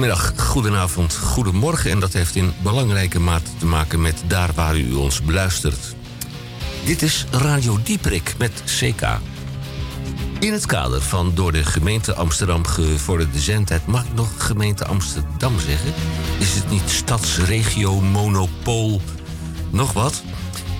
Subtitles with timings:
[0.00, 4.92] Goedemiddag, goedenavond, goedemorgen en dat heeft in belangrijke mate te maken met daar waar u
[4.92, 5.94] ons beluistert.
[6.84, 9.02] Dit is Radio Dieprik met CK.
[10.38, 13.86] In het kader van door de gemeente Amsterdam gevorderde zendtijd...
[13.86, 15.92] mag ik nog gemeente Amsterdam zeggen?
[16.38, 19.00] Is het niet stadsregio, monopool,
[19.70, 20.22] nog wat?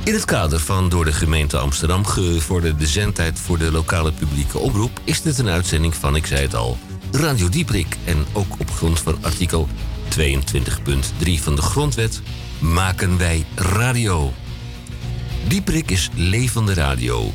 [0.05, 3.39] In het kader van door de gemeente Amsterdam gevorderde zendtijd...
[3.39, 5.01] voor de lokale publieke omroep...
[5.05, 6.79] is dit een uitzending van, ik zei het al,
[7.13, 7.97] Radio Dieprik.
[8.05, 9.69] En ook op grond van artikel
[10.19, 10.23] 22.3
[11.35, 12.21] van de Grondwet...
[12.59, 14.33] maken wij radio.
[15.49, 17.33] Dieprik is levende radio.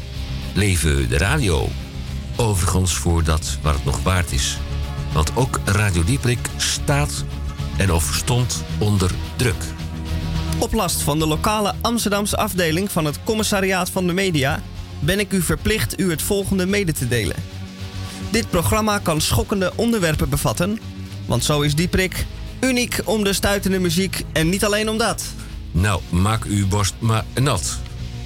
[0.54, 1.68] Leven de radio.
[2.36, 4.58] Overigens voor dat waar het nog waard is.
[5.14, 7.26] Want ook Radio Dieprik staat
[7.78, 9.64] en of stond onder druk.
[10.60, 14.62] Op last van de lokale Amsterdamse afdeling van het Commissariaat van de Media
[15.00, 17.55] ben ik u verplicht u het volgende mede te delen.
[18.36, 20.80] Dit programma kan schokkende onderwerpen bevatten,
[21.26, 22.26] want zo is Dieprik
[22.60, 25.24] uniek om de stuitende muziek en niet alleen om dat.
[25.72, 27.80] Nou, maak uw borst maar nat.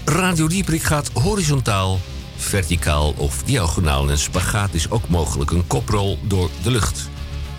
[0.06, 2.00] Radio Dieprik gaat horizontaal,
[2.36, 7.10] verticaal of diagonaal en spagaat is ook mogelijk een koprol door de lucht.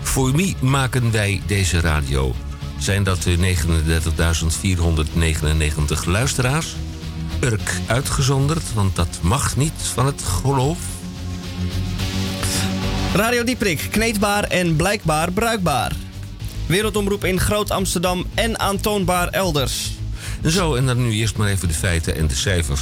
[0.01, 2.35] Voor wie maken wij deze radio?
[2.77, 3.43] Zijn dat de 39.499
[6.05, 6.75] luisteraars?
[7.39, 10.77] Urk uitgezonderd, want dat mag niet van het geloof.
[13.15, 15.91] Radio Dieprik, kneedbaar en blijkbaar bruikbaar.
[16.65, 19.91] Wereldomroep in Groot Amsterdam en aantoonbaar elders.
[20.45, 22.81] Zo, en dan nu eerst maar even de feiten en de cijfers.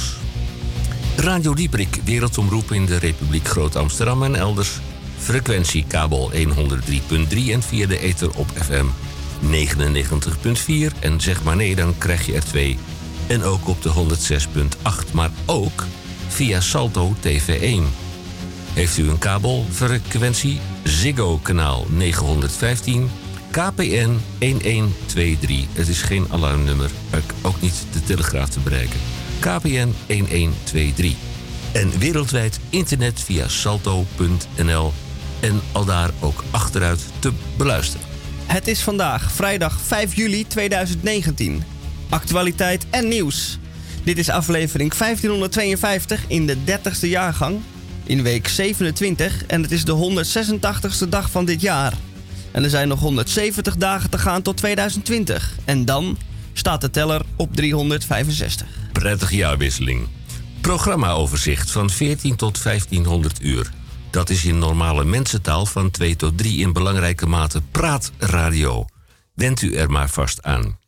[1.16, 4.70] Radio Dieprik, wereldomroep in de Republiek Groot Amsterdam en elders.
[5.18, 6.42] Frequentie kabel 103.3
[7.50, 8.86] en via de ether op FM
[9.50, 10.98] 99.4.
[11.00, 12.78] En zeg maar nee, dan krijg je er twee.
[13.26, 13.90] En ook op de
[15.06, 15.86] 106.8, maar ook
[16.28, 18.09] via Salto TV1.
[18.74, 20.60] Heeft u een kabelfrequentie?
[20.84, 23.10] Ziggo kanaal 915,
[23.50, 25.64] KPN 1123.
[25.72, 26.90] Het is geen alarmnummer,
[27.42, 29.00] ook niet de telegraaf te bereiken.
[29.38, 31.14] KPN 1123.
[31.72, 34.92] En wereldwijd internet via salto.nl
[35.40, 38.06] en al daar ook achteruit te beluisteren.
[38.46, 41.62] Het is vandaag, vrijdag 5 juli 2019.
[42.08, 43.58] Actualiteit en nieuws.
[44.04, 47.60] Dit is aflevering 1552 in de 30ste jaargang,
[48.04, 50.24] in week 27 en het is de
[51.04, 51.92] 186ste dag van dit jaar.
[52.50, 55.56] En er zijn nog 170 dagen te gaan tot 2020.
[55.64, 56.18] En dan
[56.52, 58.66] staat de teller op 365.
[58.92, 60.08] Prettige jaarwisseling.
[60.60, 63.70] Programmaoverzicht van 14 tot 1500 uur.
[64.10, 68.84] Dat is in normale mensentaal van 2 tot 3 in belangrijke mate praatradio.
[69.34, 70.78] Went u er maar vast aan.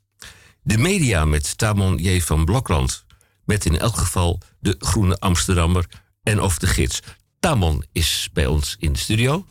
[0.63, 2.21] De media met Tamon J.
[2.21, 3.05] van Blokland.
[3.45, 5.87] Met in elk geval de Groene Amsterdammer
[6.23, 7.01] en of de gids.
[7.41, 9.45] Tamon is bij ons in de studio.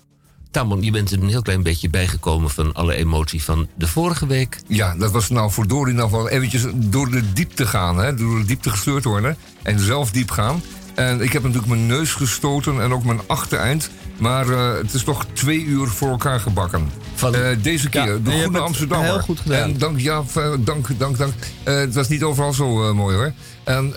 [0.51, 4.27] Tamon, je bent er een heel klein beetje bijgekomen van alle emotie van de vorige
[4.27, 4.59] week.
[4.67, 7.97] Ja, dat was nou voor Dori nog wel eventjes door de diepte gaan.
[7.97, 8.13] Hè?
[8.13, 10.61] Door de diepte gestuurd worden en zelf diep gaan.
[10.95, 13.89] En ik heb natuurlijk mijn neus gestoten en ook mijn achtereind.
[14.19, 16.89] Maar uh, het is toch twee uur voor elkaar gebakken.
[17.13, 19.09] Van, uh, deze keer, ja, de Groene Amsterdammer.
[19.09, 19.61] Heel goed gedaan.
[19.61, 20.23] En dank, ja,
[20.59, 21.33] dank, dank, dank.
[21.67, 23.31] Uh, het was niet overal zo mooi hoor.
[23.63, 23.91] En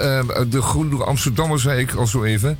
[0.50, 2.58] de Groene Amsterdammer zei ik al zo even.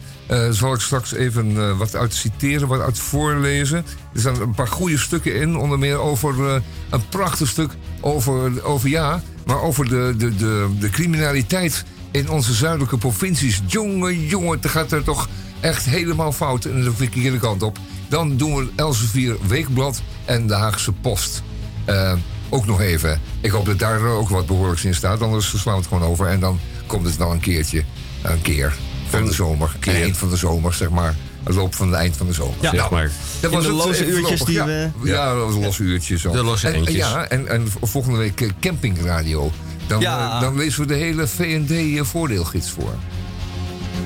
[0.50, 3.84] zal ik straks even wat uit citeren, wat uit voorlezen.
[4.14, 5.56] Er staan een paar goede stukken in.
[5.56, 10.90] Onder meer over een prachtig stuk over, over ja, maar over de, de, de, de
[10.90, 11.84] criminaliteit
[12.14, 13.60] in onze zuidelijke provincies.
[13.66, 15.28] Jongen, jongen, het gaat er toch
[15.60, 17.78] echt helemaal fout en de verkeerde kant op.
[18.08, 21.42] Dan doen we Elsevier Weekblad en de Haagse Post.
[21.88, 22.12] Uh,
[22.48, 23.20] ook nog even.
[23.40, 25.22] Ik hoop dat daar ook wat behoorlijks in staat.
[25.22, 26.26] Anders slaan we het gewoon over.
[26.26, 27.84] En dan komt het wel een keertje.
[28.22, 28.74] Een keer
[29.08, 29.76] van de zomer.
[29.78, 31.14] Keer eind van de zomer, zeg maar.
[31.44, 32.54] Het loop van het eind van de zomer.
[32.60, 33.10] Ja, zeg maar.
[33.40, 34.90] Dat was de losse uurtjes die ja, we...
[35.02, 36.20] Ja, dat was losse uurtjes.
[36.20, 36.32] Zo.
[36.32, 39.52] De losse en, Ja, en, en volgende week eh, campingradio.
[39.86, 40.40] Dan, ja.
[40.40, 42.94] dan lezen we de hele VND-voordeelgids voor.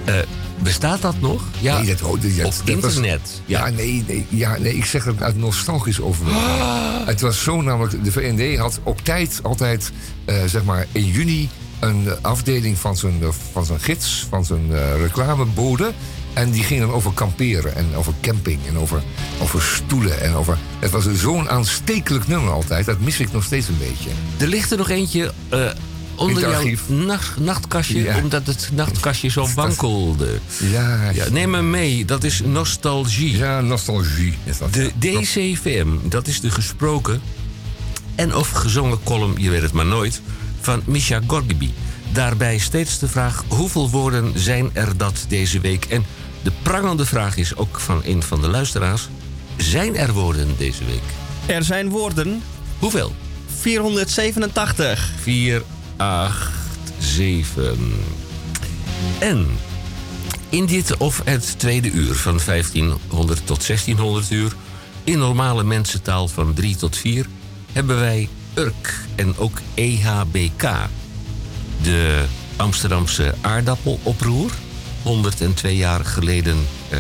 [0.09, 0.15] Uh,
[0.63, 1.43] Bestaat dat nog?
[1.61, 1.79] Ja.
[1.79, 3.41] Nee, dat, oh, dat, Op internet?
[3.47, 3.69] ja.
[3.69, 6.35] nee, nee, ja, nee, ik zeg het uit nostalgisch overweg.
[6.35, 7.07] Ah.
[7.07, 9.93] Het was zo namelijk, de VND had op tijd altijd,
[10.27, 11.49] uh, zeg maar in juni...
[11.81, 13.23] een afdeling van zijn,
[13.53, 15.93] van zijn gids, van zijn uh, reclamebode...
[16.33, 19.03] En die ging dan over kamperen en over camping en over,
[19.43, 20.21] over stoelen.
[20.21, 22.87] En over, het was zo'n aanstekelijk nummer altijd.
[22.87, 24.11] Dat mis ik nog steeds een beetje.
[24.37, 25.71] Er ligt er nog eentje uh,
[26.17, 28.19] onder jouw nacht, nachtkastje, ja.
[28.23, 30.39] omdat het nachtkastje zo wankelde.
[30.71, 33.37] Ja, ja, neem me mee, dat is nostalgie.
[33.37, 34.35] Ja, nostalgie.
[34.45, 37.21] Is dat, de DCVM, dat is de gesproken
[38.15, 40.21] en of gezongen column, je weet het maar nooit,
[40.61, 41.73] van Misha Gorgibi.
[42.13, 45.85] Daarbij steeds de vraag: hoeveel woorden zijn er dat deze week?
[45.85, 46.05] En
[46.43, 49.09] de prangende vraag is ook van een van de luisteraars:
[49.57, 51.03] zijn er woorden deze week?
[51.47, 52.43] Er zijn woorden.
[52.79, 53.15] Hoeveel?
[53.61, 55.11] 487.
[55.21, 55.63] 4,
[55.97, 56.51] 8,
[56.99, 57.93] 7.
[59.19, 59.47] En
[60.49, 64.53] in dit of het tweede uur van 1500 tot 1600 uur...
[65.05, 67.27] in normale mensentaal van 3 tot 4...
[67.73, 70.71] hebben wij URK en ook EHBK.
[71.83, 72.25] De
[72.57, 74.51] Amsterdamse aardappeloproer.
[75.03, 76.57] 102 jaar geleden
[76.91, 76.99] eh,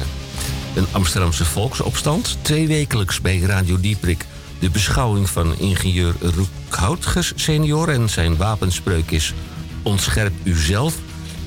[0.75, 2.37] een Amsterdamse volksopstand.
[2.43, 4.27] Tweewekelijks bij Radio Dieprik
[4.59, 7.89] de beschouwing van ingenieur Roekhoutges senior...
[7.89, 9.35] en zijn wapenspreuk is
[9.83, 10.95] ontscherp uzelf.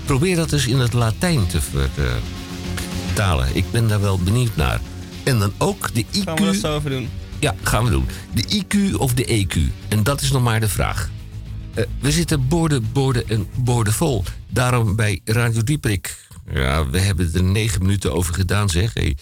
[0.06, 1.60] Probeer dat eens in het Latijn te
[3.12, 3.48] vertalen.
[3.54, 4.80] Ik ben daar wel benieuwd naar.
[5.24, 6.24] En dan ook de IQ...
[6.24, 7.10] Gaan we dat zo over doen?
[7.39, 8.07] Ja, gaan we doen.
[8.33, 9.57] De IQ of de EQ?
[9.88, 11.10] En dat is nog maar de vraag.
[11.75, 14.23] Uh, we zitten borden, borden en borden vol.
[14.47, 16.18] Daarom bij Radio Dieprik.
[16.53, 18.94] Ja, we hebben er negen minuten over gedaan, zeg.
[18.94, 19.18] Hey,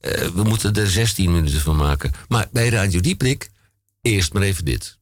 [0.00, 2.12] uh, we moeten er 16 minuten van maken.
[2.28, 3.50] Maar bij Radio Dieprik,
[4.02, 4.98] eerst maar even dit.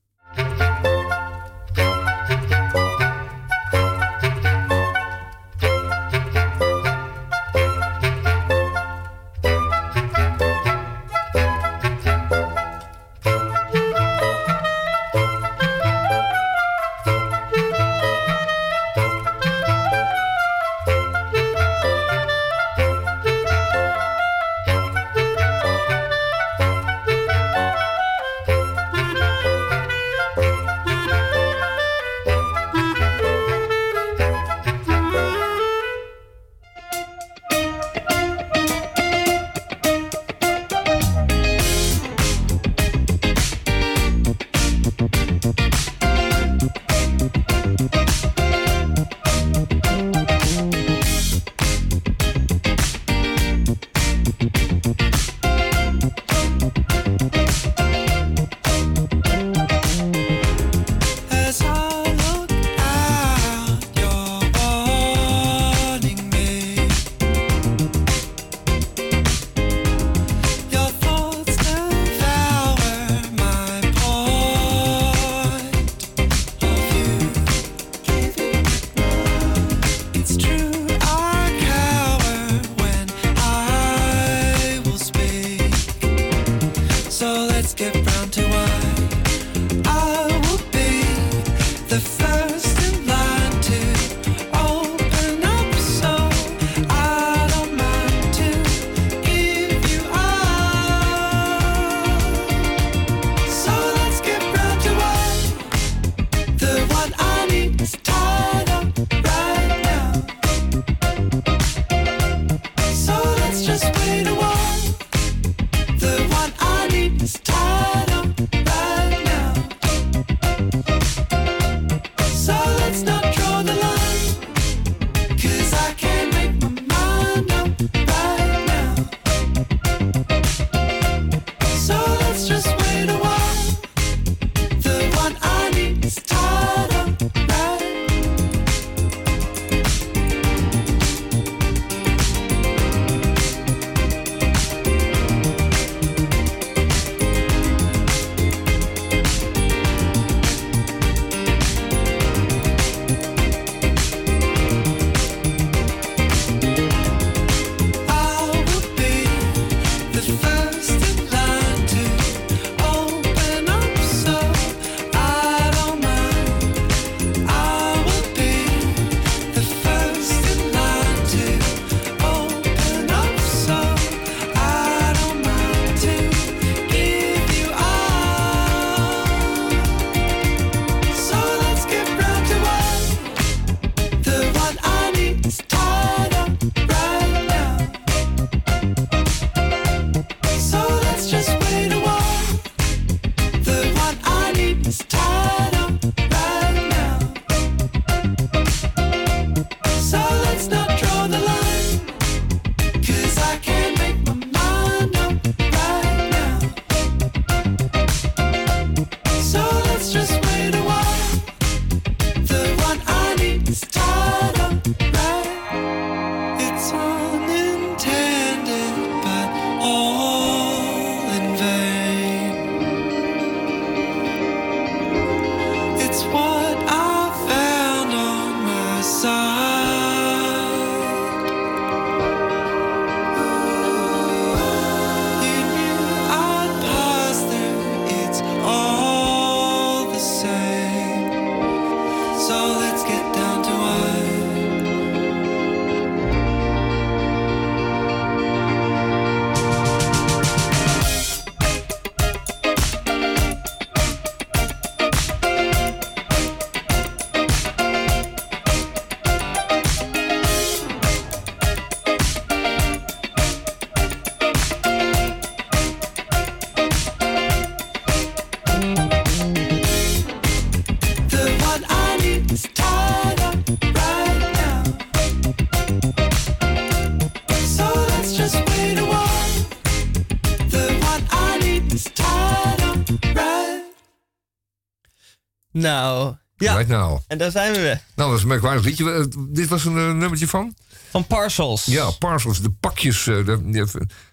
[285.86, 286.74] Nou, ja.
[286.76, 287.18] Right now.
[287.26, 288.00] En daar zijn we weer.
[288.14, 289.12] Nou, dat is een merkwaardig liedje.
[289.12, 290.74] Eh, Dit was een eh, nummertje van?
[291.10, 291.84] Van Parcels.
[291.84, 292.60] Ja, Parcels.
[292.62, 293.26] De pakjes.
[293.26, 293.86] eh, De, de,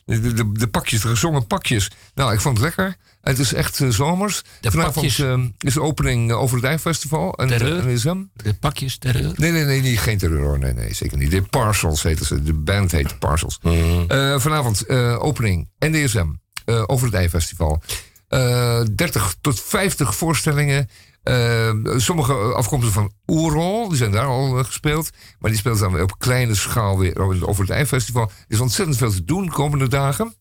[0.05, 1.91] de, de, de pakjes, de gezongen pakjes.
[2.15, 2.95] Nou, ik vond het lekker.
[3.21, 4.41] Het is echt zomers.
[4.61, 5.19] De Vanavond pakjes.
[5.59, 7.33] is de opening over het IJfestival.
[7.33, 7.79] En, Terreur?
[7.79, 8.31] en is hem.
[8.33, 9.31] De pakjes terreur.
[9.35, 10.39] Nee, nee, nee, niet, geen terror.
[10.43, 10.59] hoor.
[10.59, 11.31] Nee, nee, zeker niet.
[11.31, 12.43] De Parcels heten ze.
[12.43, 13.59] De band heet Parcels.
[14.07, 16.27] Eh, vanavond eh, opening NDSM
[16.65, 17.81] eh, over het IJfestival.
[18.27, 20.89] Eh 30 tot 50 voorstellingen.
[21.23, 25.09] Eh, sommige afkomstig van Oerol, die zijn daar al eh, gespeeld.
[25.39, 28.23] Maar die speelt dan weer op kleine schaal weer over het IJfestival.
[28.23, 30.33] Er is ontzettend veel te doen de komende dagen.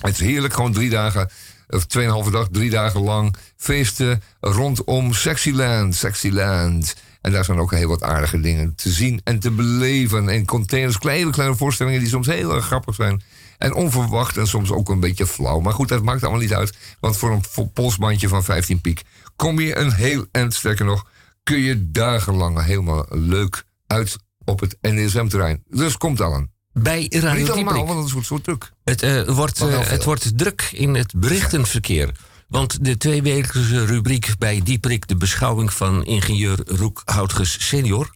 [0.00, 1.30] Het is heerlijk, gewoon drie dagen,
[1.68, 6.94] of tweeënhalve dag, drie dagen lang feesten rondom Sexyland, Sexyland.
[7.20, 10.28] En daar zijn ook heel wat aardige dingen te zien en te beleven.
[10.28, 13.22] En containers, kleine, kleine voorstellingen die soms heel erg grappig zijn.
[13.58, 15.60] En onverwacht en soms ook een beetje flauw.
[15.60, 16.76] Maar goed, dat maakt allemaal niet uit.
[17.00, 19.02] Want voor een polsbandje van 15 piek
[19.36, 20.54] kom je een heel eind.
[20.54, 21.06] Sterker nog,
[21.42, 25.62] kun je dagenlang helemaal leuk uit op het NSM-terrein.
[25.68, 26.52] Dus komt allen.
[26.72, 27.86] Bij Niet Radio allemaal, Dieprik.
[27.86, 28.72] want het wordt zo druk.
[28.84, 29.84] Het, eh, wordt, eh, veel.
[29.84, 32.14] het wordt druk in het berichtenverkeer.
[32.48, 38.14] Want de tweewekelijkse rubriek bij Dieprik, de beschouwing van ingenieur Roek Houtges senior.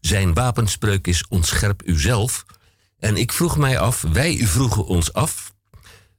[0.00, 2.44] Zijn wapenspreuk is ontscherp uzelf.
[2.98, 5.54] En ik vroeg mij af, wij vroegen ons af,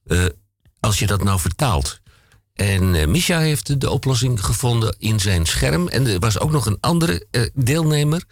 [0.06, 0.26] eh,
[0.80, 2.01] als je dat nou vertaalt.
[2.54, 5.88] En eh Misha heeft de oplossing gevonden in zijn scherm.
[5.88, 8.24] En er was ook nog een andere eh, deelnemer.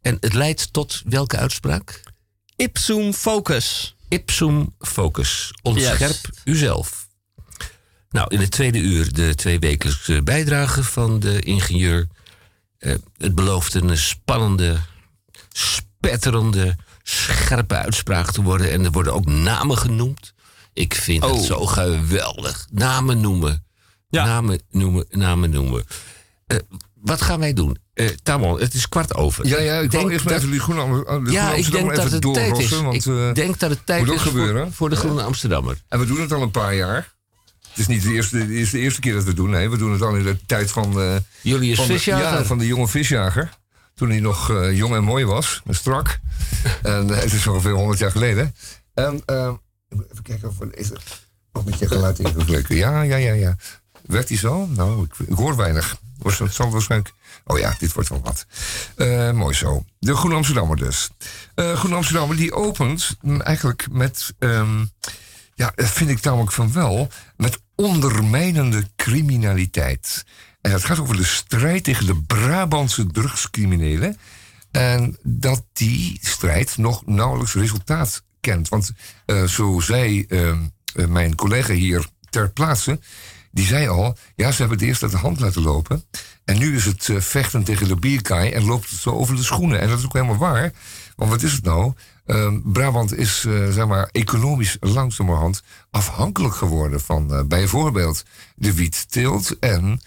[0.00, 2.02] En het leidt tot welke uitspraak?
[2.56, 3.96] Ipsum Focus.
[4.08, 5.52] Ipsum focus.
[5.62, 7.06] Ontscherp uzelf.
[8.10, 12.06] Nou, in het tweede uur de tweewekelijkse bijdrage van de ingenieur.
[12.78, 14.76] Eh, het belooft een spannende,
[15.52, 18.70] spetterende, scherpe uitspraak te worden.
[18.72, 20.32] En er worden ook namen genoemd.
[20.72, 21.44] Ik vind het Oh.
[21.44, 22.66] zo geweldig.
[22.70, 23.64] Namen noemen.
[24.08, 24.24] Ja.
[24.24, 25.84] Namen noemen, namen noemen.
[26.46, 26.58] Eh,
[26.94, 27.78] wat gaan wij doen?
[27.94, 29.46] Eh Tamon, het is kwart over.
[29.46, 31.72] Ja, ja, ik denk wil eerst dat- even die groene, Am- de ja, groene ik
[31.72, 32.68] denk dat het tijd is.
[32.68, 32.84] doorrossen.
[32.84, 34.72] Want, ik eh, denk dat het tijd is voor, gebeuren.
[34.72, 35.82] voor de Groene Amsterdammer.
[35.88, 37.14] En we doen het al een paar jaar.
[37.68, 39.50] Het is niet de eerste, het is de eerste keer dat we het doen.
[39.50, 42.38] Nee, we doen het al in de tijd van, eh, Julius van, de, Visjager.
[42.38, 43.50] ja, van de jonge visjager.
[43.94, 45.62] Toen hij nog eh, jong en mooi was.
[45.66, 46.18] En strak.
[46.82, 48.54] en eh, het is ongeveer 100 jaar geleden.
[48.94, 49.52] En eh,
[49.88, 51.00] even kijken of is er
[51.52, 52.76] nog met je geluid ingeklikken.
[52.76, 53.56] Ja, ja, ja, ja.
[54.06, 54.66] Werd hij zo?
[54.66, 55.96] Nou, ik, hoor weinig.
[56.18, 57.14] Was- Het zal waarschijnlijk...
[57.44, 58.46] Oh ja, dit wordt wel wat.
[58.96, 59.84] Eh, mooi zo.
[59.98, 61.10] De Groene Amsterdammer dus.
[61.54, 64.34] Eh Groene Amsterdammer die opent eigenlijk met...
[64.38, 64.84] ehm,
[65.54, 67.08] ja, dat vind ik namelijk van wel.
[67.36, 70.24] Met ondermijnende criminaliteit.
[70.60, 74.18] En het gaat over de strijd tegen de Brabantse drugscriminelen.
[74.70, 78.68] En dat die strijd nog nauwelijks resultaat kent.
[78.68, 78.90] Want
[79.26, 80.58] eh, zo zei ehm,
[80.94, 83.00] eh, mijn collega hier ter plaatse.
[83.56, 86.04] Die zei al, ja, ze hebben het eerst uit de hand laten lopen.
[86.44, 89.42] En nu is het eh, vechten tegen de bierkaai en loopt het zo over de
[89.42, 89.80] schoenen.
[89.80, 90.72] En dat is ook helemaal waar.
[91.16, 91.92] Want wat is het nou?
[92.26, 99.58] Ehm, Brabant is, eh, zeg maar, economisch langzamerhand afhankelijk geworden van eh, bijvoorbeeld de wietteelt.
[99.58, 100.00] En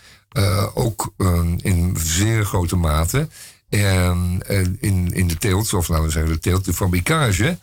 [0.74, 3.28] ook ehm, in zeer grote mate
[3.70, 7.58] ehm, eh, in, in de teelt, of laten we zeggen de teelt, de fabrikage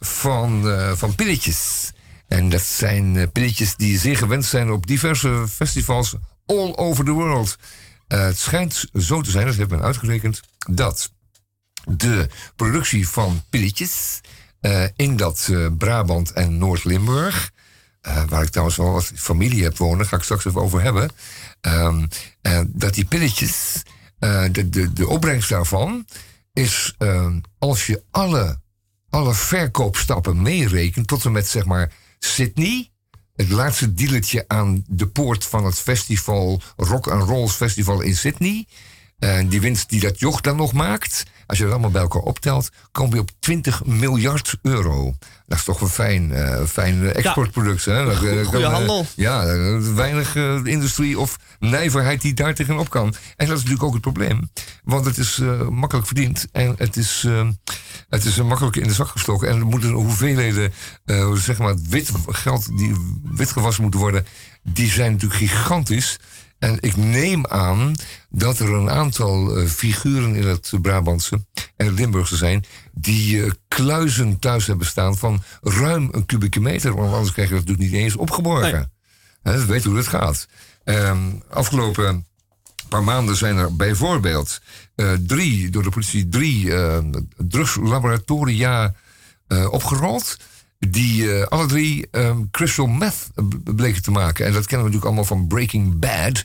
[0.00, 0.64] van,
[0.96, 1.92] van pilletjes.
[2.28, 6.16] En dat zijn eh, pilletjes die zeer gewend zijn op diverse festivals
[6.46, 7.56] all over the world.
[8.06, 10.40] Eh, het schijnt zo te zijn, dat heeft men uitgerekend,
[10.70, 11.12] dat
[11.84, 14.20] de productie van pilletjes
[14.60, 17.50] eh, in dat Brabant en Noord-Limburg,
[18.28, 21.10] waar ik trouwens wel wat familie heb wonen, ga ik straks even over hebben,
[21.60, 22.06] ehm,
[22.42, 23.82] eh, dat die pilletjes,
[24.18, 26.06] de, de, de opbrengst daarvan
[26.52, 28.60] is ehm, als je alle,
[29.10, 32.90] alle verkoopstappen meerekent, tot en met zeg maar Sydney,
[33.34, 38.66] het laatste dealertje aan de poort van het festival, Rock and Rolls Festival in Sydney.
[39.18, 42.22] En die winst die dat joch dan nog maakt, als je het allemaal bij elkaar
[42.22, 45.14] optelt, kom je op 20 miljard euro.
[45.46, 47.84] Dat is toch een fijn, eh, fijn exportproduct.
[47.84, 48.04] Hè?
[48.04, 49.06] Dat, eh, Goeie kan, eh, handel.
[49.16, 53.06] ja, eh, weinig eh, industrie of nijverheid die daar tegenop kan.
[53.36, 54.50] En dat is natuurlijk ook het probleem.
[54.84, 57.48] Want het is eh, makkelijk verdiend en het is, eh,
[58.08, 59.48] het is eh, makkelijk in de zak gestoken.
[59.48, 60.72] En er moeten hoeveelheden,
[61.04, 62.94] eh, zeg maar, wit geld die
[63.24, 64.26] wit gewassen moeten worden,
[64.62, 66.18] die zijn natuurlijk gigantisch.
[66.58, 67.94] En ik neem aan
[68.30, 71.44] dat er een aantal eh, figuren in het Brabantse
[71.76, 72.64] en het Limburgse zijn.
[72.92, 76.94] die eh, kluizen thuis hebben staan van ruim een kubieke meter.
[76.94, 78.92] Want anders krijg je dat natuurlijk niet eens opgeborgen.
[79.42, 80.48] Hè, dat weet hoe het gaat.
[80.84, 81.18] Ehm,
[81.50, 82.26] afgelopen
[82.88, 84.60] paar maanden zijn er bijvoorbeeld
[84.94, 86.72] eh, drie, door de politie, drie
[87.36, 88.94] drugslaboratoria
[89.70, 90.36] opgerold.
[90.78, 93.30] Die eh, alle drie ehm, crystal meth
[93.64, 94.46] bleken te maken.
[94.46, 96.44] En dat kennen we natuurlijk allemaal van Breaking Bad.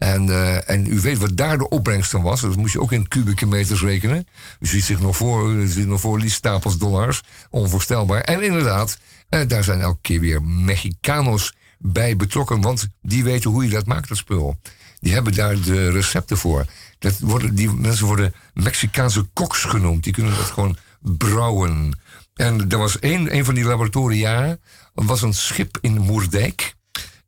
[0.00, 2.40] En, eh, en u weet wat daar de opbrengst van was.
[2.40, 4.26] Dat moest je ook in kubieke meters rekenen.
[4.60, 7.22] U ziet zich nog voor, u ziet nog voor die stapels dollars.
[7.50, 8.20] Onvoorstelbaar.
[8.20, 12.60] En inderdaad, eh, daar zijn elke keer weer Mexicanos bij betrokken.
[12.60, 14.60] Want die weten hoe je dat maakt, dat spul.
[15.00, 16.64] Die hebben daar de recepten voor.
[16.98, 20.04] Dat worden, die mensen worden Mexicaanse koks genoemd.
[20.04, 21.98] Die kunnen dat gewoon brouwen.
[22.40, 24.58] En er was één, een van die laboratoria,
[24.94, 26.74] was een schip in Moerdijk.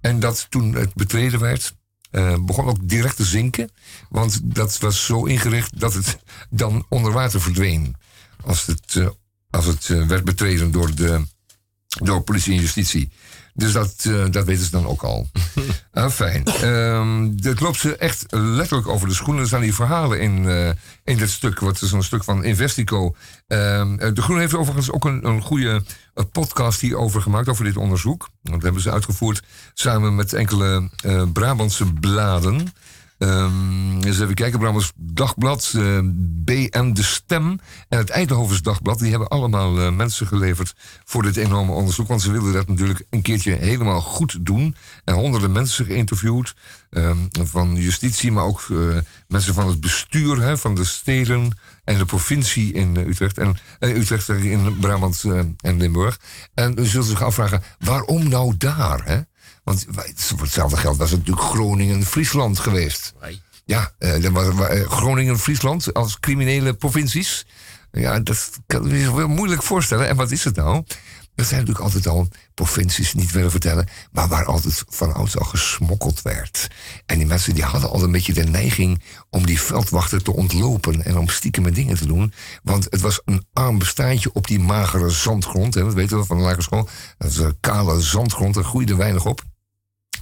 [0.00, 1.75] En dat toen het betreden werd,
[2.12, 3.71] uh, begon ook direct te zinken.
[4.09, 6.19] Want dat was zo ingericht dat het
[6.50, 7.97] dan onder water verdween.
[8.45, 9.09] Als het, uh,
[9.50, 11.26] als het uh, werd betreden door, de,
[11.87, 13.11] door politie en justitie.
[13.54, 15.30] Dus dat, uh, dat weten ze dan ook al.
[15.92, 16.64] ah, fijn.
[16.64, 19.42] Um, het loopt ze echt letterlijk over de schoenen.
[19.42, 20.68] Er staan die verhalen in, uh,
[21.04, 21.59] in dit stuk.
[21.59, 23.14] Wat is een stuk van Investico.
[23.47, 25.82] Um, de Groen heeft overigens ook een, een goede
[26.32, 27.49] podcast hierover gemaakt.
[27.49, 28.28] Over dit onderzoek.
[28.42, 29.42] Dat hebben ze uitgevoerd
[29.75, 32.73] samen met enkele uh, Brabantse bladen.
[33.23, 35.99] Um, eens even kijken, Brabants Dagblad, uh,
[36.45, 38.99] BN De Stem en het Eindhovens Dagblad...
[38.99, 42.08] die hebben allemaal uh, mensen geleverd voor dit enorme onderzoek.
[42.08, 44.76] Want ze wilden dat natuurlijk een keertje helemaal goed doen.
[45.04, 46.54] En honderden mensen geïnterviewd.
[46.91, 48.97] Um, van justitie, maar ook uh,
[49.28, 51.58] mensen van het bestuur hè, van de steden...
[51.85, 55.25] en de provincie in Utrecht en Utrecht in Brabant
[55.61, 56.21] en Limburg.
[56.54, 59.21] En u zult zich afvragen, waarom nou daar, hè?
[59.64, 63.14] Want voor hetzelfde geld was het natuurlijk Groningen-Friesland geweest.
[63.64, 67.46] Ja, uh, was, uh, Groningen-Friesland als criminele provincies.
[67.92, 70.08] Ja, dat kan je zich wel moeilijk voorstellen.
[70.08, 70.84] En wat is het nou?
[71.34, 75.44] Dat zijn natuurlijk altijd al provincies, niet willen vertellen, maar waar altijd van ouds al
[75.44, 76.68] gesmokkeld werd.
[77.06, 81.04] En die mensen die hadden al een beetje de neiging om die veldwachter te ontlopen
[81.04, 82.32] en om stiekem dingen te doen.
[82.62, 85.75] Want het was een arm bestaandje op die magere zandgrond.
[85.75, 86.88] Hè, dat weten we van de lagere school.
[87.18, 89.42] Dat is een kale zandgrond, daar groeide weinig op.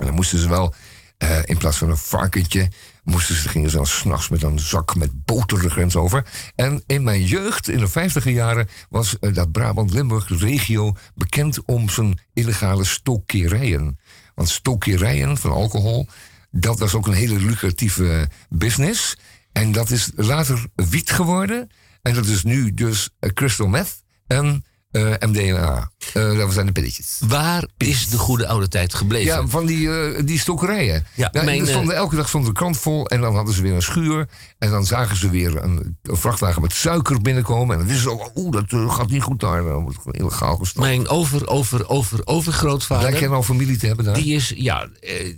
[0.00, 0.74] En dan moesten ze wel,
[1.18, 2.68] uh, in plaats van een varkentje,
[3.04, 6.26] moesten ze, gingen ze dan s'nachts met een zak met boter de grens over.
[6.54, 12.20] En in mijn jeugd, in de vijftiger jaren, was uh, dat Brabant-Limburg-regio bekend om zijn
[12.32, 13.98] illegale stokerijen.
[14.34, 16.06] Want stokerijen van alcohol,
[16.50, 19.16] dat was ook een hele lucratieve business.
[19.52, 21.70] En dat is later wiet geworden.
[22.02, 25.90] En dat is nu dus uh, crystal meth en uh, MDMA.
[26.14, 27.20] Uh, dat zijn de pilletjes.
[27.28, 29.26] Waar is de goede oude tijd gebleven?
[29.26, 31.06] Ja, van die, uh, die stokkerijen.
[31.14, 33.74] Ja, ja, mijn, stonden, elke dag stond de krant vol en dan hadden ze weer
[33.74, 34.28] een schuur.
[34.58, 37.72] En dan zagen ze weer een, een vrachtwagen met suiker binnenkomen.
[37.72, 39.62] En dan wisten ze ook, oeh, dat gaat niet goed daar.
[39.62, 40.86] Dan wordt illegaal gestopt.
[40.86, 43.04] Mijn over, over, over, overgrootvader...
[43.04, 44.14] Lijkt jij nou familie te hebben daar?
[44.14, 44.88] Die is, ja,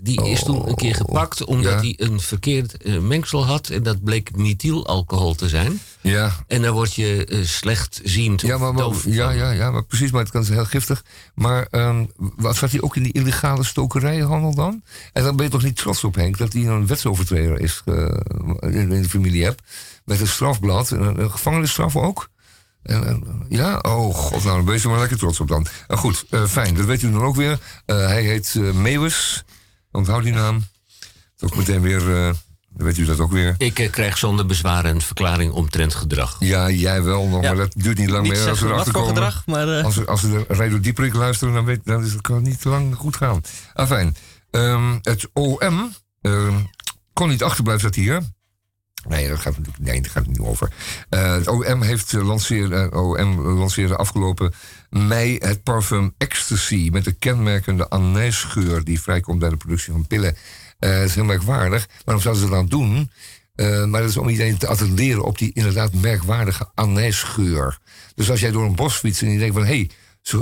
[0.01, 1.79] die oh, is toen een keer gepakt omdat ja.
[1.79, 3.69] hij een verkeerd mengsel had.
[3.69, 5.81] En dat bleek methylalcohol te zijn.
[6.01, 6.33] Ja.
[6.47, 10.31] En dan word je slechtziend ja, maar, maar, ja, ja, ja, maar precies, maar het
[10.31, 11.05] kan zijn heel giftig.
[11.35, 14.83] Maar um, wat zat hij ook in die illegale stokerijenhandel dan?
[15.13, 18.09] En dan ben je toch niet trots op Henk dat hij een wetsovertreder is uh,
[18.61, 19.63] in de familie hebt.
[20.05, 22.31] Met een strafblad, een, gevangenisstraf ook.
[22.83, 25.67] En, ja, oh god, nou dan ben je maar lekker trots op dan.
[25.89, 27.59] Uh, goed, uh, fijn, dat weet u dan ook weer.
[27.87, 29.45] hij heet Meeuwis,
[29.91, 30.65] onthoud die naam.
[31.37, 32.35] Toch meteen weer
[32.77, 33.55] weet u dat ook weer.
[33.59, 36.37] Ik uh, krijg zonder bezwaar een verklaring omtrent gedrag.
[36.39, 37.49] Ja, jij wel nog, ja.
[37.49, 38.49] maar dat duurt niet lang niet meer.
[38.49, 39.09] Als we erachter komen.
[39.09, 39.85] Gedrag, maar, uh...
[39.85, 42.95] Als, als we de Radio Dieperik luisteren, dan, weet, dan is het kan niet lang
[42.95, 43.41] goed gaan.
[43.75, 44.17] Afijn,
[44.51, 46.71] um, het OM um,
[47.13, 48.23] kon niet achterblijven, dat hier.
[49.09, 50.73] Nee, dat gaat natuurlijk nee, dat gaat niet over.
[51.11, 54.53] Uh, het OM heeft lanceerde, OM lanceerde afgelopen
[54.91, 60.37] mei het parfum Ecstasy met de kenmerkende anijsgeur die vrijkomt bij de productie van pillen.
[60.85, 61.89] Uh, dat is heel merkwaardig.
[62.05, 63.11] Waarom zouden ze dat dan doen?
[63.57, 67.79] Uh, maar dat is om iedereen te attenderen op die inderdaad merkwaardige anijsgeur.
[68.15, 69.65] Dus als jij door een bos fietst en je denkt van...
[69.65, 69.91] hé, hey,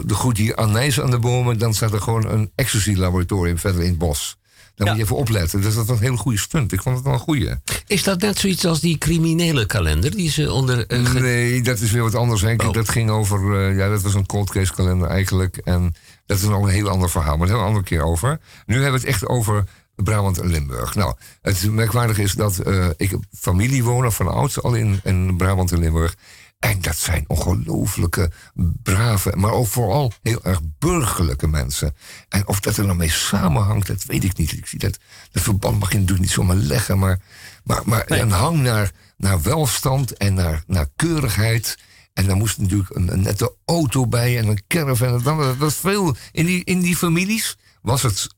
[0.05, 1.59] de goed hier anijs aan de bomen...
[1.59, 4.39] dan staat er gewoon een ecstasy-laboratorium verder in het bos.
[4.75, 4.95] Dan ja.
[4.95, 5.61] moet je even opletten.
[5.61, 6.73] Dus dat was een hele goede stunt.
[6.73, 7.61] Ik vond het wel een goede.
[7.87, 10.93] Is dat net zoiets als die criminele kalender die ze onder...
[10.93, 12.63] Uh, nee, dat is weer wat anders, Henk.
[12.63, 12.73] Oh.
[12.73, 13.41] Dat ging over...
[13.41, 15.57] Uh, ja, dat was een cold case kalender eigenlijk.
[15.57, 15.95] En
[16.27, 17.37] dat is nog een heel ander verhaal.
[17.37, 18.41] Maar een heel andere keer over.
[18.67, 19.65] Nu hebben we het echt over
[20.03, 20.95] Brabant en Limburg.
[20.95, 25.73] Nou, het merkwaardige is dat uh, ik familie woon van ouds al in, in Brabant
[25.73, 26.15] en Limburg.
[26.61, 28.31] En dat zijn ongelooflijke,
[28.83, 31.95] brave, maar ook vooral heel erg burgerlijke mensen.
[32.29, 34.53] En of dat er nou mee samenhangt, dat weet ik niet.
[34.53, 34.99] Ik zie dat,
[35.33, 37.21] dat verband mag je natuurlijk niet zomaar leggen, maar,
[37.65, 38.21] maar, maar nee.
[38.21, 41.79] een hang naar, naar welstand en naar, naar keurigheid.
[42.13, 45.23] En dan moest natuurlijk een, een nette auto bij en een caravan.
[45.23, 46.17] Dat was veel.
[46.33, 48.29] In die, in die families was het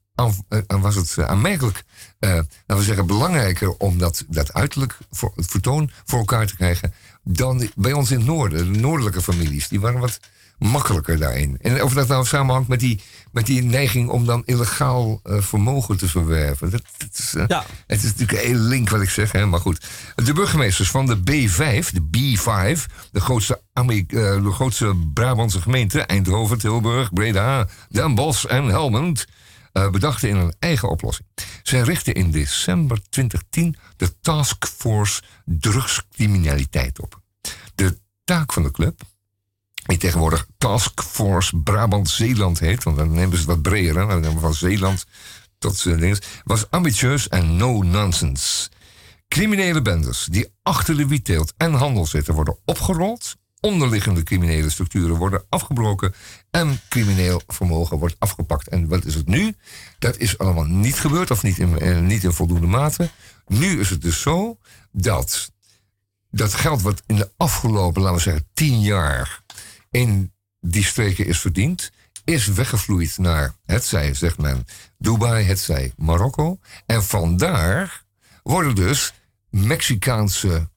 [0.67, 1.85] was het aanmerkelijk,
[2.21, 6.57] uh, laten we zeggen, belangrijker om dat, dat uiterlijk, voor, het vertoon voor elkaar te
[6.57, 8.73] krijgen, dan bij ons in het noorden.
[8.73, 10.21] De noordelijke families, die waren wat
[10.63, 11.59] makkelijker daarin.
[11.61, 13.01] En of dat nou samenhangt met die,
[13.33, 16.71] met die neiging om dan illegaal uh, vermogen te verwerven.
[16.71, 17.65] Dat, dat is, uh, ja.
[17.87, 19.47] Het is natuurlijk een hele link wat ik zeg, hè?
[19.47, 19.87] maar goed.
[20.15, 22.81] De burgemeesters van de B5, de B5,
[23.13, 29.27] de grootste, Amerika, uh, de grootste Brabantse gemeente, Eindhoven, Tilburg, Breda, Den Bosch en Helmond,
[29.73, 31.29] bedachten in een eigen oplossing.
[31.63, 37.21] Zij richtten in december 2010 de Taskforce Drugscriminaliteit op.
[37.75, 39.01] De taak van de club
[39.83, 42.83] die tegenwoordig Task Force Brabant-Zeeland heet.
[42.83, 44.09] Want dan nemen ze wat breder.
[44.09, 44.21] Hè?
[44.21, 45.05] Dan van Zeeland
[45.59, 46.19] tot uh, dingen.
[46.45, 48.71] Was ambitieus en no-nonsense.
[49.29, 53.37] Criminele bendes die achter de wietteelt en handel zitten worden opgerold.
[53.63, 56.15] Onderliggende criminele structuren worden afgebroken.
[56.51, 58.69] En crimineel vermogen wordt afgepakt.
[58.69, 59.55] En wat is het nu?
[59.99, 63.11] Dat is allemaal niet gebeurd, of niet in, eh, niet in voldoende mate.
[63.47, 64.59] Nu is het dus zo
[64.93, 65.53] dat
[66.31, 69.43] dat geld wat in de afgelopen, laten we zeggen, tien jaar
[69.91, 71.91] in die streken is verdiend,
[72.25, 74.65] is weggevloeid naar, het zij, zegt men,
[74.99, 76.59] Dubai, het zij Marokko.
[76.87, 78.05] En vandaar
[78.43, 79.13] worden dus
[79.51, 80.71] Mexicaanse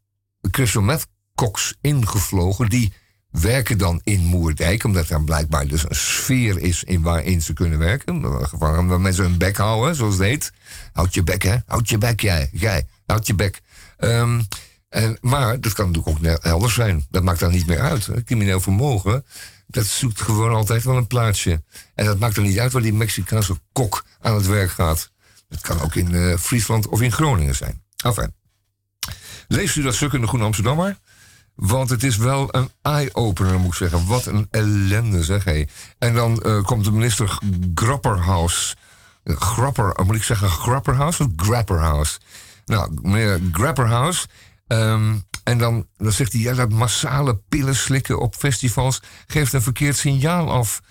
[0.51, 2.93] crystal meth koks ingevlogen, die
[3.29, 7.79] werken dan in Moerdijk, omdat er blijkbaar dus een sfeer is in waarin ze kunnen
[7.79, 8.21] werken.
[8.57, 10.51] Waar mensen hun bek houden, zoals het heet.
[10.93, 11.55] Houd je bek, hè?
[11.65, 12.49] Houd je bek, jij.
[12.51, 13.61] Jij, houd je bek.
[13.99, 14.47] Um,
[14.89, 17.05] en, maar dat kan natuurlijk ook elders zijn.
[17.09, 18.09] Dat maakt dan niet meer uit.
[18.25, 19.25] Crimineel vermogen,
[19.67, 21.63] dat zoekt gewoon altijd wel een plaatsje.
[21.95, 25.11] En dat maakt dan niet uit waar die Mexicaanse kok aan het werk gaat.
[25.49, 27.83] Dat kan ook in uh, Friesland of in Groningen zijn.
[28.03, 28.33] Enfin.
[29.47, 30.97] Leest u dat stuk in de Groene Amsterdammer?
[31.55, 34.07] Want het is wel een eye-opener, moet ik zeggen.
[34.07, 35.65] Wat een ellende, zeg hé.
[35.97, 37.39] En dan uh, komt de minister
[37.75, 38.75] Grapperhaus.
[39.23, 42.17] Grapper, moet ik zeggen Grapperhaus of Grapperhaus?
[42.65, 44.27] Nou, meneer Grapperhaus
[44.67, 49.61] Um, en dan, dan zegt hij, ja, dat massale pillen slikken op festivals geeft een
[49.61, 50.81] verkeerd signaal af.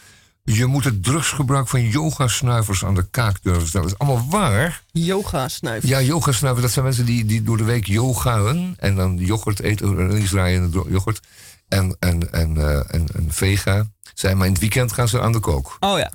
[0.44, 3.88] Je moet het drugsgebruik van yogasnuivers aan de kaak durven stellen.
[3.88, 4.82] Dat is allemaal waar.
[4.92, 5.90] Yogasnuivers?
[5.90, 6.64] Ja, yogasnuivers.
[6.64, 8.74] Dat zijn mensen die, die door de week yogaën.
[8.78, 11.20] En dan yoghurt eten, links draaien yoghurt.
[11.68, 14.36] En, en, en, uh, en, en vega zijn.
[14.36, 15.76] Maar in het weekend gaan ze aan de kook.
[15.80, 16.12] Oh ja.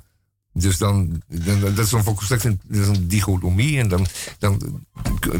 [0.53, 3.79] Dus dan, dan, dat is dan een, dat is een dichotomie.
[3.79, 4.07] En dan,
[4.39, 4.83] dan,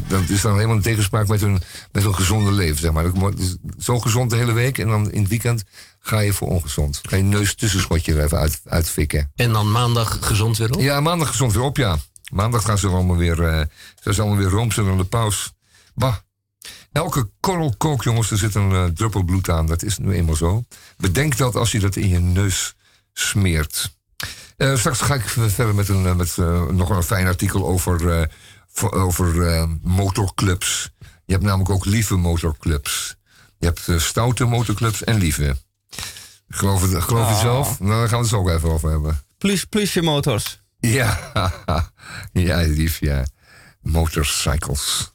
[0.07, 2.79] dan is dan helemaal een tegenspraak met hun, met hun gezonde leven.
[2.79, 3.11] Zeg maar.
[3.79, 5.63] Zo gezond de hele week en dan in het weekend
[5.99, 6.99] ga je voor ongezond.
[7.01, 9.31] Ga je neus tussenschotje er even uit, uitfikken.
[9.35, 10.81] En dan maandag gezond weer op?
[10.81, 11.97] Ja, maandag gezond weer op, ja.
[12.31, 13.61] Maandag gaan ze allemaal weer, uh,
[14.13, 15.53] ze allemaal weer roomsen aan de paus.
[15.95, 16.15] Bah.
[16.91, 19.65] Elke korrel kook, jongens, er zit een uh, druppel bloed aan.
[19.65, 20.63] Dat is nu eenmaal zo.
[20.97, 22.75] Bedenk dat als je dat in je neus
[23.13, 23.97] smeert.
[24.59, 28.29] Uh, straks ga ik verder met, een, met uh, nog een fijn artikel over,
[28.81, 30.91] over motorclubs.
[31.25, 33.15] Je hebt namelijk ook lieve motorclubs.
[33.57, 35.55] Je hebt stoute motorclubs en lieve.
[36.49, 37.41] Geloof, het, geloof je oh.
[37.41, 37.79] zelf?
[37.79, 39.21] Nou, daar gaan we het ook even over hebben.
[39.37, 40.61] Plus, plusje motors.
[40.79, 41.31] Ja,
[42.33, 43.25] ja, lief, ja.
[43.81, 45.13] Motorcycles.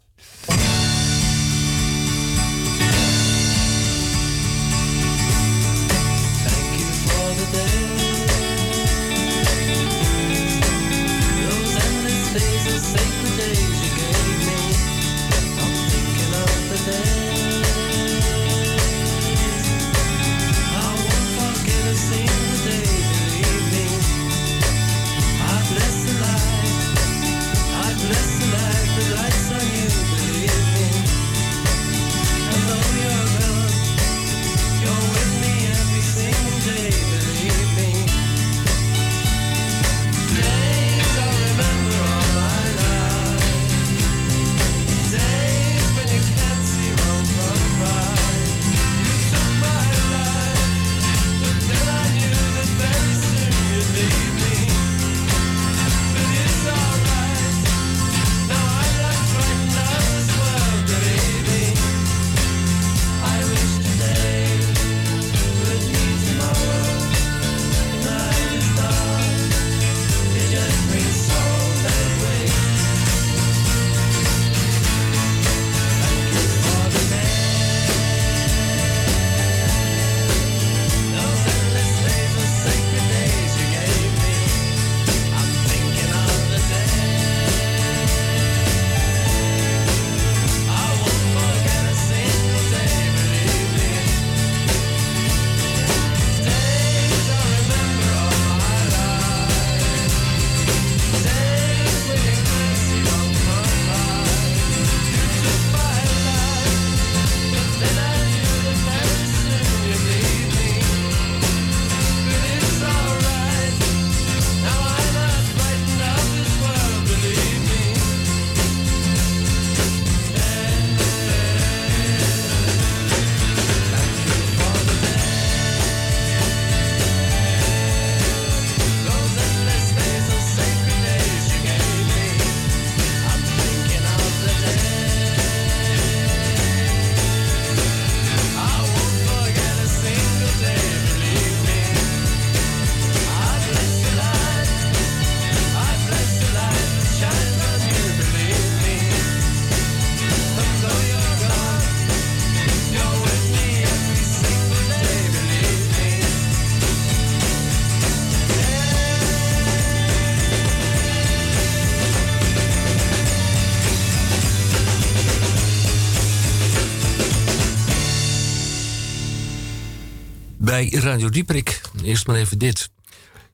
[170.75, 171.81] Bij Radio Dieprik.
[172.03, 172.91] Eerst maar even dit.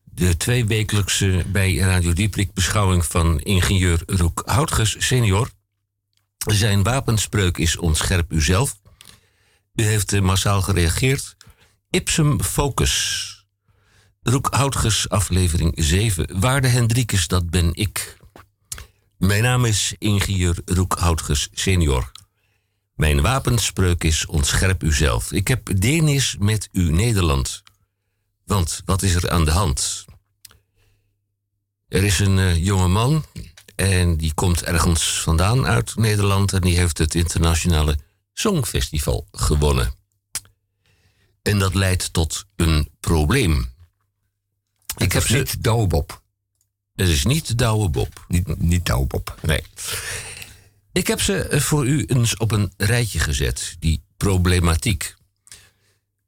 [0.04, 5.50] De tweewekelijkse bij Radio Dieprik beschouwing van ingenieur Roek Houtges senior.
[6.46, 8.80] Zijn wapenspreuk is ontscherp uzelf.
[9.74, 11.36] U heeft eh, massaal gereageerd.
[11.90, 13.46] Ipsum Focus.
[14.22, 16.40] Roek Houtges, aflevering 7.
[16.40, 18.16] Waarde Hendrikus, dat ben ik.
[19.18, 22.10] Mijn naam is ingenieur Roek Houtges senior.
[23.00, 25.32] Mijn wapenspreuk is ontscherp uzelf.
[25.32, 27.62] Ik heb deernis met uw Nederland.
[28.44, 30.04] Want wat is er aan de hand?
[31.88, 33.24] Er is een uh, jonge man
[33.74, 37.98] en die komt ergens vandaan uit Nederland en die heeft het internationale
[38.32, 39.94] Songfestival gewonnen.
[41.42, 43.72] En dat leidt tot een probleem.
[44.96, 46.22] Ik heb niet Douwe Bob.
[46.94, 48.24] Het is niet Douwe Bob.
[48.28, 49.38] Niet, niet Douwe Bob.
[49.42, 49.62] Nee.
[50.92, 55.14] Ik heb ze voor u eens op een rijtje gezet, die problematiek.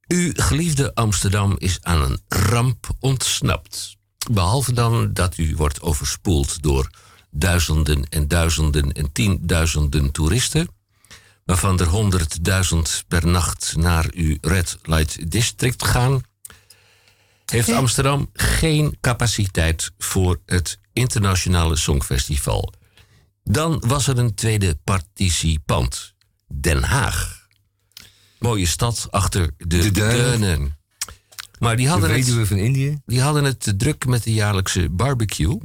[0.06, 3.96] Uw geliefde Amsterdam is aan een ramp ontsnapt.
[4.30, 6.90] Behalve dan dat u wordt overspoeld door
[7.30, 10.68] duizenden en duizenden en tienduizenden toeristen,
[11.44, 16.22] waarvan er honderdduizend per nacht naar uw Red Light District gaan,
[17.46, 22.72] heeft Amsterdam geen capaciteit voor het internationale Songfestival.
[23.44, 26.14] Dan was er een tweede participant,
[26.46, 27.46] Den Haag.
[28.38, 30.76] Mooie stad achter de, De duinen.
[31.58, 32.98] Maar die De hadden, weduwe het, van Indië.
[33.06, 35.58] die hadden het te druk met de jaarlijkse barbecue.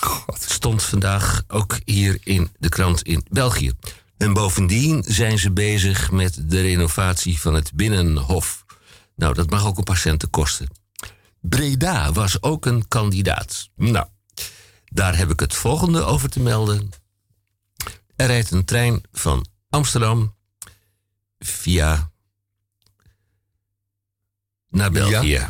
[0.00, 0.42] God.
[0.48, 3.72] Stond vandaag ook hier in de krant in België.
[4.16, 8.64] En bovendien zijn ze bezig met de renovatie van het Binnenhof.
[9.16, 10.68] Nou, dat mag ook een paar centen kosten.
[11.40, 13.68] Breda was ook een kandidaat.
[13.76, 14.06] Nou,
[14.88, 16.90] daar heb ik het volgende over te melden.
[18.16, 20.34] Er rijdt een trein van Amsterdam
[21.38, 22.10] via
[24.68, 25.48] naar België.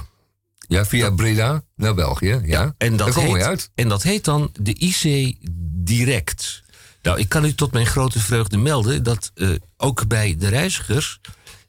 [0.68, 2.40] Ja, via Breda naar België.
[2.44, 2.74] Ja.
[2.78, 3.70] En dat, heet, uit.
[3.74, 5.36] en dat heet dan de IC
[5.84, 6.62] Direct.
[7.02, 11.20] Nou, ik kan u tot mijn grote vreugde melden dat eh, ook bij de reizigers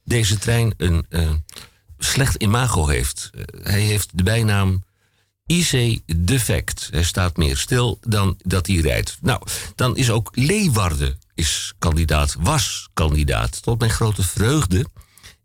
[0.04, 1.30] deze trein een eh,
[1.98, 3.30] slecht imago heeft.
[3.34, 4.84] Eh, hij heeft de bijnaam
[5.50, 6.88] IC Defect.
[6.92, 9.18] Hij staat meer stil dan dat hij rijdt.
[9.22, 9.42] Nou,
[9.76, 13.62] dan is ook Leeuwarden is kandidaat, was kandidaat.
[13.62, 14.86] Tot mijn grote vreugde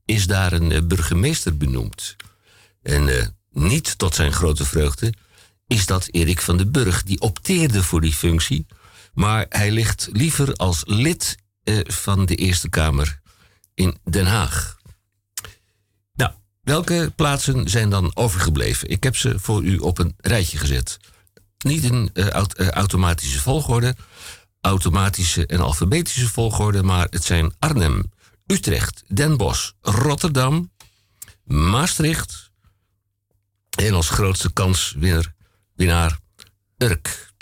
[0.05, 2.17] is daar een eh, burgemeester benoemd.
[2.83, 5.13] En eh, niet tot zijn grote vreugde
[5.67, 7.03] is dat Erik van den Burg.
[7.03, 8.67] Die opteerde voor die functie.
[9.15, 13.21] Maar hij ligt liever als lid eh, van de Eerste Kamer
[13.75, 14.77] in Den Haag.
[16.65, 18.89] Welke plaatsen zijn dan overgebleven?
[18.89, 20.99] Ik heb ze voor u op een rijtje gezet.
[21.59, 23.97] Niet in eh, eh, automatische volgorde,
[24.61, 28.13] automatische en alfabetische volgorde, maar het zijn Arnhem,
[28.47, 30.71] Utrecht, Den Bosch, Rotterdam,
[31.45, 32.51] Maastricht
[33.79, 35.33] en als grootste kanswinnaar
[35.75, 36.19] winnaar
[36.79, 37.33] Urk.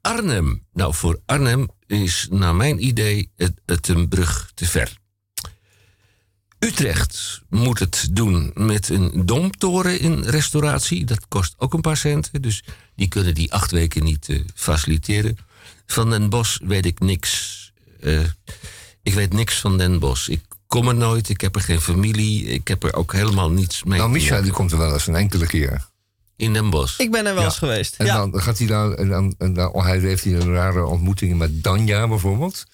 [0.00, 0.66] Arnhem.
[0.72, 4.99] Nou, voor Arnhem is naar mijn idee het, het een brug te ver.
[6.64, 11.04] Utrecht moet het doen met een domtoren in restauratie.
[11.04, 12.62] Dat kost ook een paar centen, dus
[12.96, 15.36] die kunnen die acht weken niet eh, faciliteren.
[15.86, 17.58] Van Den Bosch weet ik niks.
[18.00, 18.20] Eh,
[19.02, 20.28] ik weet niks van Den Bosch.
[20.28, 23.84] Ik kom er nooit, ik heb er geen familie, ik heb er ook helemaal niets
[23.84, 23.98] mee.
[23.98, 25.88] Nou, te Micha die komt er wel eens een enkele keer.
[26.36, 26.98] In Den Bosch.
[26.98, 27.48] Ik ben er wel Ja.
[27.48, 27.94] eens geweest.
[27.96, 28.16] En ja.
[28.16, 31.36] dan gaat hij daar, en dan, en dan oh, hij heeft hij een rare ontmoetingen
[31.36, 32.64] met Danja bijvoorbeeld.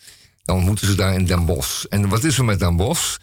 [0.45, 1.85] Dan ontmoeten ze daar in Den Bosch.
[1.85, 3.17] En wat is er met Den Bosch?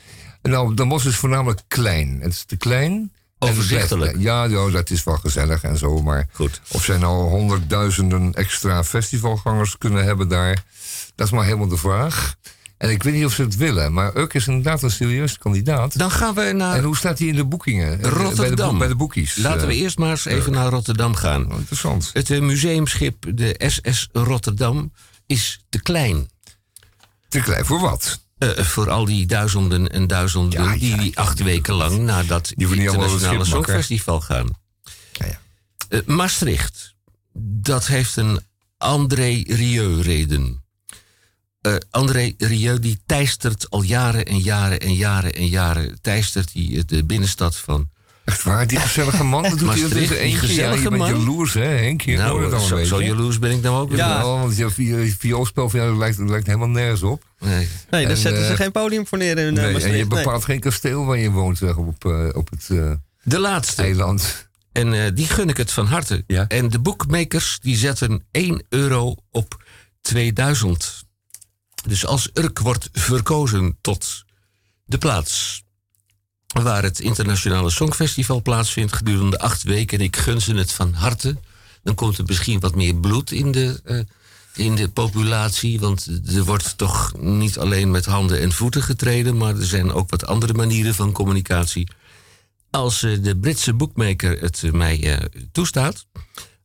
[0.43, 2.17] Nou, Den Bosch is voornamelijk klein.
[2.21, 3.11] Het is te klein.
[3.39, 4.15] Overzichtelijk.
[4.19, 6.01] Ja, ja, dat is wel gezellig en zo.
[6.01, 6.61] Maar Goed.
[6.71, 10.63] of zij nou honderdduizenden extra festivalgangers kunnen hebben daar,
[11.15, 12.35] dat is maar helemaal de vraag.
[12.77, 15.97] En ik weet niet of ze het willen, maar Urk is inderdaad een serieus kandidaat.
[15.97, 17.87] Dan gaan we naar En hoe staat hij in de boekingen?
[18.01, 18.77] Bij de, Rotterdam.
[18.77, 19.35] bij de boekies.
[19.35, 21.51] Laten we Eh, eerst maar eens even naar Rotterdam gaan.
[21.51, 22.09] oh, Interessant.
[22.13, 24.91] Het eh, museumschip, de SS Rotterdam,
[25.25, 26.29] is te klein.
[27.29, 28.22] Te klein voor wat?
[28.51, 32.25] Eh, voor al die duizenden en duizenden Ja, die, ja, die acht weken lang naar
[32.25, 33.45] dat Die het internationale.
[33.45, 34.49] Songfestival gaan.
[35.11, 35.39] Ja, ja.
[35.89, 36.95] Eh, Maastricht,
[37.33, 38.39] dat heeft een
[38.77, 40.63] André Rieu-reden.
[41.61, 46.01] Eh, André Rieu die teistert al jaren en jaren en jaren en jaren...
[46.01, 47.89] teistert hij eh, de binnenstad van...
[48.25, 49.43] Echt waar, die gezellige man.
[49.43, 50.39] Dat doet hij Maastricht, die één keer.
[50.41, 51.09] Ja, gezellige je bent man.
[51.19, 53.91] jaloers, hè, nou, een zo, jaloers ben ik nou ook.
[53.91, 53.97] Ja.
[54.07, 57.23] Ja, want je vi- vioolspel van jou lijkt, lijkt helemaal nergens op.
[57.39, 57.67] Nee.
[57.89, 59.71] Nee, daar En, zetten ze eh, geen podium voor neer in uh, Nee, en je
[59.73, 59.95] Maastricht.
[60.09, 60.23] Nee.
[60.23, 62.91] bepaalt geen kasteel waar je woont zeg, op, eh, op het eh,
[63.23, 63.81] De laatste.
[63.81, 64.49] eiland.
[64.71, 66.23] En eh, die gun ik het van harte.
[66.27, 66.47] Ja.
[66.47, 69.63] En de boekmakers die zetten 1 euro op
[70.01, 71.03] 2000.
[71.87, 74.23] Dus als Urk wordt verkozen tot
[74.85, 75.63] de plaats
[76.61, 79.97] waar het Internationale Songfestival plaatsvindt gedurende acht weken.
[79.97, 81.37] En ik gun ze het van harte.
[81.83, 83.99] Dan komt er misschien wat meer bloed in de, eh,
[84.65, 85.79] in de populatie.
[85.79, 90.09] Want er wordt toch niet alleen met handen en voeten getreden, maar er zijn ook
[90.09, 91.87] wat andere manieren van communicatie.
[92.69, 96.05] Als eh, de Britse boekmaker het mij eh, toestaat,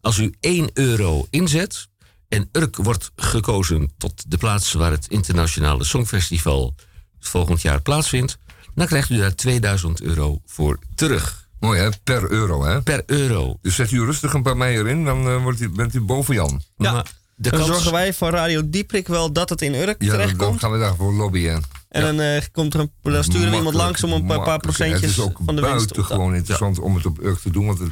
[0.01, 1.89] als u 1 euro inzet
[2.29, 6.75] en Urk wordt gekozen tot de plaats waar het Internationale Songfestival
[7.21, 8.39] volgend jaar plaatsvindt,
[8.79, 11.49] dan krijgt u daar 2000 euro voor terug.
[11.61, 12.83] Mooi hè, per euro hè?
[12.83, 13.59] Per euro.
[13.63, 16.35] Dus zet u rustig een paar meijer in, dan eh, wordt u, bent u boven
[16.35, 16.63] Jan.
[16.77, 16.93] Ja.
[16.93, 19.95] Maar de Dan kans, zorgen wij van Radio Dieprik wel dat het in Urk Ja,
[19.97, 20.61] dan, dan terechtkomt.
[20.61, 21.63] gaan we daarvoor lobbyen.
[21.89, 25.01] En dan, eh, komt er een, dan sturen we iemand langs om een paar, procentjes
[25.01, 27.51] Het is ook van de winst op te buitengewoon interessant om het op Urk te
[27.51, 27.67] doen.
[27.67, 27.91] Want het,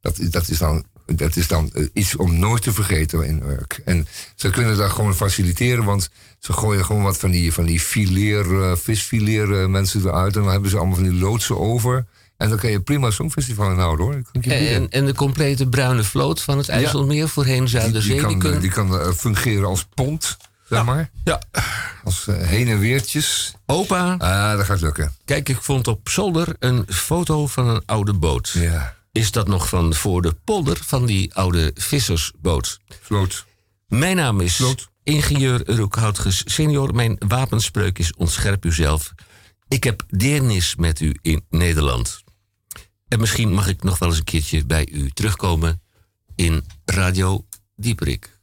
[0.00, 3.42] dat, is- dat is dan, dat is dan eh, iets om nooit te vergeten in
[3.42, 3.80] Urk.
[3.84, 5.84] En ze kunnen dat gewoon faciliteren.
[5.84, 10.36] Want ze gooien gewoon wat van die, van die fileer, visfileer mensen eruit.
[10.36, 12.06] En dan hebben ze allemaal van die loodsen over.
[12.36, 14.22] En dan kan je prima Songfestival inhouden hoor.
[14.32, 18.12] Kan en, en de complete bruine vloot van het IJsselmeer voorheen Zuiderzee.
[18.12, 20.36] die kan, die kunnen- eh, die kan eh, fungeren als pont,
[20.68, 21.10] zeg maar.
[21.24, 21.40] Ja.
[22.04, 23.54] Als heen en weertjes.
[23.66, 25.12] Opa, Ah, dat gaat lukken.
[25.24, 28.48] kijk, ik vond op zolder een foto van een oude boot.
[28.54, 32.78] Ja, Is dat nog van voor de polder van die oude vissersboot?
[33.00, 33.46] vloot.
[33.86, 34.88] Mijn naam is Vloot.
[35.02, 36.94] ingenieur Roekhoutges senior.
[36.94, 39.14] Mijn wapenspreuk is ontscherp uzelf.
[39.68, 42.22] Ik heb deernis met u in Nederland.
[43.08, 45.82] En misschien mag ik nog wel eens een keertje bij u terugkomen
[46.34, 48.35] in Radio Dieperik.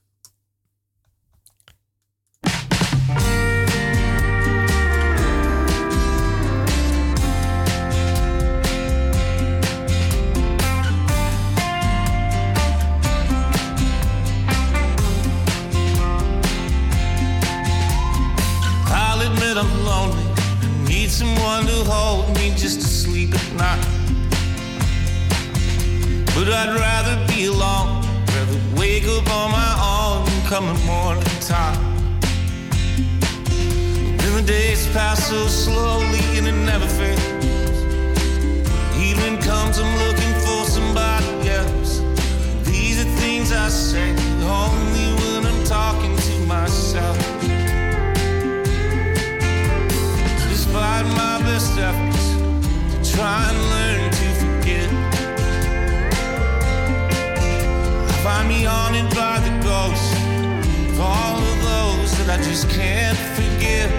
[19.55, 20.23] Admit I'm lonely.
[20.61, 23.85] I need someone to hold me just to sleep at night.
[26.33, 28.01] But I'd rather be alone,
[28.33, 31.77] rather wake up on my own come the morning time.
[34.17, 37.21] Then the days pass so slowly and it never fails.
[38.97, 42.01] Evening comes, I'm looking for somebody else.
[42.63, 44.09] These are things I say
[44.41, 47.52] only when I'm talking to myself.
[50.73, 52.25] Despite my best efforts
[52.91, 54.89] to try and learn to forget.
[58.09, 60.13] I find me haunted by the ghosts
[60.89, 63.91] of all of those that I just can't forget.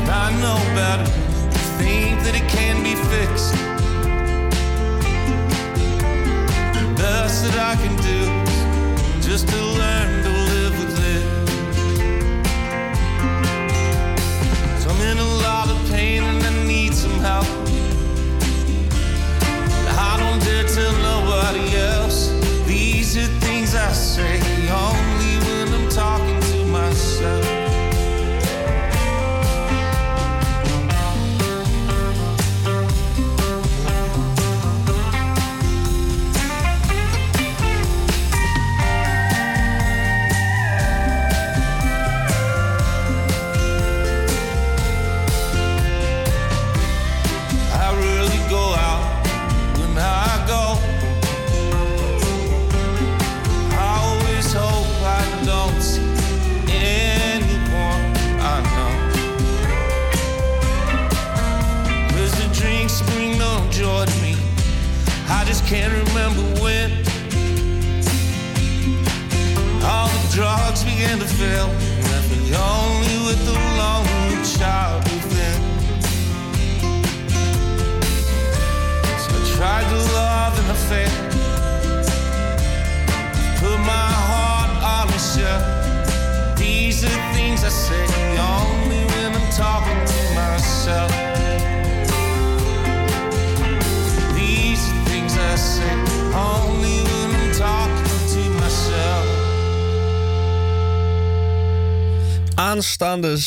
[0.00, 3.54] And I know better to think that it can be fixed.
[6.74, 8.18] The best that I can do
[9.16, 10.31] is just to learn to
[15.10, 17.46] in a lot of pain and I need some help.
[20.08, 22.01] I don't dare tell nobody else.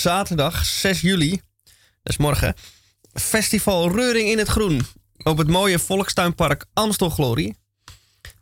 [0.02, 1.30] Zaterdag 6 juli,
[2.04, 2.56] dat is morgen,
[3.14, 4.86] Festival Reuring in het Groen.
[5.24, 7.56] Op het mooie Volkstuinpark Amstelglorie.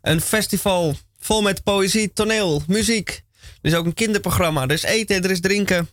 [0.02, 3.22] Een festival vol met poëzie, toneel, muziek.
[3.62, 4.62] Er is ook een kinderprogramma.
[4.62, 5.88] Er is eten, er is drinken.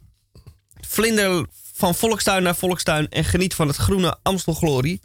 [0.87, 5.01] Vlinder van volkstuin naar volkstuin en geniet van het groene Amstelglorie.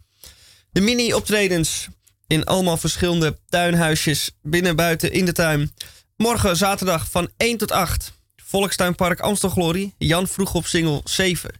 [0.70, 1.88] De mini-optredens
[2.26, 5.72] in allemaal verschillende tuinhuisjes, binnen, buiten, in de tuin.
[6.16, 8.12] Morgen zaterdag van 1 tot 8.
[8.48, 9.94] Volkstuinpark Amstelglorie.
[9.98, 11.50] Jan vroeg op single 7.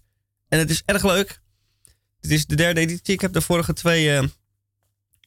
[0.49, 1.41] En het is erg leuk.
[2.21, 3.15] Dit is de derde editie.
[3.15, 4.23] Ik heb de vorige twee eh,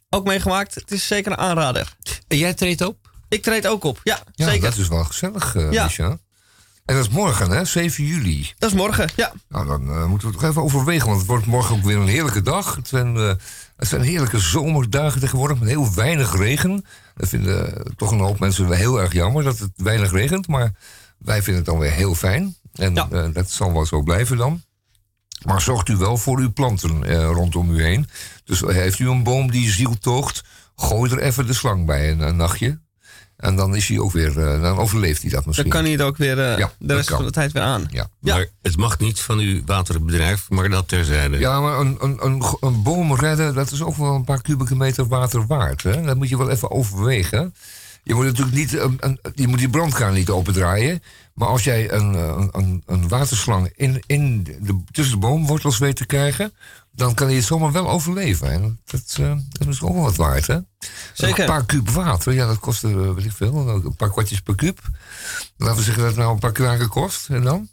[0.10, 0.76] ook meegemaakt.
[0.76, 1.96] Het is zeker een aanrader.
[2.28, 3.12] En jij treedt op?
[3.30, 4.02] Ik treed ook op.
[4.04, 4.70] Ja, Ja, zeker.
[4.70, 5.90] dat is wel gezellig, eh Ja.
[6.86, 7.66] En dat is morgen, hè?
[7.66, 8.54] 7 juli.
[8.58, 9.10] Dat is morgen.
[9.16, 9.34] Ja.
[9.50, 11.98] Nou, dan eh, moeten we het toch even overwegen, want het wordt morgen ook weer
[11.98, 12.76] een heerlijke dag.
[12.76, 16.86] Het zijn, het zijn heerlijke zomerdagen tegenwoordig met heel weinig regen.
[17.16, 20.48] Dat vinden toch een hoop mensen heel erg jammer dat het weinig regent.
[20.48, 20.72] Maar
[21.20, 22.56] wij vinden het dan weer heel fijn.
[22.74, 23.08] En Ja.
[23.12, 24.62] eh, dat zal wel zo blijven dan.
[25.46, 28.08] Maar zorgt u wel voor uw planten eh, rondom u heen.
[28.44, 30.44] Dus heeft u een boom die zieltoogt,
[30.76, 32.80] gooi er even de slang bij een, een nachtje.
[33.38, 35.70] En dan is hij ook weer, eh, dan overleeft hij dat misschien.
[35.70, 37.18] Dan kan hij het ook weer Ja, de dat rest kan.
[37.18, 37.88] van de tijd weer aan.
[37.92, 38.10] Ja.
[38.22, 38.36] Ja.
[38.36, 41.38] Maar het mag niet van uw waterbedrijf, maar dat terzijde.
[41.40, 44.76] Ja, maar een, een, een, een boom redden, dat is ook wel een paar kubieke
[44.76, 45.84] meter water waard.
[45.84, 46.02] Hè?
[46.02, 47.54] Dat moet je wel even overwegen.
[48.04, 51.04] Je moet natuurlijk niet, een, een- je moet die brandkraan niet opendraaien.
[51.34, 55.96] Maar als jij een, een, een, een waterslang in, in de, tussen de boomwortels weet
[55.96, 56.54] te krijgen...
[56.92, 58.52] dan kan hij het zomaar wel overleven.
[58.52, 60.58] En dat, eh, dat is misschien ook wel wat waard, hè?
[61.14, 61.40] Zeker.
[61.40, 64.56] Een paar kuub water, ja, dat kost, eh, weet ik veel, een paar kwartjes per
[64.56, 64.80] kuub.
[65.58, 67.30] Laten we zeggen dat het nou een paar kraken kost.
[67.30, 67.70] En dan?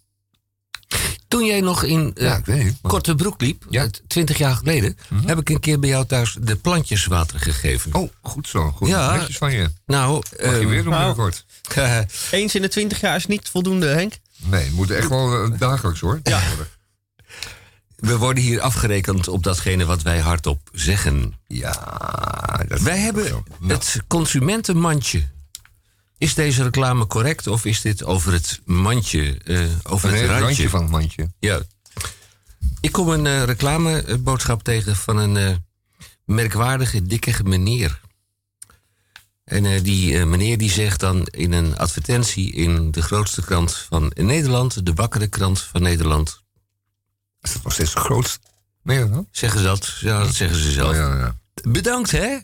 [1.29, 2.79] Toen jij nog in eh, Ja, ik weet niet.
[2.83, 3.83] maar- korte broek liep, Ja.
[3.83, 7.95] eh, twintig jaar geleden, heb ik een keer bij jou thuis de plantjes water gegeven.
[7.95, 8.71] Oh, goed zo.
[8.71, 8.89] Goed.
[8.89, 9.17] Ja.
[9.17, 9.71] Netjes van je.
[9.87, 10.97] Nou, Mag je eh, weer doen nou.
[11.07, 11.45] binnenkort?
[12.31, 14.13] Eens in de twintig jaar is niet voldoende, Henk.
[14.37, 16.21] Nee, het moet echt wel eh, dagelijks hoor.
[16.23, 16.41] Ja.
[17.97, 21.35] we worden hier afgerekend op datgene wat wij hardop zeggen.
[21.47, 21.73] Ja,
[22.69, 23.43] dat Wij is hebben zo.
[23.59, 25.25] Nou, het consumentenmandje.
[26.19, 30.47] Is deze reclame correct of is dit over het mandje, eh, over nee, het randje?
[30.47, 31.31] randje van het mandje.
[31.39, 31.61] Ja.
[32.81, 35.57] Ik kom een eh, reclameboodschap tegen van een eh,
[36.25, 38.01] merkwaardige, dikke meneer.
[39.45, 44.87] En die meneer die zegt dan in een advertentie in de grootste krant van Nederland,
[44.87, 46.43] de wakkere krant van Nederland,
[47.41, 48.39] Is dat nog steeds de grootste?
[48.83, 49.97] Nee, zeggen ze dat?
[50.01, 50.91] Ja, dat zeggen ze zelf.
[50.91, 51.37] Oh, ja, ja.
[51.63, 52.39] Bedankt, hè?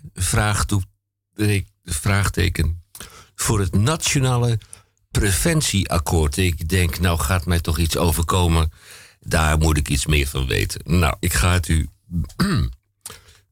[1.84, 2.81] Vraagteken.
[3.42, 4.58] Voor het nationale
[5.10, 6.36] preventieakkoord.
[6.36, 8.72] Ik denk, nou gaat mij toch iets overkomen.
[9.20, 10.80] Daar moet ik iets meer van weten.
[10.84, 11.88] Nou, ik ga het u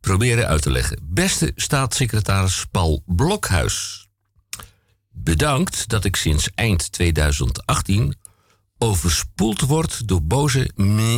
[0.00, 0.98] proberen uit te leggen.
[1.02, 4.08] Beste staatssecretaris Paul Blokhuis.
[5.10, 8.14] Bedankt dat ik sinds eind 2018
[8.78, 10.70] overspoeld word door boze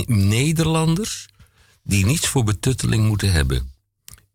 [0.06, 1.28] Nederlanders
[1.82, 3.72] die niets voor betutteling moeten hebben.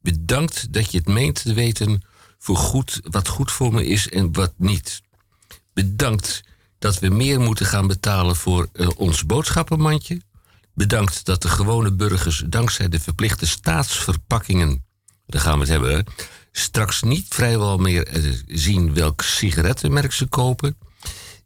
[0.01, 2.01] Bedankt dat je het meent te weten
[2.39, 5.01] voor goed, wat goed voor me is en wat niet.
[5.73, 6.43] Bedankt
[6.79, 10.21] dat we meer moeten gaan betalen voor eh, ons boodschappenmandje.
[10.73, 14.85] Bedankt dat de gewone burgers dankzij de verplichte staatsverpakkingen,
[15.25, 16.05] daar gaan we het hebben,
[16.51, 20.77] straks niet vrijwel meer eh, zien welk sigarettenmerk ze kopen.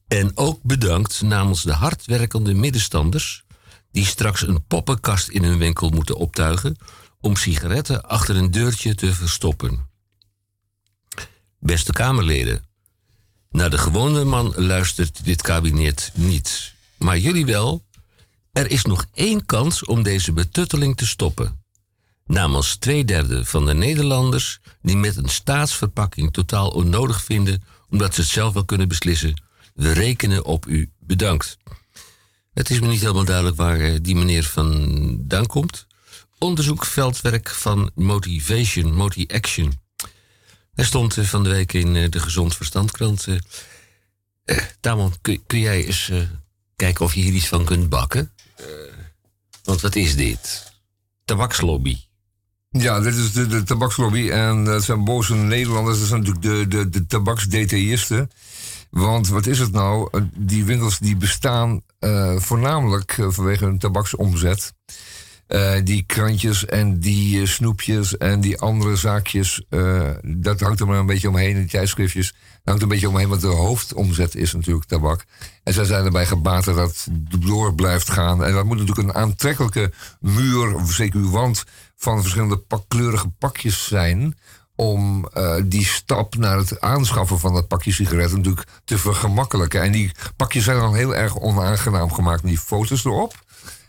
[0.08, 3.44] En ook bedankt namens de hardwerkende middenstanders
[3.92, 6.76] die straks een poppenkast in hun winkel moeten optuigen
[7.20, 9.90] om sigaretten achter een deurtje te verstoppen.
[11.64, 12.66] Beste Kamerleden,
[13.52, 16.74] naar de gewone man luistert dit kabinet niet.
[16.98, 17.86] Maar jullie wel.
[18.52, 21.64] Er is nog één kans om deze betutteling te stoppen.
[22.26, 28.22] Namens twee derde van de Nederlanders die met een staatsverpakking totaal onnodig vinden omdat ze
[28.22, 29.44] het zelf wel kunnen beslissen.
[29.74, 30.92] We rekenen op u.
[31.00, 31.58] Bedankt.
[32.54, 35.88] Het is me niet helemaal duidelijk waar eh, die meneer vandaan komt.
[36.38, 39.81] Onderzoek veldwerk van Motivation, Moti-Action.
[40.74, 43.28] Hij stond eh, van de week in eh, de Gezond Verstandkrant.
[44.46, 44.58] eh.
[44.80, 46.12] Tamon, kun, kun jij eens
[46.76, 48.32] kijken of je hier iets van kunt bakken?
[49.64, 50.72] Want wat is dit?
[51.26, 51.98] Tabakslobby.
[52.70, 54.30] Ja, dit is de, tabakslobby.
[54.30, 56.00] En dat zijn boze Nederlanders.
[56.00, 57.06] Dat zijn natuurlijk de, de,
[58.08, 58.28] de.
[58.90, 60.10] Want wat is het nou?
[60.36, 61.82] Die winkels die bestaan
[62.38, 64.74] voornamelijk vanwege hun tabaksomzet.
[65.52, 70.88] Eh, die krantjes en die eh, snoepjes en die andere zaakjes, eh, dat hangt er
[70.88, 71.56] maar een beetje omheen.
[71.56, 75.26] Die tijdschriftjes, dat hangt een beetje omheen, want de hoofdomzet is natuurlijk tabak.
[75.64, 77.08] En zij zijn erbij gebaat dat het
[77.40, 78.44] door blijft gaan.
[78.44, 81.64] En dat moet natuurlijk een aantrekkelijke muur, of zeker wand,
[81.96, 84.38] van verschillende pakkleurige pakjes zijn.
[84.76, 85.30] Om
[85.66, 89.82] die stap naar het aanschaffen van dat pakje sigaretten natuurlijk te vergemakkelijken.
[89.82, 92.42] En die pakjes zijn dan heel erg onaangenaam gemaakt.
[92.42, 93.34] met Die foto's erop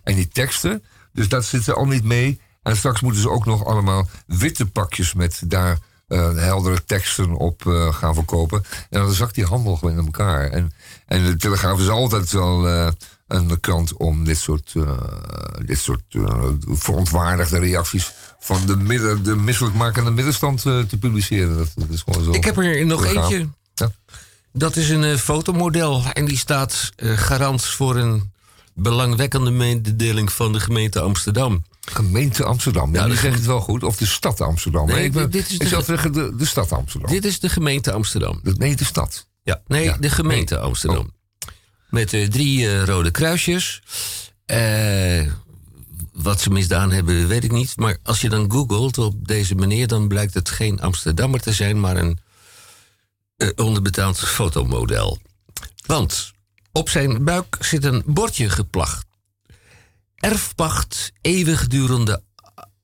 [0.03, 0.83] en die teksten.
[1.13, 2.41] Dus dat zit er al niet mee.
[2.63, 5.79] En straks moeten ze ook nog allemaal witte pakjes met daar
[6.13, 8.65] eh, heldere teksten op eh, gaan verkopen.
[8.91, 10.51] En dan zakt die handel gewoon in elkaar.
[10.51, 10.73] En,
[11.07, 12.89] en de Telegraaf is altijd wel eh,
[13.27, 14.75] een krant om dit soort,
[15.67, 16.03] dit soort
[16.67, 21.57] verontwaardigde reacties van de, midden, de misselijkmakende middenstand te publiceren.
[21.57, 22.33] Dat, dat is gewoon zo.
[22.33, 23.31] Ik heb er nog Telegraaf.
[23.31, 23.49] eentje.
[23.75, 23.91] Ja.
[24.53, 28.33] Dat is een fotomodel en die staat garant voor een
[28.75, 31.65] belangwekkende mededeling van de gemeente Amsterdam.
[31.81, 32.95] Gemeente Amsterdam.
[32.95, 33.83] Ja, die zegt het wel goed.
[33.83, 34.87] Of de stad Amsterdam.
[34.87, 37.11] Nee, ik, ben, dit is ik de zeggen de, de stad Amsterdam.
[37.11, 38.41] Dit is de gemeente Amsterdam.
[38.43, 39.27] De- nee, de stad.
[39.43, 40.63] Ja, nee, Ja, de gemeente nee.
[40.63, 41.13] Amsterdam.
[41.91, 43.83] Met eh, drie eh, rode kruisjes.
[44.47, 45.27] Eh,
[46.13, 47.77] wat ze misdaan hebben, weet ik niet.
[47.77, 51.81] Maar als je dan googelt op deze meneer, dan blijkt het geen Amsterdammer te zijn,
[51.81, 52.19] maar een
[53.57, 55.19] onderbetaald fotomodel.
[55.87, 56.32] Want
[56.73, 59.07] op zijn buik zit een bordje geplacht.
[60.15, 62.23] Erfpacht, eeuwigdurende,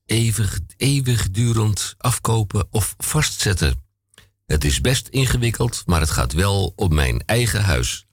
[0.05, 3.83] eeuwig, eeuwigdurend afkopen of vastzetten.
[4.45, 8.05] Het is best ingewikkeld, maar het gaat wel om mijn eigen huis.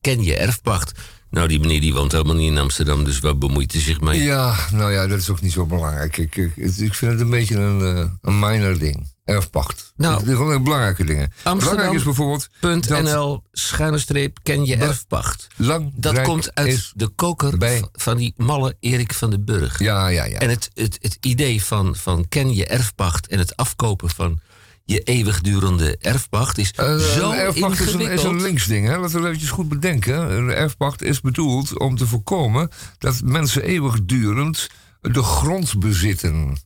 [0.00, 0.92] Ken je erfpacht?
[1.30, 4.22] Nou, die meneer die woont helemaal niet in Amsterdam, dus waar bemoeit hij zich mee?
[4.22, 6.16] Ja, nou ja, dat is ook niet zo belangrijk.
[6.16, 9.11] Ik, ik, vind het een beetje een, eh, een minor ding.
[9.24, 9.92] Erfpacht.
[9.96, 10.14] Nou.
[10.16, 11.32] het zijn gewoon belangrijke dingen.
[11.42, 15.46] Belangrijk is bijvoorbeeld dat NL, schuine streep, ken je erfpacht.
[15.56, 19.78] lang Dat komt uit de koker bij- van die malle Erik van den Burg.
[19.78, 20.38] Ja, ja, ja.
[20.38, 24.40] En het, het, het idee van, van ken je erfpacht en het afkopen van
[24.84, 28.86] je eeuwigdurende erfpacht is Eh, zo een erfpacht is een, is een linksding.
[28.86, 28.96] Hè?
[28.98, 30.32] Laten we eventjes goed bedenken.
[30.32, 32.68] Een erfpacht is bedoeld om te voorkomen
[32.98, 34.68] dat mensen eeuwigdurend
[35.00, 36.56] de grond bezitten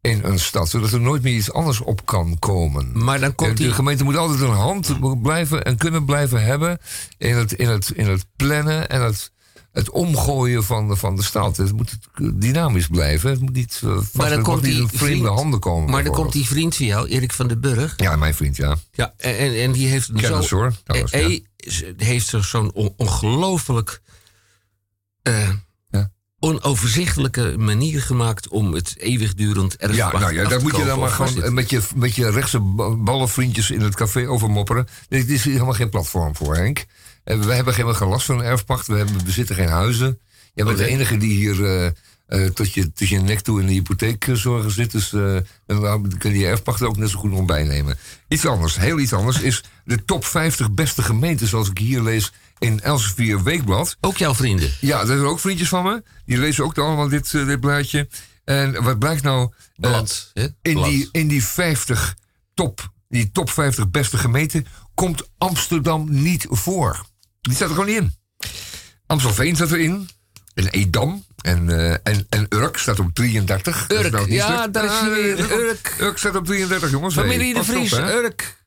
[0.00, 0.68] in een stad.
[0.68, 3.04] Zodat er nooit meer iets anders op kan komen.
[3.04, 3.72] Maar dan komt de die...
[3.72, 6.78] gemeente moet altijd een hand blijven en kunnen blijven hebben
[7.18, 9.32] in het, in het, in het plannen en het,
[9.72, 11.56] het omgooien van de, van de stad.
[11.56, 11.98] Het moet
[12.34, 13.30] dynamisch blijven.
[13.30, 15.90] Het moet niet, uh, vast, dan komt die in vreemde vriend- handen komen.
[15.90, 17.94] Maar dan komt die vriend van jou, Erik van den Burg.
[17.96, 18.76] Ja, mijn vriend, ja.
[18.92, 20.72] Ja, en, en, en die heeft Kennis zo, hoor.
[20.84, 21.28] trouwens, eh, ja.
[21.28, 24.00] eh, ze- heeft zo- zo'n on- ongelooflijk
[25.22, 25.48] eh.
[26.40, 31.10] Onoverzichtelijke manier gemaakt om het eeuwigdurend erfpacht Ja, nou ja, daar moet je dan maar
[31.10, 34.86] gewoon met je, met je rechtse ba- ballenvriendjes in het café over mopperen.
[35.08, 36.86] Dit is hier helemaal geen platform voor, Henk.
[37.24, 38.86] En we hebben geen geen last van een erfpacht.
[38.86, 40.18] We hebben, bezitten geen huizen.
[40.54, 41.86] Jij bent de enige die hier eh,
[42.26, 44.90] eh, tot, je, tot je nek toe in de hypotheekzorgen zit.
[44.90, 45.36] Dus eh,
[45.66, 47.98] dan kun je je erfpacht ook net zo goed nog bijnemen.
[48.28, 51.46] Iets anders, heel iets anders, is de top 50 beste gemeenten...
[51.46, 53.96] zoals ik hier lees in Elsevier Weekblad.
[54.00, 54.70] Ook jouw vrienden.
[54.80, 56.02] Ja, er zijn ook vriendjes van me.
[56.24, 58.08] Die lezen ook allemaal dit, eh, dit blaadje.
[58.44, 59.42] En wat blijkt nou...
[59.76, 60.30] eh, Blad.
[60.62, 60.84] in Blad.
[60.84, 62.16] die, in die 50
[62.54, 67.06] top, die top 50 beste gemeenten komt Amsterdam niet voor.
[67.40, 68.14] Die staat er gewoon niet in.
[69.06, 70.08] Amstelveen staat erin.
[70.54, 71.24] En Edam.
[71.38, 73.86] En, eh, en, en Urk staat op 33.
[73.86, 75.96] Dat is Urk, nou ja, daar is dat- Urk.
[76.00, 77.14] Urk staat op 33, jongens.
[77.14, 77.92] Familie Hey, de op, Vries.
[77.92, 78.57] Urk.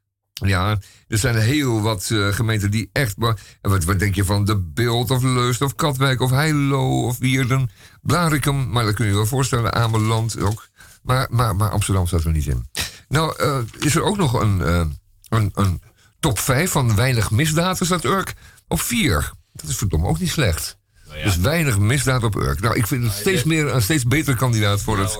[0.48, 0.78] Ja,
[1.08, 3.16] er zijn heel wat eh, gemeenten die echt...
[3.18, 7.70] wat, wat denk je van De Beeld of Leust of Katwijk of Heilo of Wierden?
[8.02, 9.74] Blarikum, maar dat kun je je wel voorstellen.
[9.74, 10.68] Ameland ook.
[11.04, 12.70] Maar, maar, maar Amsterdam staat er niet in.
[13.08, 14.86] Nou, eh, is er ook nog een, eh,
[15.30, 15.82] een, een
[16.20, 17.80] top 5 van weinig misdaad.
[17.82, 18.34] staat Urk
[18.68, 19.32] op 4.
[19.54, 20.80] Dat is verdomme ook niet slecht.
[21.24, 22.60] Dus weinig misdaad op Urk.
[22.60, 25.20] Nou, ik vind het steeds meer een steeds betere kandidaat voor het...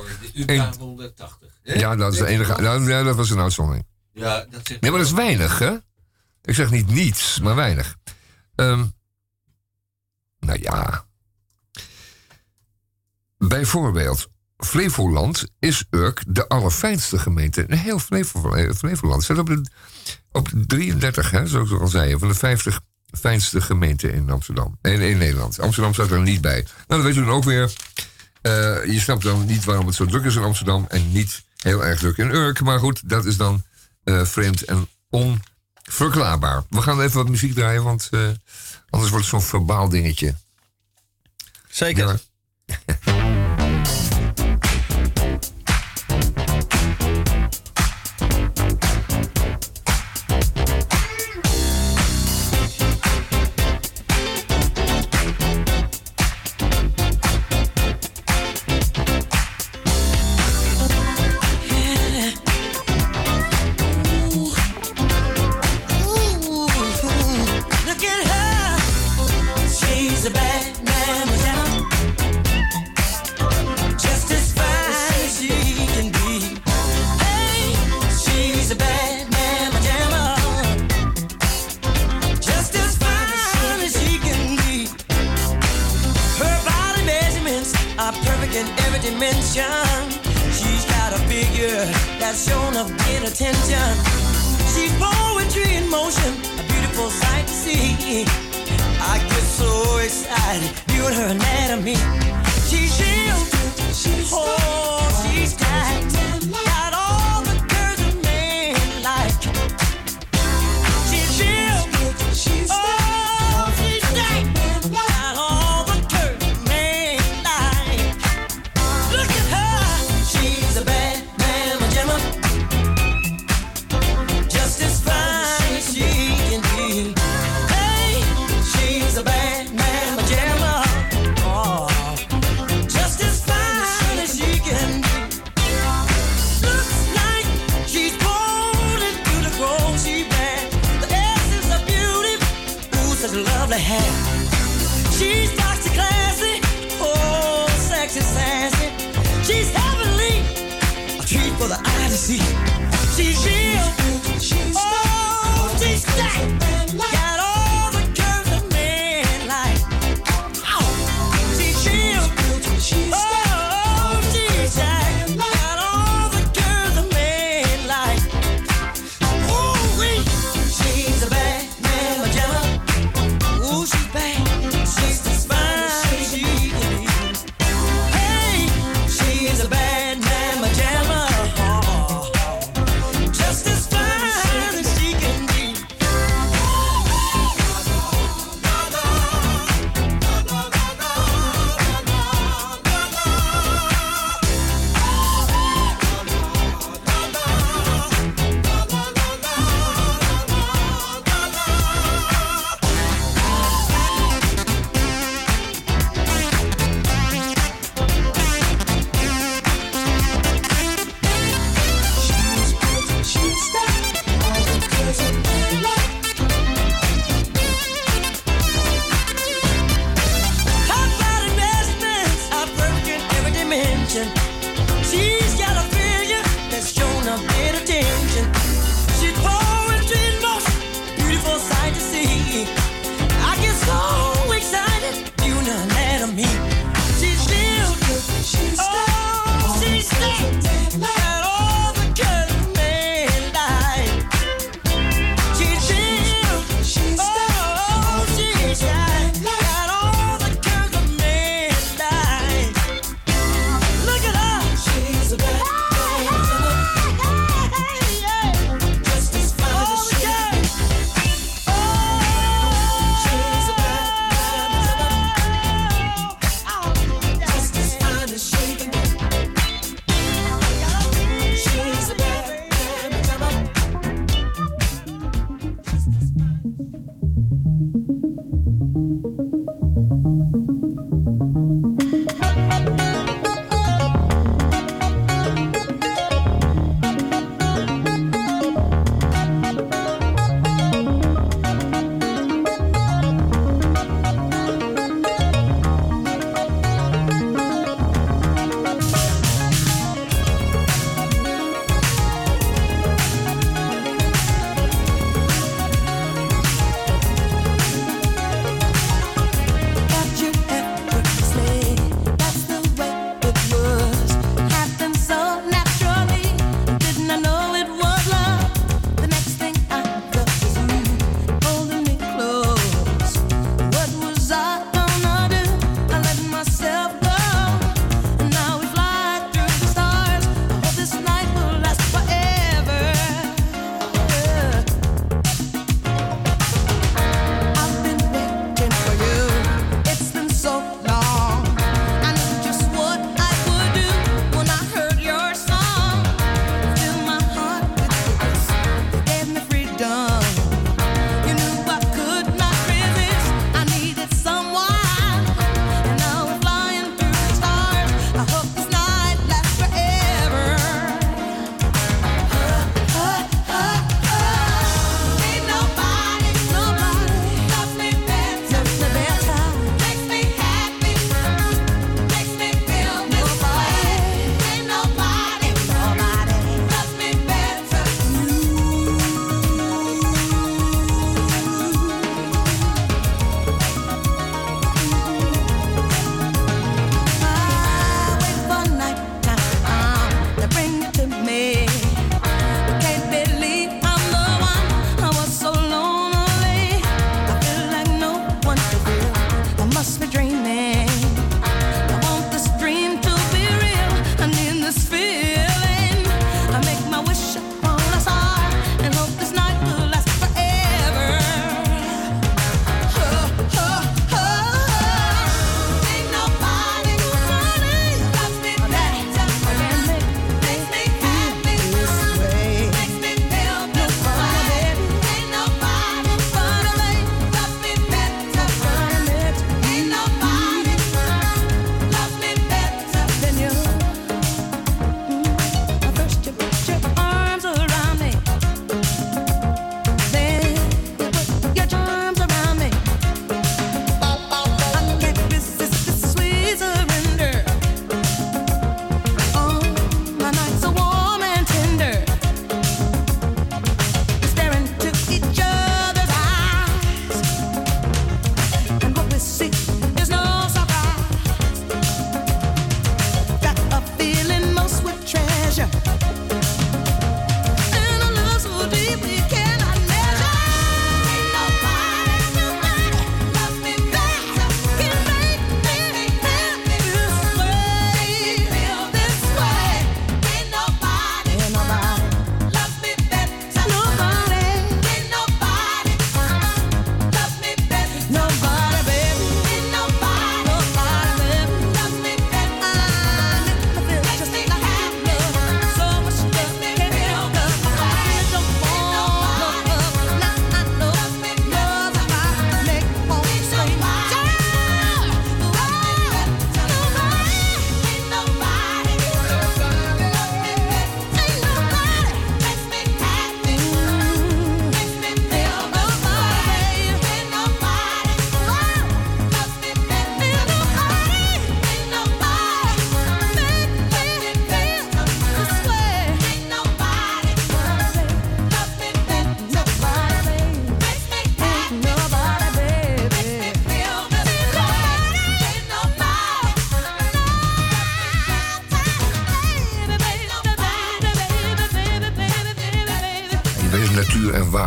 [0.80, 1.50] 180.
[1.64, 2.62] Ja, dat is de enige.
[2.62, 3.86] Nou, ja, dat was een uitzondering.
[4.14, 5.76] Ja, dat zegt Nee, maar dat is weinig, hè?
[6.44, 7.96] Ik zeg niet niets, maar weinig.
[8.56, 8.86] Ehm,
[10.40, 11.06] nou ja.
[13.38, 17.66] Bijvoorbeeld, Flevoland is Urk de allerfijnste gemeente.
[17.68, 19.62] in heel Flevo- Flevoland staat op de,
[20.32, 22.80] op de 33, hè, zoals ik al zei, van de 50
[23.20, 24.78] fijnste gemeenten in Amsterdam.
[24.82, 25.60] In, in Nederland.
[25.60, 26.62] Amsterdam staat er niet bij.
[26.62, 27.74] Nou, dat weten we dan ook weer.
[28.42, 28.52] Eh,
[28.86, 32.00] je snapt dan niet waarom het zo druk is in Amsterdam en niet heel erg
[32.00, 32.62] druk in Urk.
[32.62, 33.64] Maar goed, dat is dan
[34.04, 36.64] eh, vreemd en onverklaarbaar.
[36.70, 38.20] We gaan even wat muziek draaien, want eh,
[38.90, 40.36] anders wordt het zo'n verbaal dingetje.
[41.70, 42.22] Zeker.
[42.66, 43.40] Ja.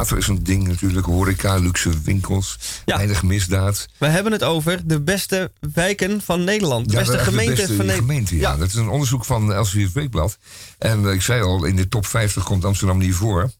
[0.04, 1.06] Water is een ding natuurlijk.
[1.06, 2.96] Horeca, luxe winkels, Ja.
[2.96, 3.86] weinig misdaad.
[3.98, 6.86] We hebben het over de beste wijken van Nederland.
[6.86, 8.08] De Ja, beste echt de gemeente beste van Nederland.
[8.10, 8.56] gemeente, ja.
[8.56, 10.38] Dat is een onderzoek van Elsevier Weekblad.
[10.78, 13.50] En eh, ik zei al, in de top 50 komt Amsterdam niet voor.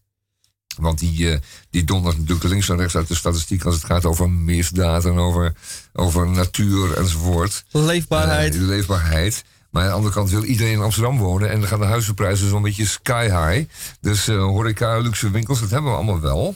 [0.77, 1.39] Want die, eh,
[1.69, 3.63] die dondert natuurlijk links en rechts uit de statistiek...
[3.65, 5.53] als het gaat over misdaad en over,
[5.93, 7.63] over natuur enzovoort.
[7.71, 8.55] Leefbaarheid.
[8.55, 9.43] Eh, leefbaarheid.
[9.75, 11.49] Maar aan de andere kant wil iedereen in Amsterdam wonen.
[11.49, 13.69] En dan gaan de huizenprijzen zo'n beetje sky high.
[14.01, 16.55] Dus eh, horeca, luxe winkels, dat hebben we allemaal wel.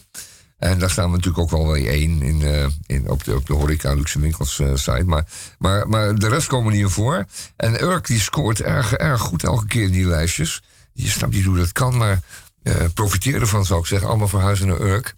[0.57, 3.45] En daar staan we natuurlijk ook wel weer één in, eh, in, op, de, op
[3.45, 5.03] de horeca, luxe winkels eh, site.
[5.05, 5.26] Maar,
[5.57, 7.26] maar, maar de rest komen in voor.
[7.55, 10.63] En Urk die scoort erg, erg goed elke keer in die lijstjes.
[10.93, 12.22] Je snapt niet hoe dat kan, maar
[12.63, 14.07] eh profiteer ervan zou ik zeggen.
[14.07, 15.15] Allemaal verhuizen naar Urk.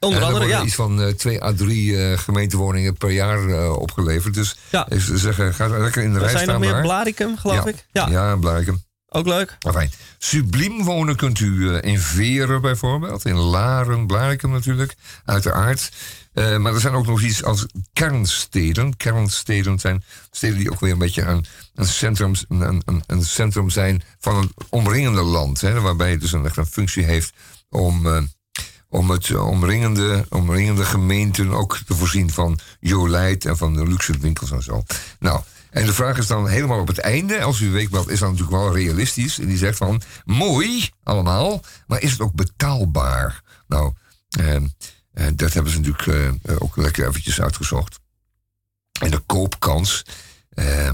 [0.00, 0.62] Onder er andere, ja.
[0.62, 4.34] iets van eh, twee à drie eh, gemeentewoningen per jaar eh, opgeleverd.
[4.34, 4.86] Dus Ja.
[5.14, 6.82] zeggen, ga lekker in de Er rij zijn nog staan meer daar.
[6.82, 7.86] Blaricum, geloof ik.
[7.92, 8.82] Ja, Ja, Blarikum.
[9.08, 9.56] ook leuk.
[9.58, 13.24] Enfin, subliem wonen kunt u in Veren bijvoorbeeld.
[13.24, 14.94] In Laren, Blarikum natuurlijk,
[15.24, 15.90] uiteraard.
[16.32, 18.96] Eh, maar er zijn ook nog iets als kernsteden.
[18.96, 21.44] Kernsteden zijn steden die ook weer een beetje een,
[21.74, 25.60] een, centrum, een, een, een centrum zijn van het omringende land.
[25.60, 27.32] Hè, waarbij het dus een, een functie heeft
[27.68, 28.06] om,
[28.90, 34.50] om het omringende, omringende gemeenten ook te voorzien van Jolijt en van de luxe winkels
[34.50, 34.82] en zo.
[35.18, 38.30] Nou, en de vraag is dan helemaal op het einde, als uw weekblad is dan
[38.30, 39.38] natuurlijk wel realistisch.
[39.38, 43.42] En die zegt van, mooi allemaal, maar is het ook betaalbaar?
[43.66, 43.92] Nou,
[44.30, 44.56] eh,
[45.12, 48.00] eh, dat hebben ze natuurlijk eh, ook lekker eventjes uitgezocht.
[49.00, 50.04] En de koopkans,
[50.50, 50.90] eh,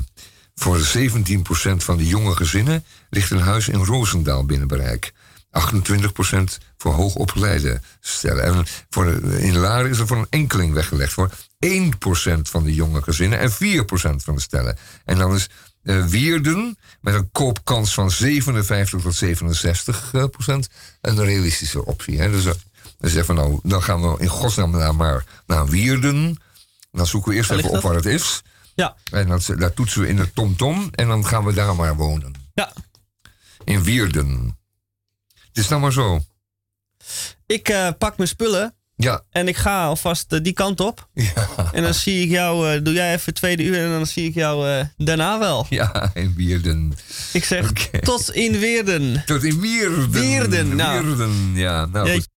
[0.54, 5.12] voor 17% van de jonge gezinnen ligt een huis in Roosendaal binnen bereik.
[5.56, 8.44] 28% voor hoogopgeleide stellen.
[8.44, 9.06] En voor
[9.38, 13.50] in Laren is er voor een enkeling weggelegd voor 1% van de jonge gezinnen en
[13.50, 13.54] 4%
[14.16, 14.78] van de stellen.
[15.04, 15.48] En dan is
[15.82, 20.68] eh, Wierden met een koopkans van 57 tot 67 eh, procent
[21.00, 22.20] een realistische optie.
[22.20, 22.30] Hè?
[22.30, 22.52] Dus eh,
[22.98, 26.36] dan zeggen we nou, dan gaan we in godsnaam naar, maar naar Wierden.
[26.90, 28.42] Dan zoeken we eerst even op waar het is.
[28.74, 31.96] Ja, En dat, daar toetsen we in de TomTom en dan gaan we daar maar
[31.96, 32.32] wonen.
[32.54, 32.72] ja.
[33.64, 34.58] In Wierden.
[35.56, 36.20] Is nou maar zo.
[37.46, 41.08] Ik eh, pak mijn spullen Ja, en ik ga alvast eh, die kant op.
[41.14, 44.28] ja, En dan zie ik jou, eh, doe jij even tweede uur en dan zie
[44.28, 45.66] ik jou daarna wel.
[45.68, 46.94] ja, in Wierden.
[47.32, 49.22] Ik zeg tot in Weerden.
[49.26, 50.10] Tot in Wierden.
[50.10, 51.30] Wierden, nou.
[51.54, 51.86] Ja.
[51.86, 52.28] Nou, Jeetje.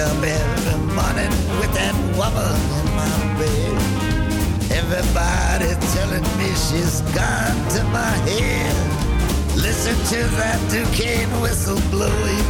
[0.00, 3.76] Up every morning with that woman in my bed.
[4.72, 8.74] Everybody telling me she's gone to my head.
[9.56, 12.46] Listen to that Duquesne whistle blowing.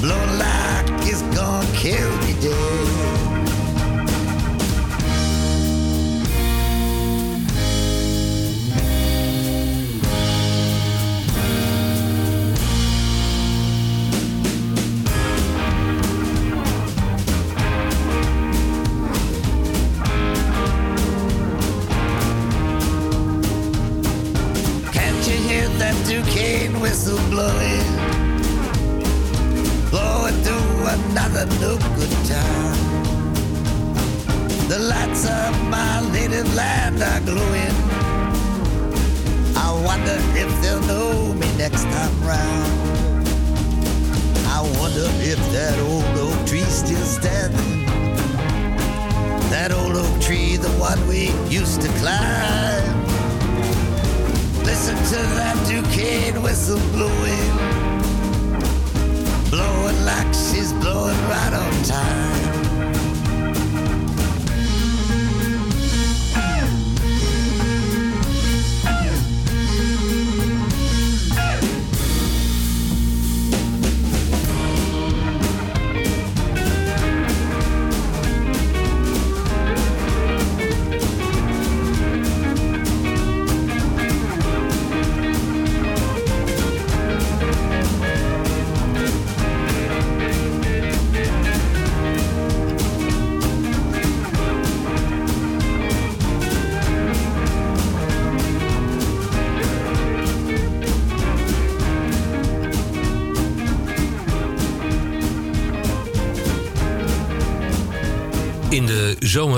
[0.00, 3.31] Blow like it's gonna kill me dead.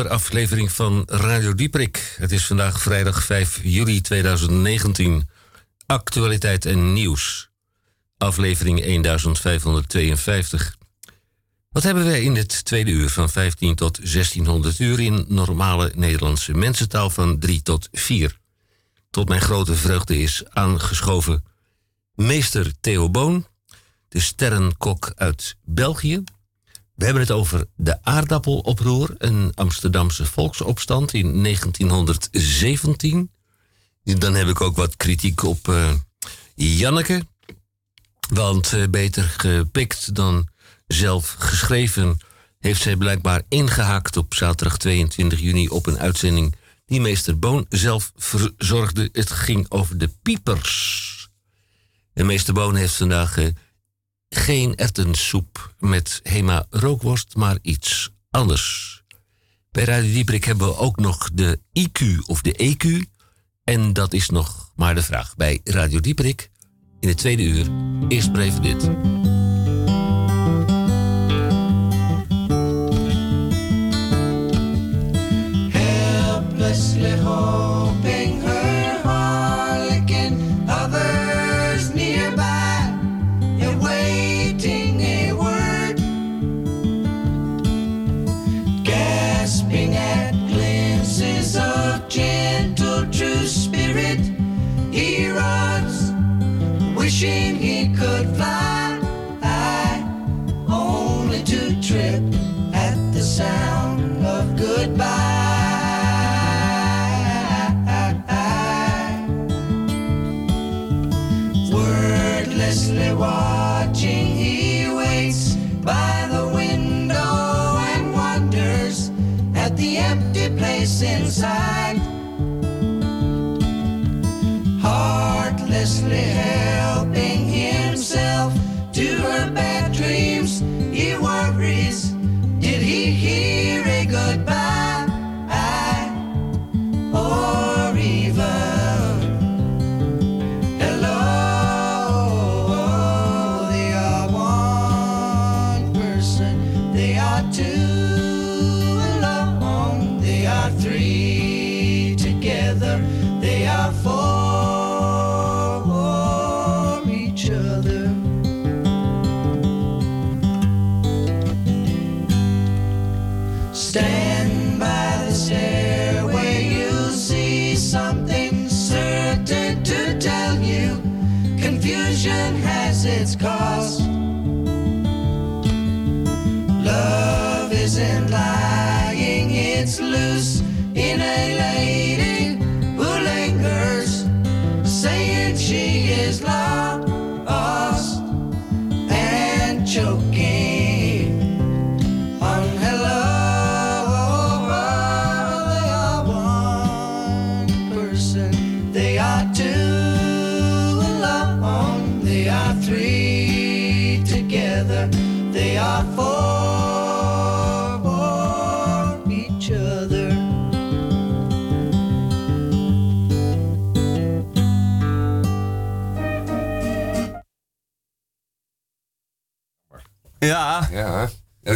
[0.05, 2.17] Zomeraflevering van Radio Dieprik.
[2.19, 5.29] Het is vandaag vrijdag 5 juli 2019.
[5.87, 7.49] Actualiteit en nieuws.
[8.19, 10.77] Aflevering 1552.
[11.71, 16.55] Wat hebben wij in het tweede uur van 15 tot 1600 uur in normale Nederlandse
[16.55, 18.39] mensentaal van 3 tot 4?
[19.11, 21.45] Tot mijn grote vreugde is aangeschoven
[22.15, 23.47] meester Theo Boon,
[24.09, 26.23] de sterrenkok uit België.
[26.95, 33.31] We hebben het over de aardappeloproer, een Amsterdamse volksopstand in 1917.
[34.03, 35.93] Dan heb ik ook wat kritiek op eh,
[36.55, 37.27] Janneke.
[38.29, 40.49] Want eh, beter gepikt dan
[40.87, 42.19] zelf geschreven
[42.59, 46.55] heeft zij blijkbaar ingehaakt op zaterdag 22 juni op een uitzending
[46.87, 49.09] die meester Boon zelf verzorgde.
[49.13, 51.29] Het ging over de piepers.
[52.13, 53.47] En meester Boon heeft vandaag eh,
[54.37, 59.03] geen ertensoep met Hema rookworst, maar iets anders.
[59.71, 63.11] Bij Radio Dieprik hebben we ook nog de IQ of de EQ.
[63.65, 66.51] En dat is nog maar de vraag bij Radio Dieprik.
[67.01, 67.67] In het tweede uur,
[68.09, 68.91] eerst maar dit.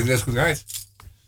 [0.09, 0.65] Net goed uit.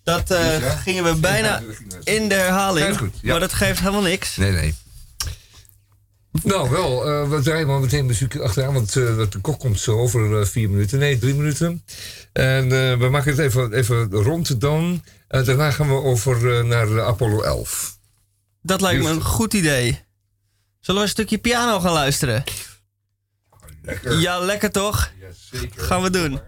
[0.04, 0.76] dat eh, Dus ja?
[0.76, 2.86] gingen we bijna Ja, in de herhaling.
[2.86, 3.30] Ja, goed, ja.
[3.30, 4.36] Maar dat geeft helemaal niks.
[4.36, 4.74] Nee, nee.
[6.42, 9.98] Nou, wel, eh, we draaien maar meteen muziek achteraan, want eh, de kok komt zo
[9.98, 10.98] over vier minuten.
[10.98, 11.84] Nee, drie minuten.
[12.32, 12.68] En
[12.98, 15.04] we maken het even, even rond dan.
[15.28, 17.98] Daarna gaan we over naar Apollo 11.
[18.62, 20.00] Dat lijkt me een goed idee.
[20.80, 22.44] Zullen we een stukje piano gaan luisteren?
[23.82, 24.20] Lekker.
[24.20, 25.12] Ja, lekker toch?
[25.50, 25.82] zeker.
[25.82, 26.40] Gaan we doen.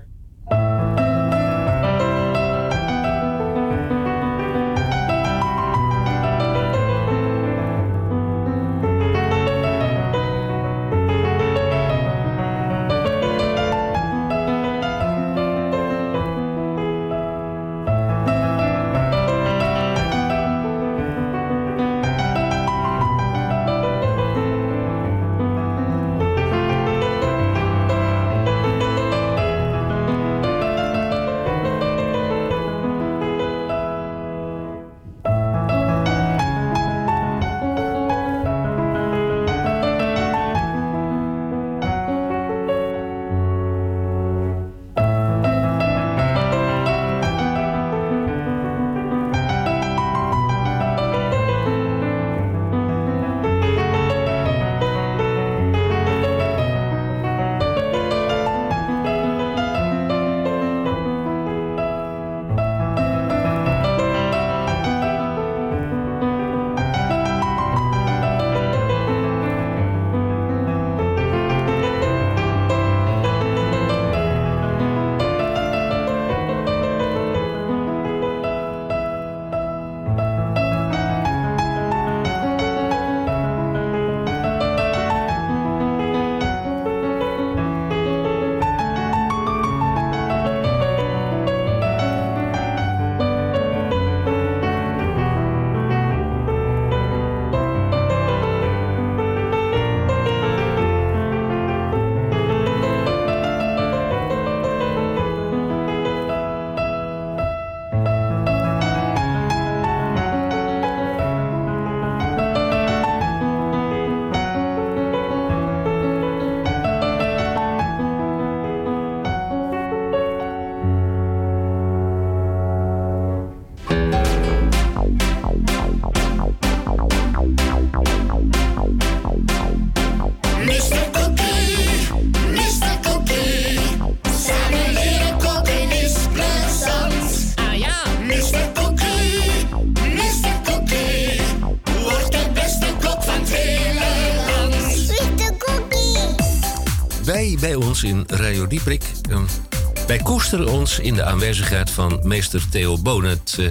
[150.60, 153.56] Ons in de aanwezigheid van meester Theo Bonet.
[153.58, 153.66] eh,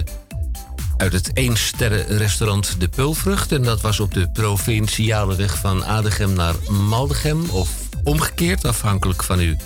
[0.96, 3.52] uit het eensterrenrestaurant De Pulvrucht.
[3.52, 6.54] En dat was op de provinciale weg van Adegem naar
[6.88, 7.50] Maldegem.
[7.50, 7.70] Of
[8.04, 9.56] omgekeerd, afhankelijk van uw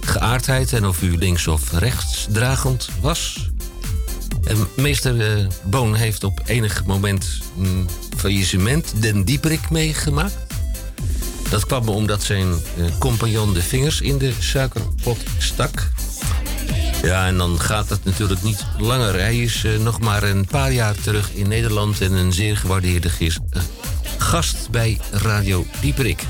[0.00, 3.50] geaardheid en of u links of rechts dragend was.
[4.44, 10.36] En meester eh, Boon heeft op enig moment een faillissement den dieperik meegemaakt.
[11.50, 15.92] Dat kwam omdat zijn eh, compagnon de vingers in de suikerpot stak.
[17.04, 19.14] Ja, en dan gaat het natuurlijk niet langer.
[19.14, 23.10] Hij is eh, nog maar een paar jaar terug in Nederland en een zeer gewaardeerde
[23.18, 23.62] eh,
[24.18, 26.24] gast bij Radio Dieperik.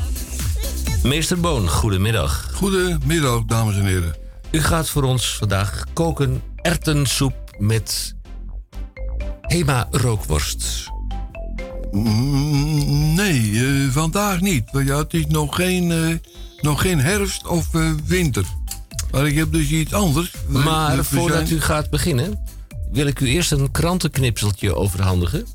[1.03, 2.51] Meester Boon, goedemiddag.
[2.55, 4.15] Goedemiddag, dames en heren.
[4.51, 8.15] U gaat voor ons vandaag koken ertensoep met
[9.41, 10.91] Hema rookworst.
[11.91, 14.65] Mm, nee, eh, vandaag niet.
[14.73, 16.21] Ja, het is nog geen,
[16.61, 17.67] nog geen herfst of
[18.07, 18.45] winter.
[19.15, 20.31] Maar ik heb dus iets anders.
[20.47, 22.39] Maar voordat zijn- u gaat beginnen,
[22.93, 25.47] wil ik u eerst een krantenknipseltje overhandigen.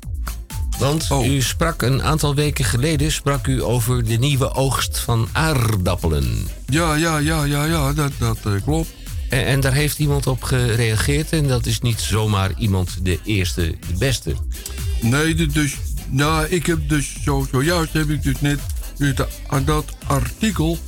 [0.78, 1.26] Want Oh.
[1.26, 6.46] u sprak een aantal weken geleden sprak u over de nieuwe oogst van aardappelen.
[6.66, 8.88] Ja, ja, ja, ja, ja, dat, dat eh, klopt.
[9.28, 13.62] En, en daar heeft iemand op gereageerd en dat is niet zomaar iemand de eerste,
[13.88, 14.34] de beste.
[15.00, 15.76] Nee, dus,
[16.08, 18.58] nou, ik heb dus zo, zojuist heb ik dus net
[19.64, 20.78] dat artikel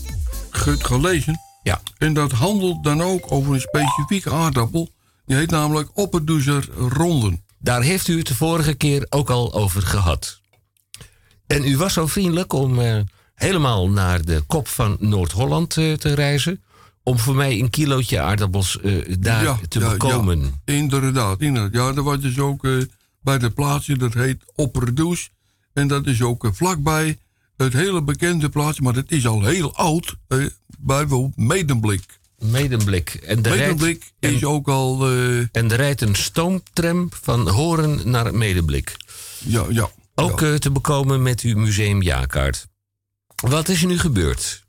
[0.51, 1.40] ge- gelezen.
[1.62, 1.82] Ja.
[1.98, 4.90] En dat handelt dan ook over een specifieke aardappel.
[5.26, 7.44] Die heet namelijk opperdoezer ronden.
[7.59, 10.40] Daar heeft u het de vorige keer ook al over gehad.
[11.47, 13.01] En u was zo vriendelijk om eh,
[13.34, 16.62] helemaal naar de kop van Noord-Holland eh, te reizen.
[17.02, 20.40] Om voor mij een kilootje aardappels eh, daar Ja, te ja, bekomen.
[20.40, 21.72] Ja, inderdaad, inderdaad.
[21.72, 22.66] Ja, dat was dus ook
[23.20, 25.30] bij de plaatsje, dat heet Opperdoes.
[25.72, 27.18] En dat is ook vlakbij
[27.57, 30.15] het hele bekende plaatsje, maar dat is al heel oud.
[30.29, 32.20] eh, bij bijvoorbeeld Medemblik.
[32.39, 33.15] Medemblik.
[33.15, 35.09] En rijdt, Medemblik is ook al...
[35.11, 38.97] eh, en er rijdt een stoomtram van Horen naar Medemblik.
[39.39, 39.91] ja, ja.
[40.15, 40.53] Ook ja.
[40.53, 42.66] eh, te bekomen met uw museumjaarkaart.
[43.37, 44.65] Wat is er nu gebeurd?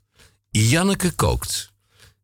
[0.50, 1.72] Janneke kookt.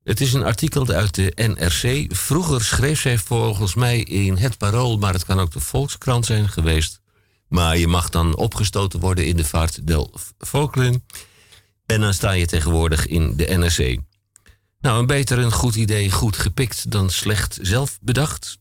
[0.04, 2.14] Het is een artikel uit de NRC.
[2.16, 6.48] Vroeger schreef zij volgens mij in Het Parool, maar het kan ook de Volkskrant zijn
[6.48, 7.00] geweest.
[7.50, 11.04] Maar je mag dan opgestoten worden in de vaart del Volkeren.
[11.86, 13.98] En dan sta je tegenwoordig in de NRC.
[14.80, 18.58] Nou, een beter een goed idee goed gepikt dan slecht zelf bedacht.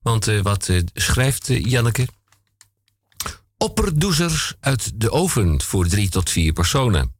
[0.00, 2.06] Want eh, wat eh, schrijft eh, Janneke?
[3.56, 7.16] Opperdoezers uit de oven voor drie tot vier personen.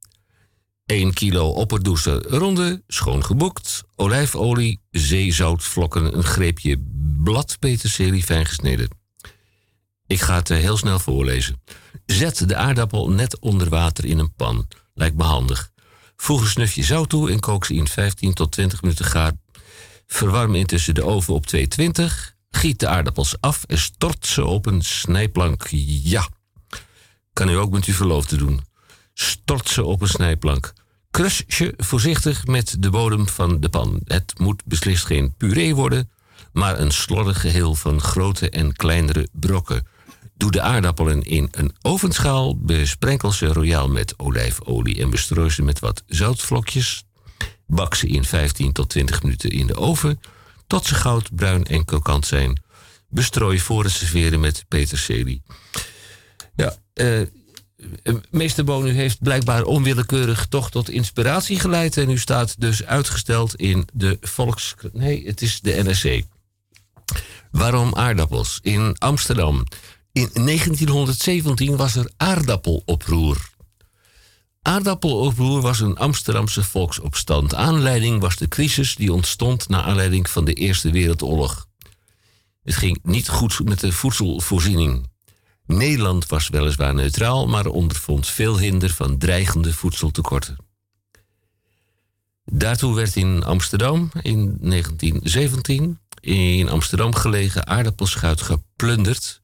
[0.87, 6.83] 1 kilo opperdoezer ronde, schoon geboekt, olijfolie, zeezoutvlokken, een greepje
[7.23, 8.89] bladpeterselie fijn gesneden.
[10.09, 11.63] Ik ga het eh, heel snel voorlezen.
[12.07, 14.69] Zet de aardappel net onder water in een pan.
[14.95, 15.71] Lijkt me handig.
[16.17, 19.33] Voeg een snufje zout toe en kook ze in 15 tot 20 minuten gaar.
[20.07, 22.35] Verwarm intussen de oven op 220.
[22.51, 25.67] Giet de aardappels af en stort ze op een snijplank.
[26.03, 26.29] Ja,
[27.33, 28.61] kan u ook met uw verloofde doen.
[29.15, 30.73] Stort ze op een snijplank.
[31.11, 34.01] Crush je voorzichtig met de bodem van de pan.
[34.05, 36.11] Het moet beslist geen puree worden,
[36.53, 39.87] maar een slordig geheel van grote en kleinere brokken.
[40.39, 45.79] Doe de aardappelen in een ovenschaal, besprenkel ze royaal met olijfolie en bestrooi ze met
[45.79, 47.05] wat zoutvlokjes.
[47.67, 50.21] Bak ze in 15 tot 20 minuten in de oven,
[50.67, 52.63] tot ze goud, bruin en krokant zijn.
[53.09, 55.43] Bestrooi voor het serveren met peterselie.
[56.57, 57.27] Ja, eh, eh,
[58.31, 61.97] meester Boon, u heeft blijkbaar onwillekeurig toch tot inspiratie geleid.
[61.97, 64.75] En u staat dus uitgesteld in de Volks...
[64.93, 66.25] Nee, het is de NRC.
[67.51, 68.59] Waarom aardappels?
[68.63, 69.65] In Amsterdam.
[70.19, 73.51] In 1917 was er aardappeloproer.
[74.63, 77.55] Aardappeloproer was een Amsterdamse volksopstand.
[77.55, 81.67] Aanleiding was de crisis die ontstond na aanleiding van de Eerste Wereldoorlog.
[82.63, 85.07] Het ging niet goed met de voedselvoorziening.
[85.67, 90.57] Nederland was weliswaar neutraal, maar ondervond veel hinder van dreigende voedseltekorten.
[92.45, 99.38] Daartoe werd in Amsterdam in 1917 in Amsterdam gelegen aardappelschuit geplunderd.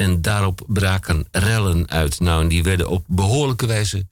[0.00, 2.20] En daarop braken rellen uit.
[2.20, 4.06] Nou, en die werden op behoorlijke wijze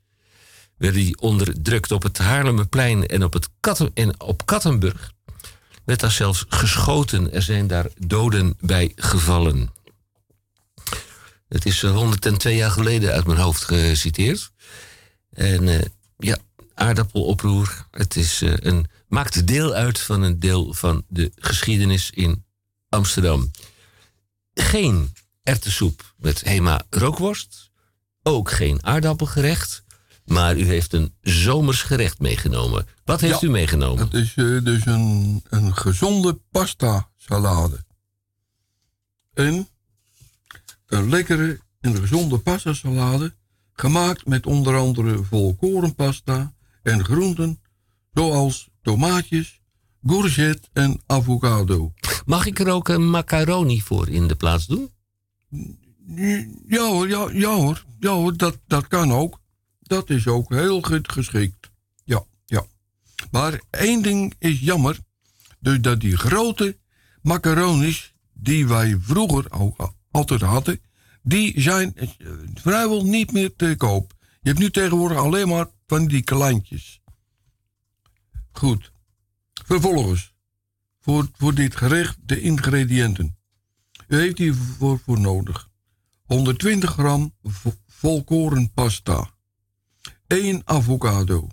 [0.76, 5.12] werden die onderdrukt op het Haarlemmerplein en op, het Katten, en op Kattenburg.
[5.84, 7.32] Werd daar zelfs geschoten.
[7.32, 9.70] Er zijn daar doden bij gevallen.
[11.48, 14.50] Het is eh, 102 jaar geleden uit mijn hoofd geciteerd.
[15.32, 15.84] En eh,
[16.18, 16.36] ja,
[16.74, 17.86] aardappeloproer.
[17.90, 22.44] Het is, eh, een, maakt deel uit van een deel van de geschiedenis in
[22.88, 23.50] Amsterdam.
[24.54, 25.12] Geen
[25.48, 27.70] erwtensoep met Hema rookworst.
[28.22, 29.84] Ook geen aardappelgerecht.
[30.24, 32.86] Maar u heeft een zomers gerecht meegenomen.
[33.04, 33.46] Wat heeft Ja.
[33.46, 34.04] u meegenomen?
[34.04, 37.84] Het is eh, dus een, een gezonde pasta salade.
[39.34, 39.68] En
[40.86, 43.34] een lekkere en gezonde pasta salade.
[43.72, 47.60] Gemaakt met onder andere volkorenpasta en groenten.
[48.14, 49.60] Zoals tomaatjes,
[50.06, 51.92] courgette en avocado.
[52.26, 54.96] Mag ik er ook een macaroni voor in de plaats doen?
[56.66, 59.40] Ja hoor, ja, ja hoor, ja hoor dat, dat kan ook.
[59.80, 61.70] Dat is ook heel goed geschikt.
[62.04, 62.66] Ja, ja.
[63.30, 64.98] Maar één ding is jammer.
[65.58, 66.76] Dus dat die grote
[67.22, 70.80] macaronis die wij vroeger al, altijd hadden,
[71.22, 72.08] die zijn eh,
[72.54, 74.12] vrijwel niet meer te koop.
[74.40, 77.00] Je hebt nu tegenwoordig alleen maar van die kleintjes.
[78.52, 78.92] Goed.
[79.66, 80.34] Vervolgens,
[81.00, 83.37] voor, voor dit gerecht de ingrediënten.
[84.08, 85.68] U heeft hiervoor voor nodig.
[86.22, 89.30] 120 gram vo- volkoren pasta,
[90.26, 91.48] 1 avocado,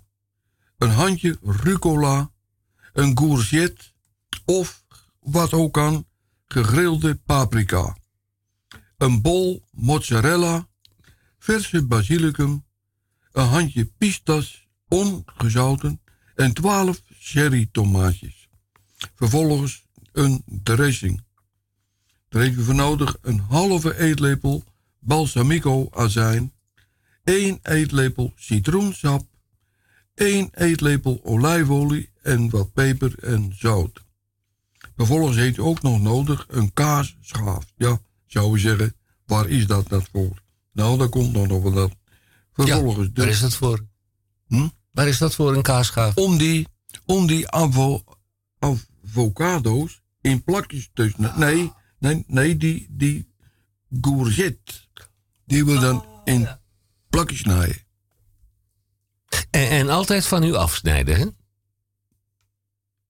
[0.78, 2.32] een handje rucola,
[2.92, 3.84] een courgette.
[4.44, 4.84] Of
[5.20, 6.06] wat ook kan,
[6.44, 7.96] gegrilde paprika,
[8.96, 10.68] een bol mozzarella,
[11.38, 12.64] verse basilicum,
[13.32, 16.00] een handje pistas ongezouten.
[16.34, 18.48] En 12 cherry tomaatjes.
[19.14, 21.24] Vervolgens een dressing.
[22.28, 24.64] Daar heb je voor nodig een halve eetlepel
[24.98, 26.52] balsamico azijn,
[27.24, 29.26] 1 eetlepel citroensap,
[30.14, 34.04] 1 eetlepel olijfolie en wat peper en zout.
[34.96, 37.64] Vervolgens heeft u ook nog nodig een kaasschaaf.
[37.76, 38.94] Ja, zou je zeggen,
[39.26, 40.42] waar is dat dat voor?
[40.72, 41.92] Nou, daar komt nog wel dat.
[42.52, 43.86] Vervolgens Waar is dat voor?
[44.46, 44.68] Hm?
[44.90, 46.16] Waar is dat voor, een kaasschaaf?
[46.16, 46.66] om die,
[47.04, 48.04] om die avo,
[48.58, 51.38] avocado's in plakjes te snijden.
[51.40, 53.28] Nee, nee, nee, die, die
[54.00, 54.72] courgette.
[55.44, 56.48] Die we dan in
[57.08, 57.84] plakjes snijden.
[59.50, 61.26] En, en altijd van u afsnijden, hè?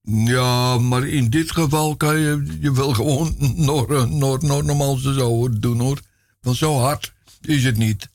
[0.09, 5.59] Ja, maar in dit geval kan je je wel gewoon nog, nog, nog normaal zo
[5.59, 6.01] doen hoor.
[6.41, 8.09] Want zo hard is het niet.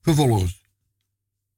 [0.00, 0.62] Vervolgens,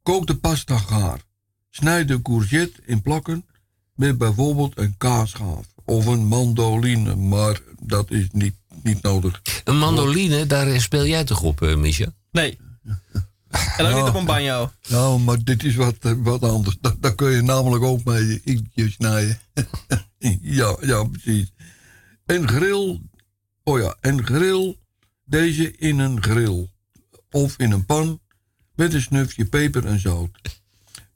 [0.03, 1.25] kook de pasta gaar.
[1.71, 3.47] Snijd de courgette in plakken
[3.95, 9.43] met bijvoorbeeld een kaasschaaf of een mandoline, maar dat is niet, niet nodig.
[9.65, 12.13] Een mandoline, daar speel jij toch op, Misha?
[12.33, 12.59] Nee.
[13.77, 14.71] En ook niet op een banjo.
[14.89, 16.77] Nou, maar dit is wat, eh, wat anders.
[16.81, 19.39] Daar, daar kun je namelijk ook mee inkjes snijden.
[20.59, 21.53] ja, ja, precies.
[22.27, 23.01] En grill,
[23.63, 24.77] oh ja, en grill
[25.25, 26.69] deze in een grill.
[27.31, 28.21] Of in een pan
[28.75, 30.61] met een snufje peper en zout.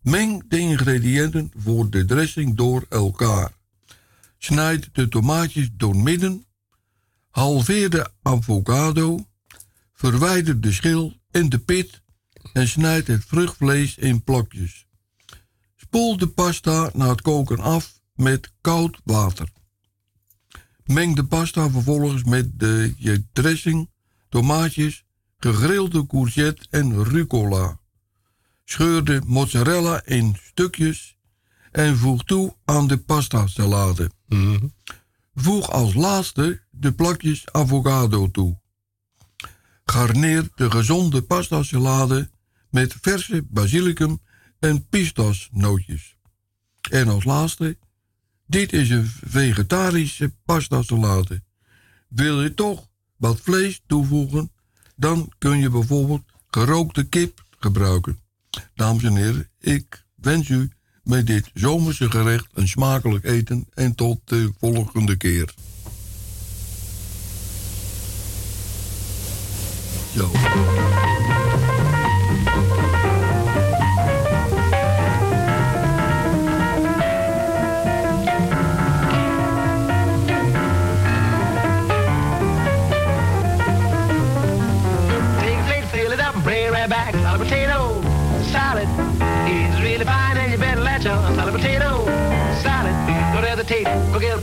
[0.03, 3.53] Meng de ingrediënten voor de dressing door elkaar.
[4.43, 6.45] Snijd de tomaatjes doormidden.
[7.31, 9.27] Halveer de avocado.
[9.93, 12.03] Verwijder de schil en de pit
[12.53, 14.87] en snijd het vruchtvlees in plakjes.
[15.77, 19.49] Spoel de pasta na het koken af met koud water.
[20.85, 23.91] Meng de pasta vervolgens met de je dressing,
[24.29, 25.05] tomaatjes,
[25.37, 27.81] gegrilde courgette en rucola.
[28.65, 31.19] Scheur de mozzarella in stukjes
[31.71, 34.11] en voeg toe aan de pasta salade.
[35.35, 38.61] Voeg als laatste de plakjes avocado toe.
[39.85, 42.31] Garneer de gezonde pasta salade
[42.71, 44.21] met verse basilicum
[44.59, 46.17] en pistasnootjes.
[46.91, 47.79] En als laatste,
[48.47, 51.43] dit is een vegetarische pasta salade.
[52.09, 54.53] Wil je toch wat vlees toevoegen,
[54.97, 58.21] dan kun je bijvoorbeeld gerookte kip gebruiken.
[58.75, 60.71] Dames en heren, ik wens u
[61.11, 65.55] met dit zomerse gerecht een smakelijk eten en tot de volgende keer.
[70.15, 70.31] Zo.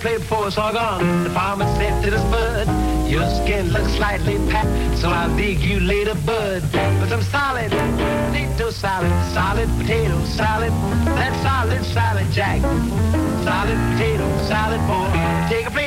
[0.05, 1.23] It's all gone.
[1.23, 2.67] The farmer said to the spud,
[3.09, 6.61] your skin looks slightly packed, so I'll dig you later, bud.
[6.71, 10.71] But some solid potato salad, solid potato salad,
[11.17, 12.61] that solid salad jack.
[13.43, 15.09] Solid potato salad, boy.
[15.49, 15.86] Take a plate,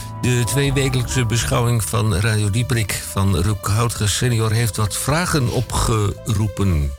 [0.21, 3.71] De tweewekelijkse beschouwing van Radio Dieprik van Roek
[4.05, 6.91] senior heeft wat vragen opgeroepen.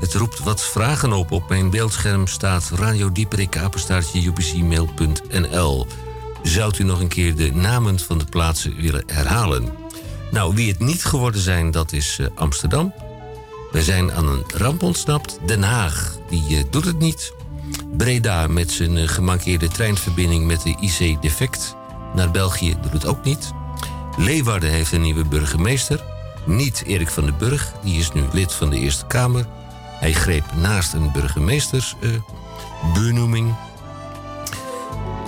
[0.00, 1.32] Het roept wat vragen op.
[1.32, 3.54] Op mijn beeldscherm staat Radio Dieprik,
[4.24, 5.86] upcmail.nl.
[6.42, 9.68] Zou u nog een keer de namen van de plaatsen willen herhalen?
[10.30, 12.94] Nou, wie het niet geworden zijn, dat is eh, Amsterdam.
[13.70, 15.38] We zijn aan een ramp ontsnapt.
[15.46, 17.32] Den Haag, die eh, doet het niet.
[17.96, 21.76] Breda met zijn uh, gemankeerde treinverbinding met de IC defect
[22.14, 23.52] naar België doet het ook niet.
[24.16, 26.04] Leeuwarden heeft een nieuwe burgemeester.
[26.44, 29.46] Niet Erik van den Burg, die is nu lid van de Eerste Kamer.
[30.00, 33.48] Hij greep naast een burgemeestersbenoeming.
[33.48, 33.54] Eh,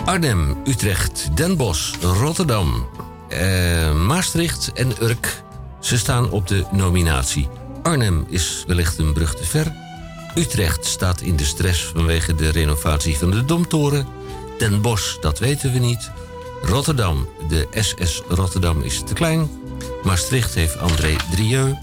[0.05, 2.87] Arnhem, Utrecht, Den Bosch, Rotterdam,
[3.29, 5.43] eh, Maastricht en Urk.
[5.81, 7.49] Ze staan op de nominatie.
[7.83, 9.73] Arnhem is wellicht een brug te ver.
[10.35, 14.07] Utrecht staat in de stress vanwege de renovatie van de Domtoren.
[14.59, 16.11] Den Bosch, dat weten we niet.
[16.63, 19.51] Rotterdam, de SS Rotterdam is te klein.
[20.03, 21.77] Maastricht heeft André Drieu.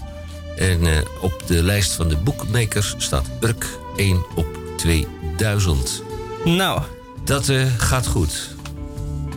[0.56, 3.66] En eh, op de lijst van de boekmakers staat Urk
[3.96, 4.46] 1 op
[4.76, 6.02] 2000.
[6.44, 6.82] Nou.
[7.24, 8.54] Dat eh, gaat goed.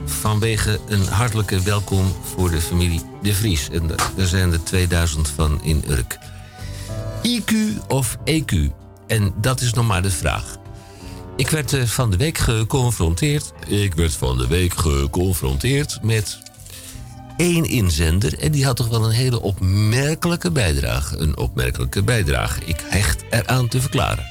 [0.06, 3.70] Vanwege een hartelijke welkom voor de familie De Vries.
[3.70, 6.18] En er zijn er 2000 van in Urk.
[7.24, 7.54] IQ
[7.88, 8.72] of EQ?
[9.08, 10.59] En dat is nog maar de vraag.
[11.40, 13.54] Ik werd eh, van de week geconfronteerd.
[13.68, 16.40] Ik werd van de week geconfronteerd met
[17.38, 18.40] één inzender.
[18.40, 21.18] En die had toch wel een hele opmerkelijke bijdrage.
[21.18, 22.60] Een opmerkelijke bijdrage.
[22.66, 24.26] Ik hecht eraan te verklaren.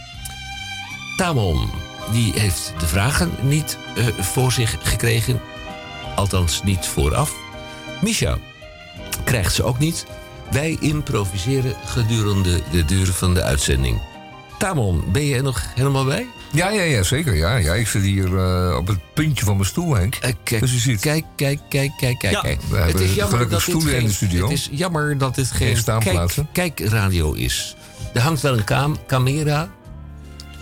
[1.16, 1.70] Tamon,
[2.12, 5.40] die heeft de vragen niet eh, voor zich gekregen.
[6.16, 7.34] Althans, niet vooraf.
[8.00, 8.38] Misha
[9.24, 10.06] krijgt ze ook niet.
[10.50, 14.00] Wij improviseren gedurende de duur van de uitzending.
[14.58, 16.26] Tamon, ben je er nog helemaal bij?
[16.52, 17.34] Ja, ja, ja, zeker.
[17.34, 20.14] Ja, ja, ik zit hier eh, op het puntje van mijn stoel, Henk.
[20.14, 22.32] Eh, kijk, Dus je ziet, kijk, kijk, kijk, kijk, kijk.
[22.34, 22.40] Ja.
[22.40, 22.60] kijk.
[22.70, 24.42] We hebben gelukkig dit stoelen in geen- de studio.
[24.48, 26.48] Het is jammer dat dit geen, staanplaatsen.
[26.52, 27.76] kijk, kijkradio is.
[28.14, 29.68] Er hangt wel een cam camera.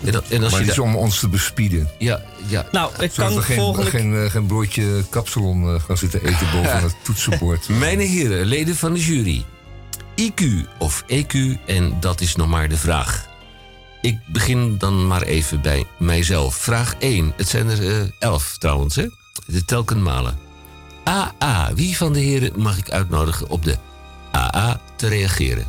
[0.05, 1.91] En, dan- en als maar je is om ons te bespieden.
[1.99, 2.67] ja, ja.
[2.73, 6.51] Nou, ik Zodat kan we geen, volgende geen, eh, geen broodje kapsalon gaan zitten eten
[6.53, 7.69] boven het toetsenbord.
[7.69, 9.45] Mijn heren, leden van de jury.
[10.21, 10.43] IQ
[10.79, 11.35] of EQ,
[11.67, 13.27] en dat is nog maar de vraag.
[14.07, 16.55] Ik begin dan maar even bij mijzelf.
[16.55, 17.33] Vraag 1.
[17.37, 19.07] Het zijn er eh, elf trouwens, hè?
[19.47, 20.39] De telken malen.
[21.05, 21.75] AA.
[21.75, 23.77] Wie van de heren mag ik uitnodigen op de
[24.33, 25.65] AA te reageren?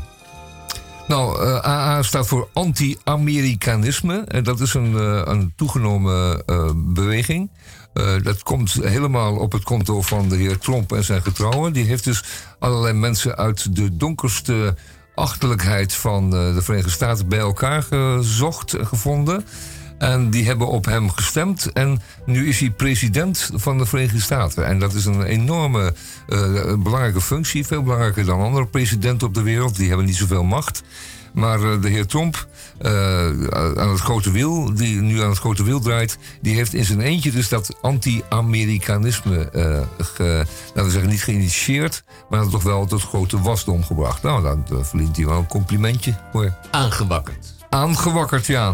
[1.08, 4.18] Nou, eh, AA staat voor anti-Amerikanisme.
[4.18, 7.50] En dat is een, eh, een toegenomen eh, beweging.
[7.98, 11.74] Eh, dat komt helemaal op het konto van de heer Trump en zijn getrouwen.
[11.74, 12.24] Die heeft dus
[12.60, 14.76] allerlei mensen uit de donkerste
[15.18, 19.46] achterlijkheid van eh, de Verenigde Staten bij elkaar gezocht en gevonden.
[19.98, 21.72] En die hebben op hem gestemd.
[21.74, 24.66] En nu is hij president van de Verenigde Staten.
[24.66, 25.94] En dat is een enorme
[26.28, 27.66] eh, belangrijke functie.
[27.66, 29.76] Veel belangrijker dan andere presidenten op de wereld.
[29.76, 30.84] Die hebben niet zoveel macht.
[31.38, 32.48] Maar eh, de heer Trump,
[32.78, 33.28] eh,
[33.76, 37.02] aan het grote wiel, die nu aan het grote wiel draait, die heeft in zijn
[37.02, 43.42] eentje dus dat anti-Amerikanisme, eh, laten we zeggen, niet geïnitieerd, maar toch wel tot grote
[43.42, 44.24] wasdom gebracht.
[44.24, 46.54] Nou, dan verdient hij wel een complimentje voor.
[46.72, 47.54] Aangewakkerd.
[47.70, 48.74] Aangewakkerd, ja.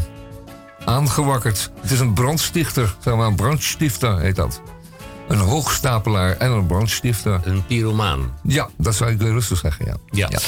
[0.86, 1.72] Aangewakkerd.
[1.82, 4.62] Het is een brandstichter, zeg maar, een brandstifter heet dat.
[5.28, 7.40] Een hoogstapelaar en een brandstifter.
[7.44, 8.34] Een pyromaan.
[8.44, 10.28] Ja, dat zou ik rustig zeggen, ja.
[10.28, 10.40] Ja.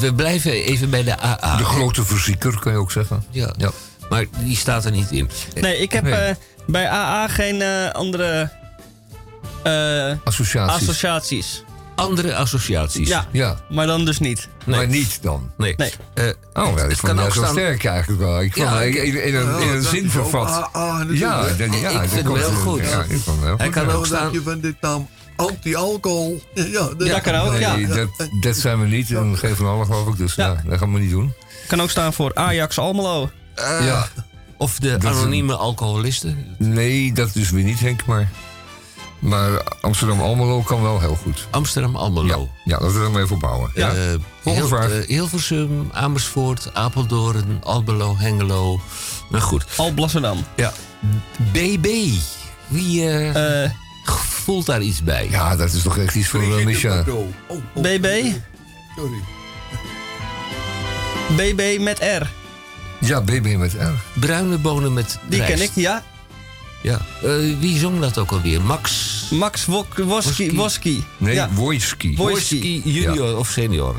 [0.00, 1.56] We blijven even bij de AA.
[1.56, 3.24] De grote verzieker, kan je ook zeggen.
[3.30, 3.50] Ja.
[3.56, 3.70] Ja.
[4.08, 5.30] Maar die staat er niet in.
[5.60, 6.12] Nee, ik heb Nee.
[6.12, 6.34] eh,
[6.66, 8.50] bij AA geen eh, andere
[9.62, 10.74] eh, Associaties.
[10.88, 11.64] associaties.
[11.94, 13.08] Andere associaties.
[13.08, 14.48] Ja, Ja, maar dan dus niet.
[14.66, 15.50] maar niet dan.
[15.56, 15.74] Nee.
[15.76, 15.92] Nee.
[16.14, 16.24] Eh,
[16.54, 18.40] Oh, ja, ik het vond kan het ook zo sterk eigenlijk wel.
[18.42, 20.68] Ik vond Ja, het ik- in, in een, in een zin vervat.
[20.72, 22.78] Ah, Ja, dat- ja, Ik dat vind hem heel goed.
[22.80, 23.92] Ja, ik Hij goed, kan ja.
[23.92, 24.32] ook staan.
[24.32, 25.08] je van dit naam
[25.48, 26.42] anti-alcohol?
[26.54, 27.76] Ja, dat, Dat kan ook, ja.
[27.76, 28.08] Nee, dat,
[28.40, 29.10] dat zijn we niet.
[29.10, 30.16] En geen van allen geloof ik.
[30.16, 30.46] Dus ja.
[30.46, 30.62] Ja.
[30.70, 31.32] dat gaan we niet doen.
[31.66, 33.30] Kan ook staan voor Ajax Almelo.
[33.56, 34.08] ja.
[34.56, 36.54] Of de anonieme alcoholisten.
[36.58, 38.06] Nee, dat dus weer niet, Henk.
[38.06, 38.30] Maar,
[39.18, 41.46] maar Amsterdam-Almelo kan wel heel goed.
[41.50, 42.48] Amsterdam Ja, Almelo.
[42.64, 43.70] ja laten we er maar even op bouwen.
[43.74, 43.92] Ja.
[43.92, 44.16] Ja.
[44.40, 44.90] Volgende Heel, vraag.
[44.90, 48.80] eh, Hilversum, Amersfoort, Apeldoorn, Almelo, Hengelo.
[49.30, 49.64] Nou goed.
[49.76, 50.44] Alblasserdam.
[50.56, 50.72] Ja.
[51.52, 51.86] BB.
[52.66, 53.70] Wie Eh,
[54.18, 55.28] voelt daar iets bij?
[55.30, 57.04] Ja, dat is toch echt iets voor uh, Misha.
[57.08, 58.06] Oh, oh, BB?
[58.96, 59.20] Sorry.
[61.36, 62.26] BB met R.
[63.06, 64.18] Ja, BB met R.
[64.20, 65.54] Bruine bonen met Die rijst.
[65.54, 66.02] ken ik, ja.
[66.82, 67.00] Ja.
[67.22, 68.62] Eh, wie zong dat ook alweer?
[68.62, 70.54] Max Max Wok- Woski.
[70.54, 71.04] Woski.
[71.18, 72.16] Nee, Ja, Wojski.
[72.16, 72.82] Wojski.
[72.84, 73.96] Junior of senior.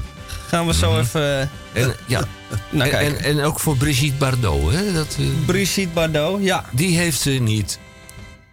[0.48, 2.20] gaan we zo even eh, En, ja.
[2.72, 3.00] en, kijken.
[3.00, 4.72] en, en ook voor Brigitte Bardot.
[4.74, 4.94] Hè?
[4.94, 6.66] Dat, eh, Brigitte Bardot, ja.
[6.72, 7.80] die heeft ze niet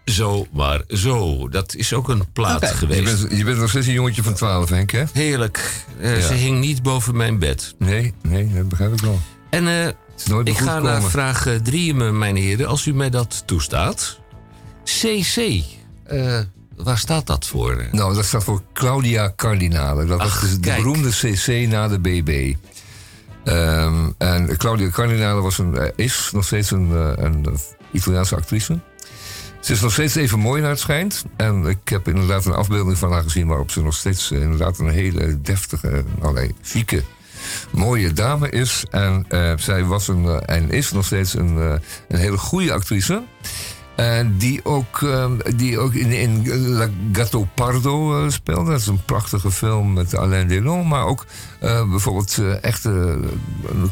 [0.09, 1.49] zo, maar zo.
[1.49, 2.67] Dat is ook een plaat Oké.
[2.69, 3.21] Je geweest.
[3.21, 5.05] bent, je bent nog steeds een jongetje van 12, Henk, hè?
[5.13, 5.85] Heerlijk.
[6.01, 6.27] Eh, Ja.
[6.27, 7.75] Ze hing niet boven mijn bed.
[7.79, 9.21] Nee, nee, dat begrijp ik wel.
[9.51, 12.95] En eh, Het is nooit meer ik ga naar vraag 3, mijn heren, als u
[12.95, 14.19] mij dat toestaat.
[14.85, 15.63] CC.
[16.05, 16.39] Eh,
[16.77, 17.85] waar staat dat voor?
[17.93, 20.05] Nou, dat staat voor Claudia Cardinale.
[20.07, 20.77] Dat Ach, was dus de kijk.
[20.77, 22.55] beroemde CC na de BB.
[23.45, 27.53] Ehm, en Claudia Cardinale was een, eh, is nog steeds een, eh, een eh,
[27.93, 28.79] Italiaanse actrice.
[29.61, 31.25] Ze is nog steeds even mooi naar het schijnt.
[31.37, 33.47] En ik heb inderdaad een afbeelding van haar gezien...
[33.47, 36.05] waarop ze nog steeds eh, inderdaad een hele deftige,
[36.35, 37.03] nee, chique,
[37.71, 38.85] mooie dame is.
[38.91, 41.57] En eh, zij was een, eh, en is nog steeds een,
[42.09, 43.23] een hele goede actrice.
[43.99, 48.71] En die ook, eh, die ook in, in La Gatto Pardo eh, speelde.
[48.71, 50.89] Dat is een prachtige film met Alain Delon.
[50.89, 51.27] Maar ook
[51.61, 53.19] eh, bijvoorbeeld eh, echte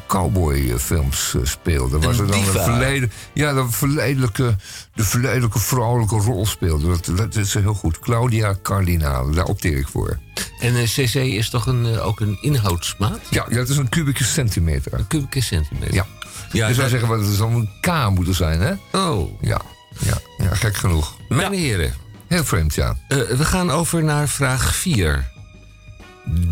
[0.07, 1.99] cowboyfilms eh, speelde.
[1.99, 2.59] Waar Een ze dan diva.
[2.59, 4.57] een verleiden, ja, de verleidelijke,
[4.95, 6.87] de verleidelijke vrouwelijke rol speelde.
[6.89, 7.99] Dat, dat is heel goed.
[7.99, 10.19] Claudia Cardinale, daar opteer ik voor.
[10.61, 13.19] En eh, CC is toch een, eh, ook een inhoudsmaat?
[13.31, 15.05] Ja, dat is een kubieke centimeter.
[15.09, 15.95] Kubieke centimeter.
[15.95, 16.07] Ja.
[16.53, 18.73] Ja, je zou dat- zeggen, wat, het zou een K moeten zijn, hè?
[18.93, 19.61] Oh, Ja,
[19.98, 21.16] ja, ja gek genoeg.
[21.28, 21.94] mijn heren.
[22.27, 22.97] Heel vreemd, ja.
[23.09, 25.31] eh, we gaan over naar vraag 4.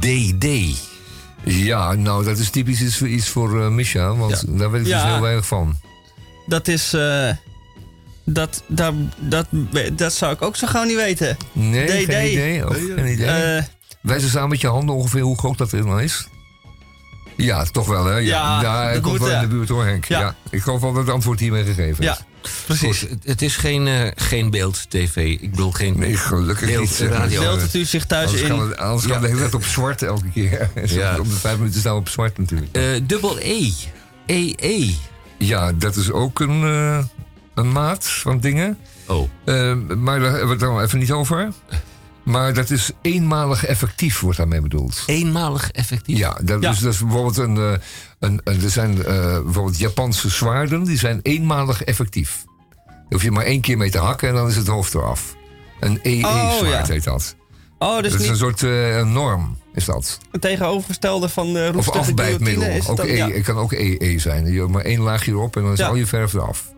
[0.00, 0.46] DD.
[1.44, 4.58] Ja, nou, dat is typisch iets, iets voor eh Misha, want Ja.
[4.58, 5.78] daar weet ik dus heel weinig van.
[6.46, 7.30] Dat is eh,
[8.24, 9.46] Dat, dat, dat,
[9.92, 11.36] dat zou ik ook zo gauw niet weten.
[11.52, 12.12] Nee, DD.
[12.12, 12.64] geen idee.
[12.64, 13.62] Ook geen idee.
[14.00, 16.28] Wijs eens aan met je handen ongeveer hoe groot dat helemaal is.
[17.36, 18.16] Ja, toch wel, hè?
[18.16, 20.04] Ja, dat komt wel in de buurt hoor, Henk.
[20.04, 20.20] Ja.
[20.20, 20.34] Ja.
[20.50, 22.10] Ik geloof wel dat het antwoord hiermee gegeven is.
[22.10, 22.18] ja,
[22.66, 22.98] precies.
[23.00, 25.16] Goed, het- het is geen, eh, geen beeld-tv.
[25.40, 27.08] Ik bedoel geen Nee, gelukkig beeld niet.
[27.10, 27.18] maar.
[27.18, 27.56] radio.
[27.58, 28.48] Het u zich thuis Anders in?
[28.48, 30.70] kan het, anders kan de hele tijd op zwart elke keer.
[30.84, 31.18] Ja.
[31.18, 32.76] Om de vijf minuten staan we op zwart natuurlijk.
[32.76, 33.70] Eh, dubbel E.
[34.26, 34.94] EE.
[35.38, 36.98] Ja, dat is ook een, eh,
[37.54, 38.78] een maat van dingen.
[39.06, 39.28] Oh.
[39.44, 41.48] Eh, maar daar hebben we het dan even niet over.
[42.24, 45.02] Maar dat is eenmalig effectief, wordt daarmee bedoeld.
[45.06, 46.18] Eenmalig effectief.
[46.18, 46.70] Ja, dat, Ja.
[46.70, 47.72] Is, dat is bijvoorbeeld een, eh,
[48.18, 52.44] een, een- er zijn eh, bijvoorbeeld Japanse zwaarden, die zijn eenmalig effectief.
[52.86, 55.36] Daar hoef je maar één keer mee te hakken en dan is het hoofd eraf.
[55.80, 56.84] Een EE-zwaard Oh, ja.
[56.86, 57.36] heet dat.
[57.78, 60.18] Oh, dus dat is niet een soort eh, norm, is dat.
[60.32, 62.64] het tegenovergestelde van de Of afbijtmiddel.
[62.70, 63.06] het Ook dan?
[63.06, 63.28] E, Ja.
[63.30, 64.52] Het kan ook EE zijn.
[64.52, 65.86] Je hebt maar één laagje erop en dan is Ja.
[65.86, 66.72] al je verf eraf.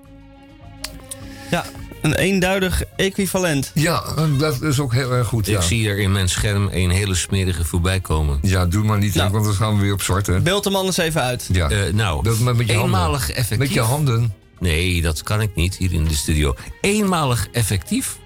[1.51, 1.65] ja,
[2.07, 3.71] een eenduidig equivalent.
[3.75, 4.05] Ja,
[4.39, 5.49] dat is ook heel erg goed.
[5.49, 8.39] Ik Ja, zie er in mijn scherm een hele smerige voorbij komen.
[8.43, 9.31] ja doe maar niet, Nou.
[9.31, 10.27] Want dan gaan we weer op zwart.
[10.27, 10.41] Hè?
[10.41, 11.49] Beeld hem anders even uit.
[11.53, 11.69] Ja.
[11.71, 13.37] Eh, nou, Dat met, met je eenmalig handen.
[13.37, 13.59] effectief.
[13.59, 14.35] Met je handen.
[14.59, 16.55] Nee, dat kan ik niet hier in de studio.
[16.81, 18.19] Eenmalig effectief.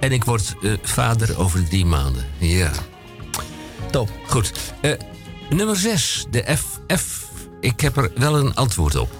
[0.00, 2.24] En ik word eh, vader over drie maanden.
[2.38, 2.70] Ja.
[3.90, 4.10] Top.
[4.26, 4.52] Goed.
[4.80, 4.90] Eh,
[5.50, 7.24] nummer 6, de FF.
[7.60, 9.10] Ik heb er wel een antwoord op.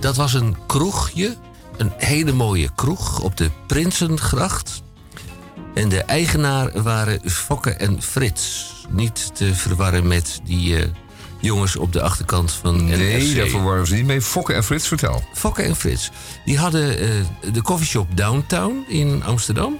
[0.00, 1.36] Dat was een kroegje.
[1.76, 4.82] Een hele mooie kroeg op de Prinsengracht.
[5.74, 8.74] En de eigenaar waren Fokke en Frits.
[8.88, 10.88] Niet te verwarren met die eh,
[11.40, 14.20] jongens op de achterkant van Nee, daar verwarren ze niet mee.
[14.20, 15.24] Fokke en Frits, vertel.
[15.34, 16.10] Fokke en Frits.
[16.44, 17.08] Die hadden eh,
[17.52, 19.78] de coffeeshop Downtown in Amsterdam.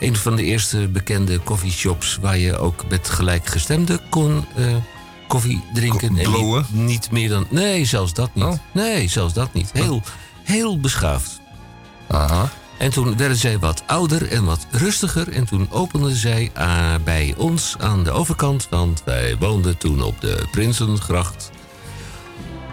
[0.00, 4.76] Een van de eerste bekende coffeeshops waar je ook met gelijkgestemden kon eh,
[5.28, 6.18] koffie drinken.
[6.18, 7.46] En niet, niet meer dan.
[7.48, 8.44] Nee, zelfs dat niet.
[8.44, 8.52] Oh.
[8.72, 9.70] Nee, zelfs dat niet.
[9.72, 10.02] Heel,
[10.46, 11.40] heel beschaafd.
[12.06, 12.48] Aha.
[12.78, 15.32] En toen werden zij wat ouder en wat rustiger.
[15.32, 20.20] En toen openden zij eh, bij ons aan de overkant, want wij woonden toen op
[20.20, 21.50] de Prinsengracht.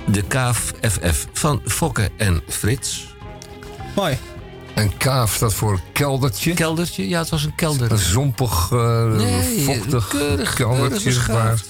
[0.07, 3.07] De KFF van Fokke en Frits.
[3.95, 4.17] Mooi.
[4.73, 6.53] En kaaf staat voor keldertje.
[6.53, 7.91] Keldertje, ja, het was een kelder.
[7.91, 10.99] Een zompig, eh, Nee, vochtig keurig, keldertje.
[11.09, 11.61] keurig waar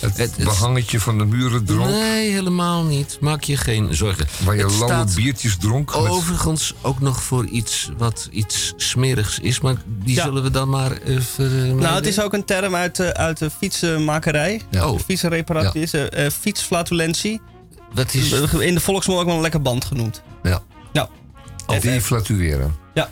[0.00, 1.90] het, behangetje van de muren dronk.
[1.90, 3.16] Nee, helemaal niet.
[3.20, 4.26] Maak je geen zorgen.
[4.44, 6.00] Waar je Het lauwe staat biertjes dronk.
[6.00, 10.22] met- Overigens ook nog voor iets wat iets smerigs is, maar die Ja.
[10.24, 11.76] zullen we dan maar eh vermijden.
[11.76, 14.60] Nou, het is ook een term uit, de- uit de fietsenmakerij.
[14.70, 14.88] Ja.
[14.88, 17.40] Oh, Fietsenreparatie is eh, eh, fietsflatulentie.
[17.94, 18.32] wat is...
[18.52, 20.22] In de volksmond ook wel een lekker band genoemd.
[20.42, 20.62] Ja.
[20.92, 21.08] Ja.
[21.66, 22.74] Deflatueren.
[22.94, 23.08] Ja.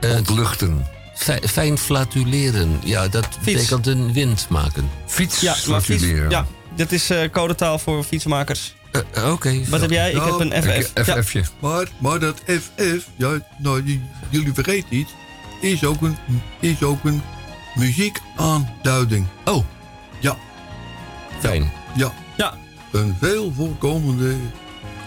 [0.00, 0.86] eh, Ontluchten.
[1.14, 2.80] Fi- Fijn flatuleren.
[2.84, 4.90] Ja, dat betekent een wind maken.
[5.06, 6.30] Fiets Ja, flatuleren.
[6.30, 6.46] ja,
[6.76, 8.74] dat is eh, codetaal voor fietsmakers.
[9.14, 9.60] Eh, Oké.
[9.68, 10.10] Wat heb jij?
[10.10, 10.76] Ik Nou, heb een FF.
[10.94, 11.22] Ik- Ja.
[11.22, 11.42] FF'je.
[11.60, 14.00] Maar, maar dat FF, ja, nou,
[14.30, 15.10] jullie vergeten iets,
[15.60, 16.16] is ook een,
[16.60, 17.22] is ook een
[17.74, 19.26] muziekaanduiding.
[19.44, 19.64] Oh,
[20.20, 20.36] Ja,
[21.40, 21.72] fijn.
[21.96, 22.12] ja.
[22.36, 22.54] Ja.
[22.92, 24.34] Een veel voorkomende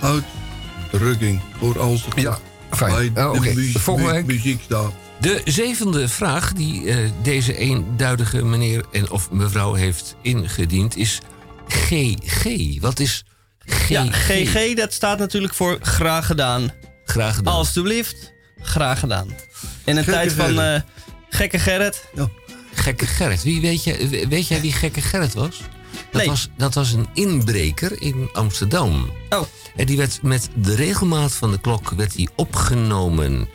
[0.01, 2.37] uitdrukking voor als Ja,
[2.71, 3.13] fijn.
[3.13, 4.91] de volgende muziek staat.
[5.19, 11.19] De zevende vraag die eh, deze eenduidige meneer en of mevrouw heeft ingediend is
[11.67, 12.45] GG.
[12.79, 13.23] Wat is
[13.59, 13.87] GG?
[13.89, 16.71] Ja, GG, dat staat natuurlijk voor graag gedaan.
[17.05, 17.53] Graag gedaan.
[17.53, 19.27] Alsjeblieft, graag gedaan.
[19.85, 20.81] In een Gekke tijd van eh,
[21.29, 22.03] gekke Gerrit.
[22.15, 22.29] Ja.
[22.73, 23.43] Gekke Gerrit.
[23.43, 25.61] Wie weet, je, weet jij wie Gekke Gerrit was?
[26.11, 26.27] Dat, Nee.
[26.27, 26.49] was?
[26.57, 29.11] dat was een inbreker in Amsterdam.
[29.29, 29.41] Oh,
[29.75, 33.47] En die werd met de regelmaat van de klok werd hij opgenomen.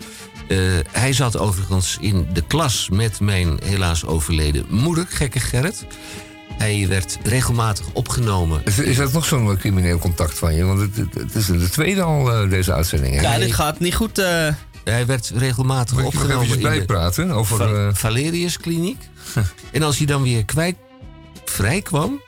[0.49, 0.59] Eh,
[0.91, 5.85] hij zat overigens in de klas met mijn helaas overleden moeder, Gekke Gerrit.
[6.59, 8.61] Hij werd regelmatig opgenomen.
[8.65, 10.65] Is, is dat nog zo'n crimineel contact van je?
[10.65, 13.15] Want het, het, het is de tweede al, eh, deze uitzending.
[13.15, 13.21] Hè?
[13.21, 14.19] ja, dit gaat niet goed.
[14.19, 14.49] eh.
[14.85, 17.57] Hij werd regelmatig ik nog opgenomen de bijpraten over...
[17.57, 18.99] Va- Valerius Kliniek.
[19.73, 20.77] en als hij dan weer kwijt
[21.45, 22.21] vrij kwam,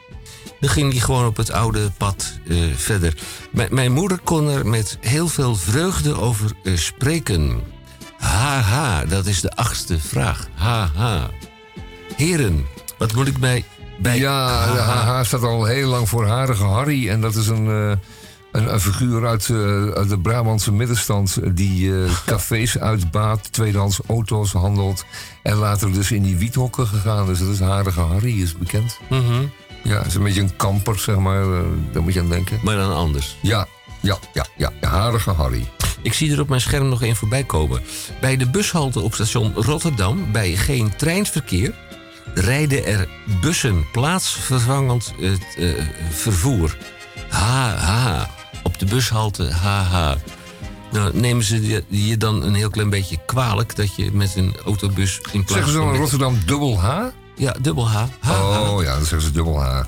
[0.63, 3.15] dan ging hij gewoon op het oude pad eh, verder.
[3.53, 7.61] M- mijn moeder kon er met heel veel vreugde over eh, spreken.
[8.19, 10.49] Haha, dat is de achtste vraag.
[10.55, 11.31] Haha.
[12.17, 12.67] Heren,
[12.99, 13.65] wat moet ik bij...
[13.99, 15.21] bij ja, haha?
[15.21, 17.09] HH staat al heel lang voor Harige Harry.
[17.09, 17.93] En dat is een, eh,
[18.53, 19.51] een, een figuur uit,
[19.97, 21.39] uit de Brabantse middenstand...
[21.57, 21.93] die
[22.27, 25.05] cafés uitbaat, tweedehands auto's handelt...
[25.43, 27.39] en later dus in die wiethokken gegaan is.
[27.39, 28.99] Dat is Harige Harry, is bekend.
[29.09, 29.45] Mhm.
[29.83, 31.43] Ja, het is een beetje een kamper, zeg maar.
[31.43, 31.61] eh,
[31.93, 32.59] daar moet je aan denken.
[32.63, 33.37] Maar dan anders.
[33.43, 33.67] Ja,
[34.01, 34.89] ja, ja, ja.
[34.89, 35.69] Harige Harry.
[36.03, 37.83] Ik zie er op mijn scherm nog één voorbij komen.
[38.21, 41.75] Bij de bushalte op station Rotterdam, bij geen treinverkeer,
[42.35, 43.09] rijden er
[43.41, 45.69] bussen plaatsvervangend het, eh,
[46.11, 46.77] vervoer.
[47.29, 48.31] Ha, ha.
[48.63, 50.17] Op de bushalte, ha, ha.
[50.93, 55.21] Nou, nemen ze je- dan een heel klein beetje kwalijk dat je met een autobus
[55.33, 57.05] in plaats Zeggen ze dan van in Rotterdam dubbel H?
[57.37, 58.05] Ja, dubbel H.
[58.21, 59.83] H, Oh ja, dan zeggen ze dubbel H.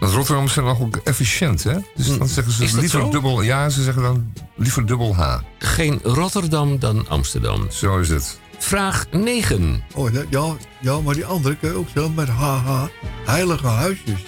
[0.00, 1.76] Want Rotterdam zijn nog ook efficiënt, hè?
[1.94, 3.10] Dus dan zeggen ze liever zo?
[3.10, 3.42] dubbel...
[3.42, 5.38] Ja, ze zeggen dan liever dubbel H.
[5.58, 7.70] Geen Rotterdam dan Amsterdam.
[7.70, 8.38] Zo is het.
[8.58, 9.82] Vraag 9.
[9.94, 12.84] Oh, ja, ja, ja, maar die andere kun je ook zo met HH.
[13.24, 14.20] Heilige huisjes.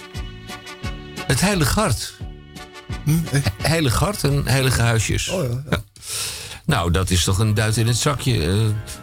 [1.26, 2.16] Het Heilig Hart.
[3.62, 5.28] Heilig Hart en Heilige Huisjes.
[5.28, 5.62] Oh ja.
[5.70, 5.82] Ja.
[6.66, 8.46] Nou, dat is toch een duit in het zakje.
[8.46, 8.56] Eh,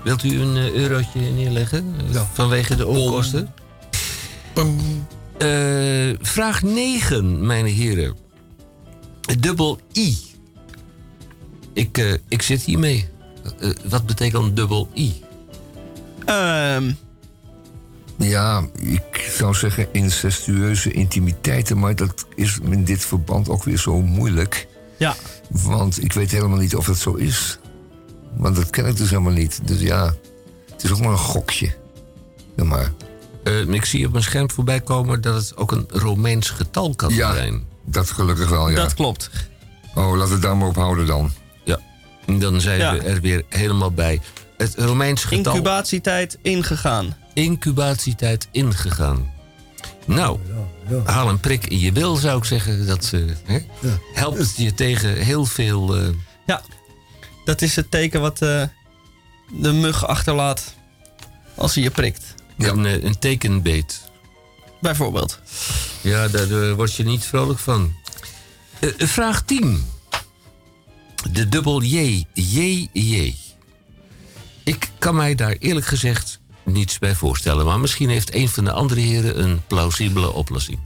[0.03, 1.93] wilt u een eh, eurotje neerleggen?
[2.07, 2.27] eh, Ja.
[2.33, 3.53] Vanwege de onkosten?
[6.21, 8.15] Vraag 9, mijn heren.
[9.39, 10.17] Dubbel I.
[11.73, 13.07] Ik, eh, ik zit hiermee.
[13.89, 15.23] Wat betekent dubbel I?
[16.25, 16.91] Ehm,
[18.17, 24.01] Ja, ik zou zeggen incestueuze intimiteiten, maar dat is in dit verband ook weer zo
[24.01, 24.67] moeilijk.
[24.97, 25.15] ja.
[25.49, 27.59] Want ik weet helemaal niet of dat zo is.
[28.37, 29.59] Want dat ken ik dus helemaal niet.
[29.67, 30.13] Dus ja,
[30.71, 31.75] het is ook maar een gokje.
[32.55, 32.91] Ja, maar
[33.43, 37.13] Eh, ik zie op mijn scherm voorbij komen dat het ook een Romeins getal kan
[37.13, 37.33] Ja.
[37.33, 37.63] zijn.
[37.85, 38.75] dat gelukkig wel, ja.
[38.75, 39.29] Dat klopt.
[39.95, 41.31] Oh, laten we het daar maar op houden dan.
[41.63, 41.79] Ja,
[42.25, 42.93] dan zijn Ja.
[42.93, 44.21] we er weer helemaal bij.
[44.57, 47.15] Het Romeins getal Incubatietijd ingegaan.
[47.33, 49.31] incubatietijd ingegaan.
[50.05, 50.39] Nou,
[51.05, 52.85] haal een prik in je bil, zou ik zeggen.
[52.87, 53.59] Dat eh, hè,
[54.13, 55.95] helpt je tegen heel veel...
[55.97, 56.07] eh,
[56.45, 56.61] Ja,
[57.45, 58.63] dat is het teken wat eh,
[59.61, 60.75] de mug achterlaat
[61.55, 62.23] als hij je prikt.
[62.57, 64.01] een, eh, een tekenbeet.
[64.81, 65.39] Bijvoorbeeld.
[66.01, 67.95] Ja, daar word je niet vrolijk van.
[68.97, 69.85] Vraag 10.
[71.31, 72.23] De dubbel J.
[72.33, 73.35] J, J.
[74.63, 76.38] Ik kan mij daar eerlijk gezegd
[76.71, 77.65] niets bij voorstellen.
[77.65, 80.79] Maar misschien heeft een van de andere heren een plausibele oplossing.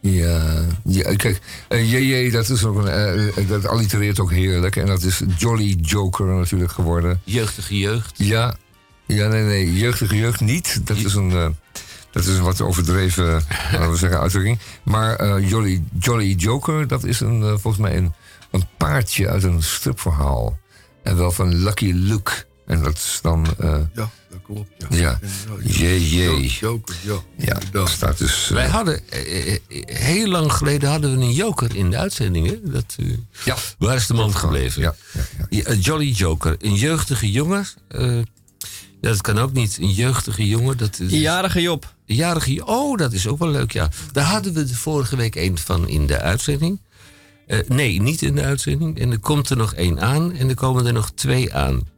[0.00, 4.76] Ja, ja kijk, JJ, dat, is ook een, eh, eh, dat allitereert ook heerlijk.
[4.76, 7.20] En dat is Jolly Joker natuurlijk geworden.
[7.24, 8.12] Jeugdige jeugd.
[8.16, 8.56] Ja,
[9.06, 10.86] ja nee, nee, jeugdige jeugd niet.
[10.86, 11.56] Dat is een,
[12.10, 13.26] dat is een wat overdreven,
[13.72, 14.58] laten we zeggen, uitdrukking.
[14.82, 18.12] Maar eh, Jolly, Jolly Joker, dat is een, volgens mij een,
[18.50, 20.58] een paardje uit een stripverhaal.
[21.02, 22.32] En wel van Lucky Luke.
[22.66, 24.10] En dat is dan, eh, Ja,
[24.46, 24.98] dat klopt.
[24.98, 25.18] Ja.
[25.62, 26.46] ja, JJ.
[26.60, 27.18] Joker, ja.
[27.36, 28.46] Ja, dat staat dus...
[28.48, 32.72] eh, Wij hadden, eh, eh, heel lang geleden hadden we een joker in de uitzendingen.
[32.72, 33.06] Dat, eh,
[33.44, 33.56] Ja.
[33.78, 34.82] Waar is de man gebleven?
[34.82, 35.46] Ja, ja, ja.
[35.50, 36.56] Ja, een Jolly Joker.
[36.58, 37.66] Een jeugdige jongen.
[37.88, 38.18] eh,
[39.00, 39.78] dat kan ook niet.
[39.80, 40.76] Een jeugdige jongen.
[40.76, 41.94] Dat is, Jarige Job.
[42.06, 43.88] Een jarige Oh, dat is ook wel leuk, ja.
[44.12, 46.80] Daar hadden we de vorige week een van in de uitzending.
[47.46, 48.98] Eh, nee, niet in de uitzending.
[48.98, 50.32] En er komt er nog één aan.
[50.36, 51.88] En er komen er nog twee aan.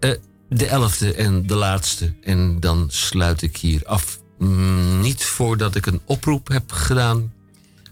[0.00, 0.10] Eh,
[0.54, 2.14] de elfde en de laatste.
[2.22, 4.20] En dan sluit ik hier af.
[4.38, 7.32] Mm, niet voordat ik een oproep heb gedaan.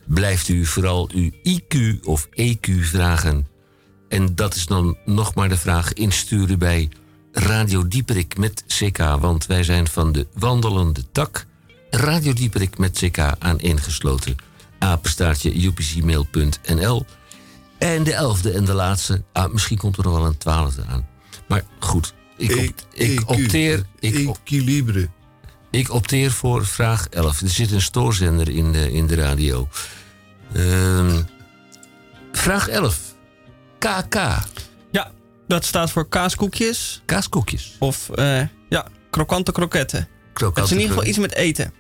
[0.05, 3.47] Blijft u vooral uw IQ of EQ vragen.
[4.09, 6.89] En dat is dan nog maar de vraag insturen bij
[7.33, 8.99] Radio Dieperik met CK.
[8.99, 11.47] Want wij zijn van de wandelende tak.
[11.91, 14.37] Radio Dieperik met CK aan ingesloten.
[14.79, 17.05] Apenstaartje upcmail.nl.
[17.79, 19.23] En de elfde en de laatste.
[19.33, 21.09] Ah, misschien komt er nog wel een twaalfde aan.
[21.49, 25.09] Maar goed, ik, op- ik, opteer, ik, Equilibre.
[25.71, 27.41] ik opteer voor vraag 11.
[27.41, 29.69] Er zit een stoorzender in de, in de radio.
[30.53, 31.23] Ehm,
[32.33, 32.99] vraag 11.
[33.79, 34.15] KK.
[34.91, 35.11] Ja,
[35.49, 37.03] dat staat voor kaaskoekjes.
[37.05, 37.77] Kaaskoekjes.
[37.79, 40.09] Of eh, ja, krokante kroketten.
[40.35, 41.73] Het is in ieder geval iets met eten.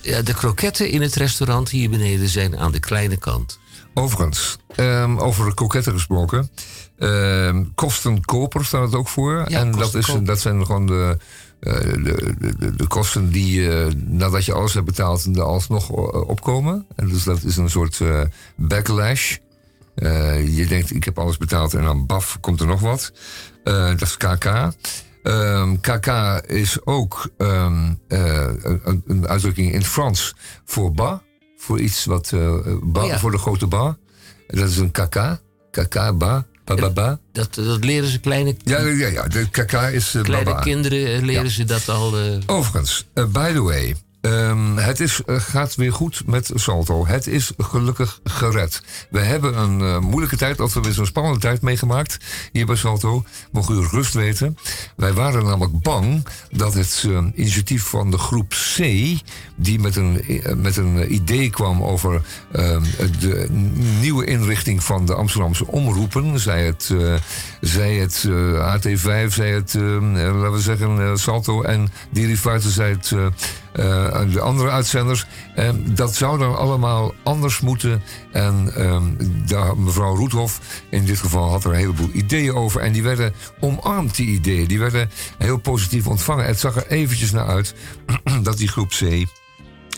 [0.00, 3.58] Ja, de kroketten in het restaurant hier beneden zijn aan de kleine kant.
[3.94, 6.50] Overigens, ehm, over de kroketten gesproken.
[6.98, 9.44] Ehm kostenkoper staat het ook voor.
[9.48, 11.18] Ja, en dat, is, dat zijn gewoon de,
[11.60, 15.90] eh, de, de, de, de kosten die je, nadat je alles hebt betaald, er alsnog
[15.90, 16.86] eh, opkomen.
[16.96, 18.20] En dus dat is een soort eh,
[18.56, 19.36] backlash.
[19.94, 23.12] Eh, je denkt, ik heb alles betaald en dan baf, komt er nog wat.
[23.64, 24.72] Eh, dat is KK.
[25.22, 26.06] Ehm, KK
[26.46, 31.22] is ook ehm, eh, een, een uitdrukking in het Frans voor ba.
[31.56, 33.18] Voor iets wat, eh, ba, Oh ja.
[33.18, 33.96] voor de grote ba.
[34.46, 35.40] Dat is een KK.
[35.70, 36.46] KK, ba,
[37.32, 40.60] Dat, dat leren ze kleine, Ja, ja, ja, de KK is eh, kleine baba.
[40.60, 41.50] kinderen, eh, leren Ja.
[41.50, 42.18] ze dat al.
[42.18, 43.94] eh, Overigens, by the way.
[44.26, 47.06] Ehm, het is, eh, gaat weer goed met Salto.
[47.06, 48.82] Het is gelukkig gered.
[49.10, 52.16] We hebben een eh, moeilijke tijd, of we hebben zo'n spannende tijd meegemaakt
[52.52, 53.24] hier bij Salto.
[53.52, 54.58] Mogen u rust weten.
[54.96, 58.76] Wij waren namelijk bang dat het eh, initiatief van de groep C,
[59.56, 60.22] die met een,
[60.56, 62.22] met een idee kwam over
[62.52, 62.82] ehm,
[63.20, 63.46] de
[64.00, 66.90] nieuwe inrichting van de Amsterdamse omroepen, zij het,
[67.60, 72.90] zij het eh, AT5, zij het, eh, eh, laten we zeggen, Salto en derivaten, zij
[72.90, 73.12] het
[74.32, 75.26] de andere uitzenders.
[75.54, 78.02] En dat zou dan allemaal anders moeten.
[78.32, 82.80] En ehm, mevrouw Roethoff in dit geval had er een heleboel ideeën over.
[82.80, 84.66] En die werden omarmd, die ideeën.
[84.66, 86.46] Die werden heel positief ontvangen.
[86.46, 87.74] Het zag er eventjes naar uit
[88.42, 89.26] dat die groep C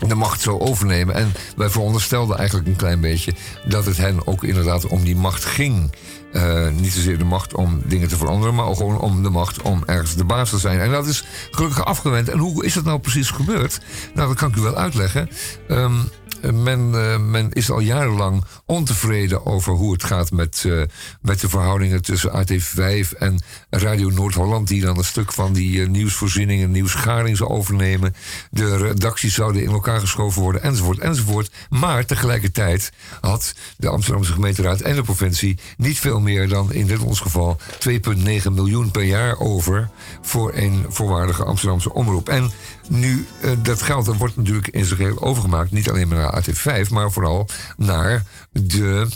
[0.06, 1.14] de macht zou overnemen.
[1.14, 3.34] En wij veronderstelden eigenlijk een klein beetje
[3.64, 5.90] dat het hen ook inderdaad om die macht ging.
[6.32, 9.82] Eh, niet zozeer de macht om dingen te veranderen, maar gewoon om de macht om
[9.86, 10.80] ergens de baas te zijn.
[10.80, 12.28] En dat is gelukkig afgewend.
[12.28, 13.80] En hoe is dat nou precies gebeurd?
[14.14, 15.30] Nou, dat kan ik u wel uitleggen.
[15.68, 15.94] Ehm,
[16.42, 20.82] men, eh, men is al jarenlang ontevreden over hoe het gaat met, eh,
[21.20, 23.40] met de verhoudingen tussen AT5 en
[23.70, 28.14] Radio Noord-Holland, die dan een stuk van die uh, nieuwsvoorziening en nieuwsgaring zou overnemen.
[28.50, 31.50] De redacties zouden in elkaar geschoven worden, enzovoort, enzovoort.
[31.70, 37.00] Maar tegelijkertijd had de Amsterdamse gemeenteraad en de provincie niet veel meer dan in dit
[37.00, 39.90] ons geval 2,9 miljoen per jaar over
[40.22, 42.28] voor een voorwaardige Amsterdamse omroep.
[42.28, 42.50] En
[42.88, 45.70] nu, eh, dat geld wordt natuurlijk in zijn geheel overgemaakt.
[45.70, 49.08] Niet alleen maar naar AT5, maar vooral naar de,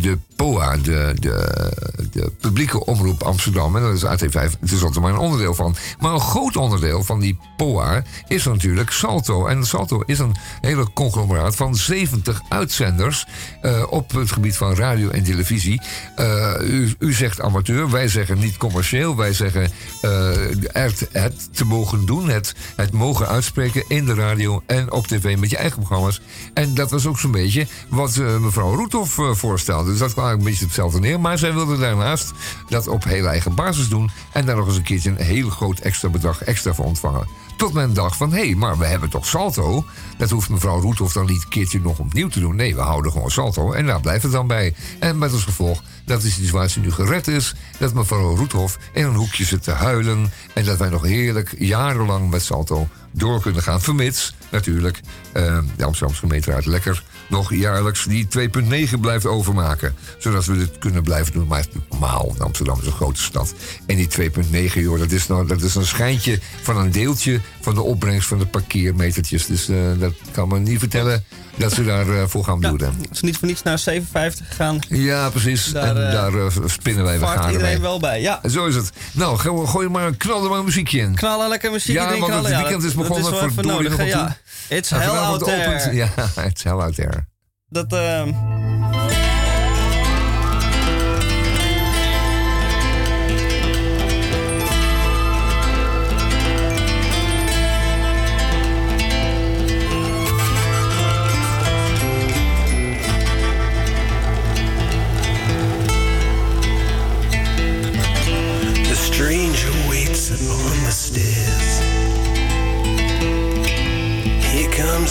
[0.00, 1.72] de POA, de, de,
[2.12, 3.76] de publieke omroep Amsterdam.
[3.76, 5.76] En dat is AT5, het is altijd maar een onderdeel van.
[5.98, 9.46] Maar een groot onderdeel van die POA is natuurlijk Salto.
[9.46, 13.26] En Salto is een hele conglomeraat van 70 uitzenders
[13.62, 15.80] eh, op het gebied van radio en televisie.
[16.16, 16.54] Eh,
[16.98, 19.16] u, zegt amateur, wij zeggen niet commercieel.
[19.16, 19.70] Wij zeggen
[20.00, 20.30] eh,
[20.72, 25.38] het, het te mogen doen, het, het mogen uitspreken in de radio en op tv
[25.38, 26.20] met je eigen programma's.
[26.54, 29.90] En dat was ook zo'n beetje wat mevrouw Roethoff voorstelde.
[29.90, 31.20] Dus dat kwam eigenlijk een beetje hetzelfde neer.
[31.20, 32.32] Maar zij wilde daarnaast
[32.68, 34.10] dat op heel eigen basis doen.
[34.32, 37.28] En daar nog eens een keertje een heel groot extra bedrag extra voor ontvangen.
[37.56, 39.84] Tot men dacht van, hé, maar we hebben toch Salto?
[40.18, 42.56] Dat hoeft mevrouw Roethoff dan niet een keertje nog opnieuw te doen.
[42.56, 44.74] Nee, we houden gewoon Salto en daar blijft het dan bij.
[44.98, 47.54] En met als gevolg dat de situatie nu gered is.
[47.78, 50.32] Dat mevrouw Roethoff in een hoekje zit te huilen.
[50.54, 53.80] En dat wij nog heerlijk jarenlang met Salto door kunnen gaan.
[53.80, 55.00] Vermits natuurlijk
[55.32, 59.94] eh, de Amsterdamse gemeenteraad lekker nog jaarlijks die 2,9 blijft overmaken.
[60.18, 61.46] Zodat we dit kunnen blijven doen.
[61.46, 63.54] Maar het is normaal, Amsterdam is een grote stad.
[63.86, 67.74] En die 2,9, joh, dat is, nou, dat is een schijntje van een deeltje van
[67.74, 69.46] de opbrengst van de parkeermetertjes.
[69.46, 71.24] Dus eh, dat kan me niet vertellen
[71.56, 72.94] dat ze daarvoor voor gaan Ja, bloeden.
[73.00, 74.78] het is niet voor niets naar 57 gegaan.
[74.88, 75.72] Ja, precies.
[75.72, 77.80] Daar, en eh, daar eh, spinnen wij garen iedereen mee.
[77.80, 78.40] wel bij, ja.
[78.50, 78.90] Zo is het.
[79.12, 81.14] Nou, gooi, maar, knal er maar een muziekje in.
[81.14, 83.66] Knallen lekker muziek Ja, in, want het ja, weekend dat- is begonnen wel voor even
[83.66, 84.36] nodig, nog ja.
[84.68, 85.66] It's hell out there.
[85.76, 86.08] opent- Ja,
[86.48, 87.28] it's hell out there.
[87.68, 88.28] Dat, ehm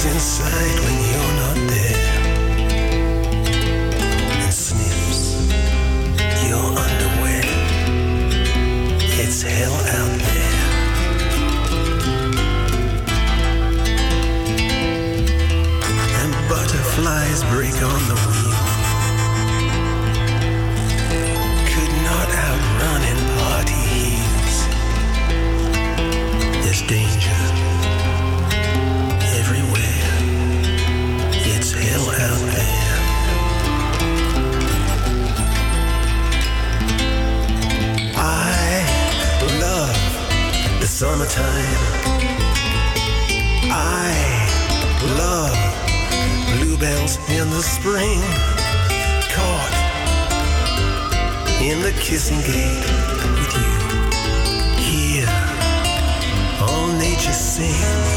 [0.06, 2.04] Inside when you're not there
[4.44, 5.24] and sniffs
[6.46, 7.44] your underwear.
[9.22, 10.60] It's hell out there.
[16.22, 18.43] And butterflies break on the wheel.
[41.04, 41.76] Summertime.
[43.76, 44.08] I
[45.20, 45.60] love
[46.56, 48.22] bluebells in the spring.
[49.36, 49.76] Caught
[51.62, 52.86] in the kissing gate
[53.38, 53.74] with you.
[54.82, 55.28] Hear
[56.62, 58.13] all nature sing.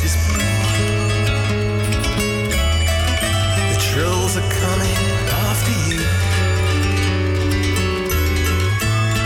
[0.00, 0.06] The
[3.80, 4.98] trolls are coming
[5.48, 5.98] after you.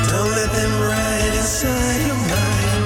[0.08, 2.84] Don't let them ride inside your mind.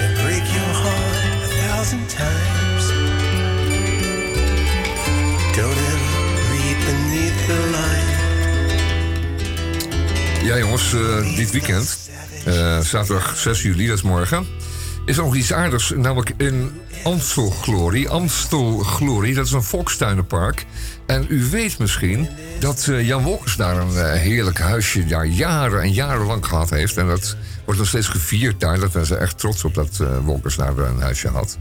[0.00, 2.84] They break your heart a thousand times.
[5.54, 6.10] Don't ever
[6.50, 8.14] read beneath the line.
[10.46, 11.98] Ja, jongens, eh, dit weekend.
[12.46, 14.46] Uh, zaterdag 6 juli, dat is morgen
[15.06, 15.92] is nog iets aardigs.
[15.96, 18.08] Namelijk in Amstelglorie.
[18.08, 20.66] Amstelglorie, dat is een volkstuinenpark.
[21.06, 22.28] En u weet misschien
[22.58, 26.70] dat eh, Jan Wolkers daar een eh, heerlijk huisje daar jaren en jaren lang gehad
[26.70, 26.96] heeft.
[26.96, 28.80] En dat wordt nog steeds gevierd daar.
[28.80, 31.58] Dat zijn ze echt trots op dat eh, Wolkers daar een huisje had.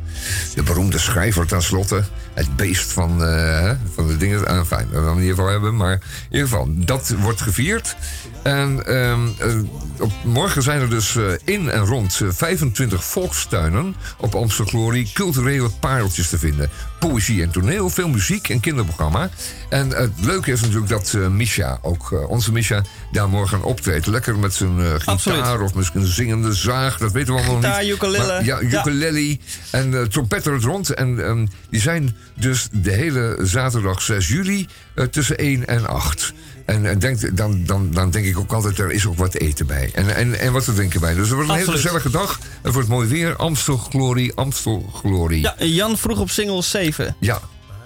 [0.55, 2.03] De beroemde schrijver tenslotte.
[2.35, 4.41] Het beest van, eh, van de dingen.
[4.41, 5.75] Uh, fijn, dat we het niet over hebben.
[5.75, 6.01] Maar in
[6.31, 7.95] ieder geval, dat wordt gevierd.
[8.43, 9.55] En ehm, eh,
[9.99, 15.69] op, morgen zijn er dus in en rond eh, 25 volkstuinen op Amstel Glorie culturele
[15.79, 16.69] pareltjes te vinden.
[16.99, 19.29] Poëzie en toneel, veel muziek en kinderprogramma.
[19.69, 22.81] En het leuke is natuurlijk dat eh, Misha, ook onze Misha,
[23.11, 24.05] daar morgen optreedt.
[24.07, 27.91] Lekker met zijn gitaar of misschien een zingende zaag, dat weten we allemaal Gitaar, niet.
[27.91, 28.27] ukulele.
[28.27, 28.79] Maar ja, Ja.
[28.79, 29.37] ukulele
[29.71, 30.89] en uh, trompetter het rond.
[30.93, 36.33] En ehm, die zijn dus de hele zaterdag 6 juli eh, tussen 1 en 8.
[36.65, 39.65] En, en denk, dan, dan, dan denk ik ook altijd, er is ook wat eten
[39.65, 39.91] bij.
[39.93, 41.13] En, en, en wat te drinken bij.
[41.13, 42.39] Dus het wordt een hele gezellige dag.
[42.61, 43.35] Het wordt mooi weer.
[43.35, 45.41] Amstel Glorie, Amstel Glorie.
[45.41, 47.15] Ja, Jan vroeg op single 7.
[47.19, 47.39] Ja,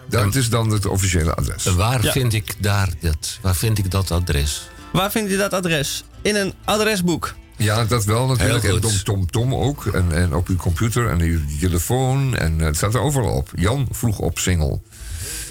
[0.10, 1.64] dat is dan het officiële adres.
[1.64, 2.12] Waar, Ja.
[2.12, 4.70] vind ik daar dat, waar vind ik dat adres?
[4.94, 6.04] Waar vind je dat adres?
[6.22, 7.34] In een adresboek.
[7.60, 8.64] Ja, dat wel natuurlijk.
[8.64, 8.80] En.
[8.80, 9.86] Tom, Tom, Tom ook.
[9.86, 12.36] En, en op uw computer en uw telefoon.
[12.38, 13.52] En eh, het staat er overal op.
[13.56, 14.82] Jan vroeg op single.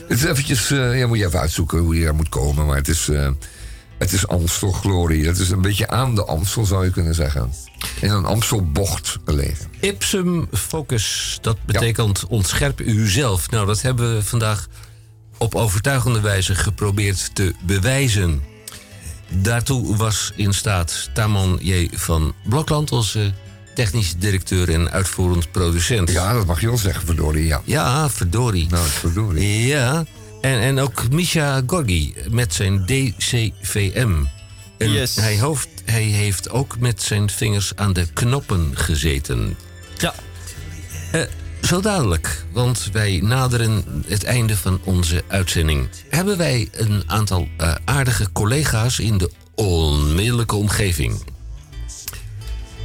[0.09, 2.67] Het is eventjes, eh, ja, moet je even uitzoeken hoe je daar moet komen.
[2.67, 3.31] Maar het is, eh,
[3.99, 5.27] het is Amstel Glorie.
[5.27, 7.53] Het is een beetje aan de Amstel, zou je kunnen zeggen.
[8.01, 9.67] In een Amstelbocht gelegen.
[9.81, 13.51] Ipsum focus, dat betekent ontscherp uzelf.
[13.51, 14.67] Nou, dat hebben we vandaag
[15.39, 18.43] op overtuigende wijze geprobeerd te bewijzen.
[19.31, 21.89] Daartoe was in staat Taman J.
[21.93, 23.33] van Blokland, onze
[23.75, 26.11] technisch directeur en uitvoerend producent.
[26.13, 27.47] Ja, dat mag je wel zeggen, verdorie.
[27.47, 28.67] Ja, Ja, verdorie.
[28.71, 29.67] nou, verdorie.
[29.67, 30.05] Ja,
[30.41, 34.13] en, en ook Misha Gorgi met zijn DCVM.
[34.79, 35.17] En Yes.
[35.17, 39.57] hij, hoofd, hij heeft ook met zijn vingers aan de knoppen gezeten.
[39.99, 40.15] Ja.
[41.13, 41.21] Eh,
[41.69, 45.89] zo dadelijk, want wij naderen het einde van onze uitzending.
[46.09, 51.23] Hebben wij een aantal eh, aardige collega's in de onmiddellijke omgeving.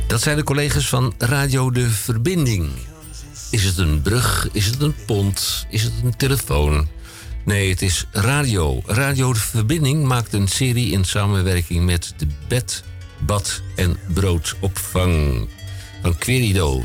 [0.07, 2.69] Dat zijn de collega's van Radio De Verbinding.
[3.51, 4.49] Is het een brug?
[4.51, 5.65] Is het een pont?
[5.69, 6.87] Is het een telefoon?
[7.45, 8.81] Nee, het is radio.
[8.85, 12.83] Radio De Verbinding maakt een serie in samenwerking met de Bed,
[13.19, 15.47] Bad en Broodopvang
[16.01, 16.83] van Querido.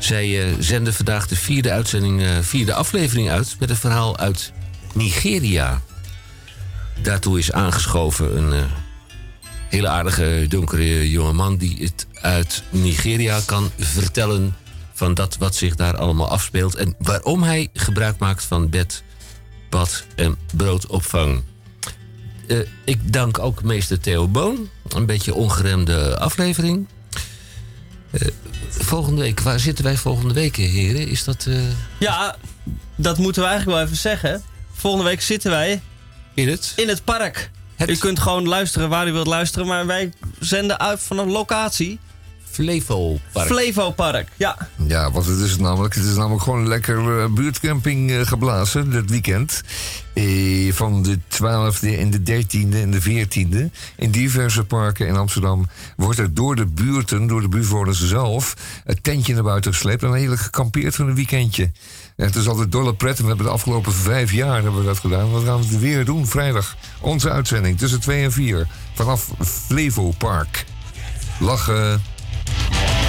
[0.00, 4.52] Zij eh, zenden vandaag de vierde, uitzending, eh, vierde aflevering uit met een verhaal uit
[4.94, 5.82] Nigeria.
[7.02, 8.70] Daartoe is aangeschoven een eh,
[9.68, 14.56] hele aardige donkere jongeman die het uit Nigeria kan vertellen
[14.92, 19.02] van dat wat zich daar allemaal afspeelt en waarom hij gebruik maakt van bed,
[19.70, 21.42] bad en broodopvang.
[22.84, 24.68] Ik dank ook meester Theo Boon.
[24.88, 26.86] Een beetje ongeremde aflevering.
[28.10, 28.28] Eh,
[28.68, 31.08] volgende week, waar zitten wij volgende week, heren?
[31.08, 31.54] Is dat eh,
[31.98, 32.36] Ja,
[32.96, 34.42] dat moeten we eigenlijk wel even zeggen.
[34.72, 35.80] Volgende week zitten wij
[36.34, 36.72] in het?
[36.76, 37.50] in het park.
[37.76, 41.30] Het- U kunt gewoon luisteren waar u wilt luisteren, maar wij zenden uit van een
[41.30, 41.98] locatie.
[42.50, 43.46] Flevo Park.
[43.46, 44.68] Flevo Park, ja.
[44.86, 45.94] Ja, want het is het namelijk.
[45.94, 49.62] Het is namelijk gewoon een lekker eh, buurtcamping eh, geblazen dit weekend.
[50.12, 53.70] Eh, van de 12e en de 13e en de 14e.
[53.96, 55.66] In diverse parken in Amsterdam
[55.96, 58.54] wordt er door de buurten, door de buurtbewoners zelf,
[58.84, 61.70] het tentje naar buiten gesleept en eigenlijk gekampeerd voor een weekendje.
[62.16, 63.16] En het is altijd dolle pret.
[63.16, 65.30] en We hebben de afgelopen vijf jaar hebben we dat gedaan.
[65.30, 66.26] Wat gaan we het weer doen?
[66.26, 66.76] Vrijdag.
[67.00, 68.66] Onze uitzending tussen 2 en 4.
[68.94, 70.64] Vanaf Flevo Park.
[71.38, 72.02] Lachen.
[72.50, 72.99] Yeah.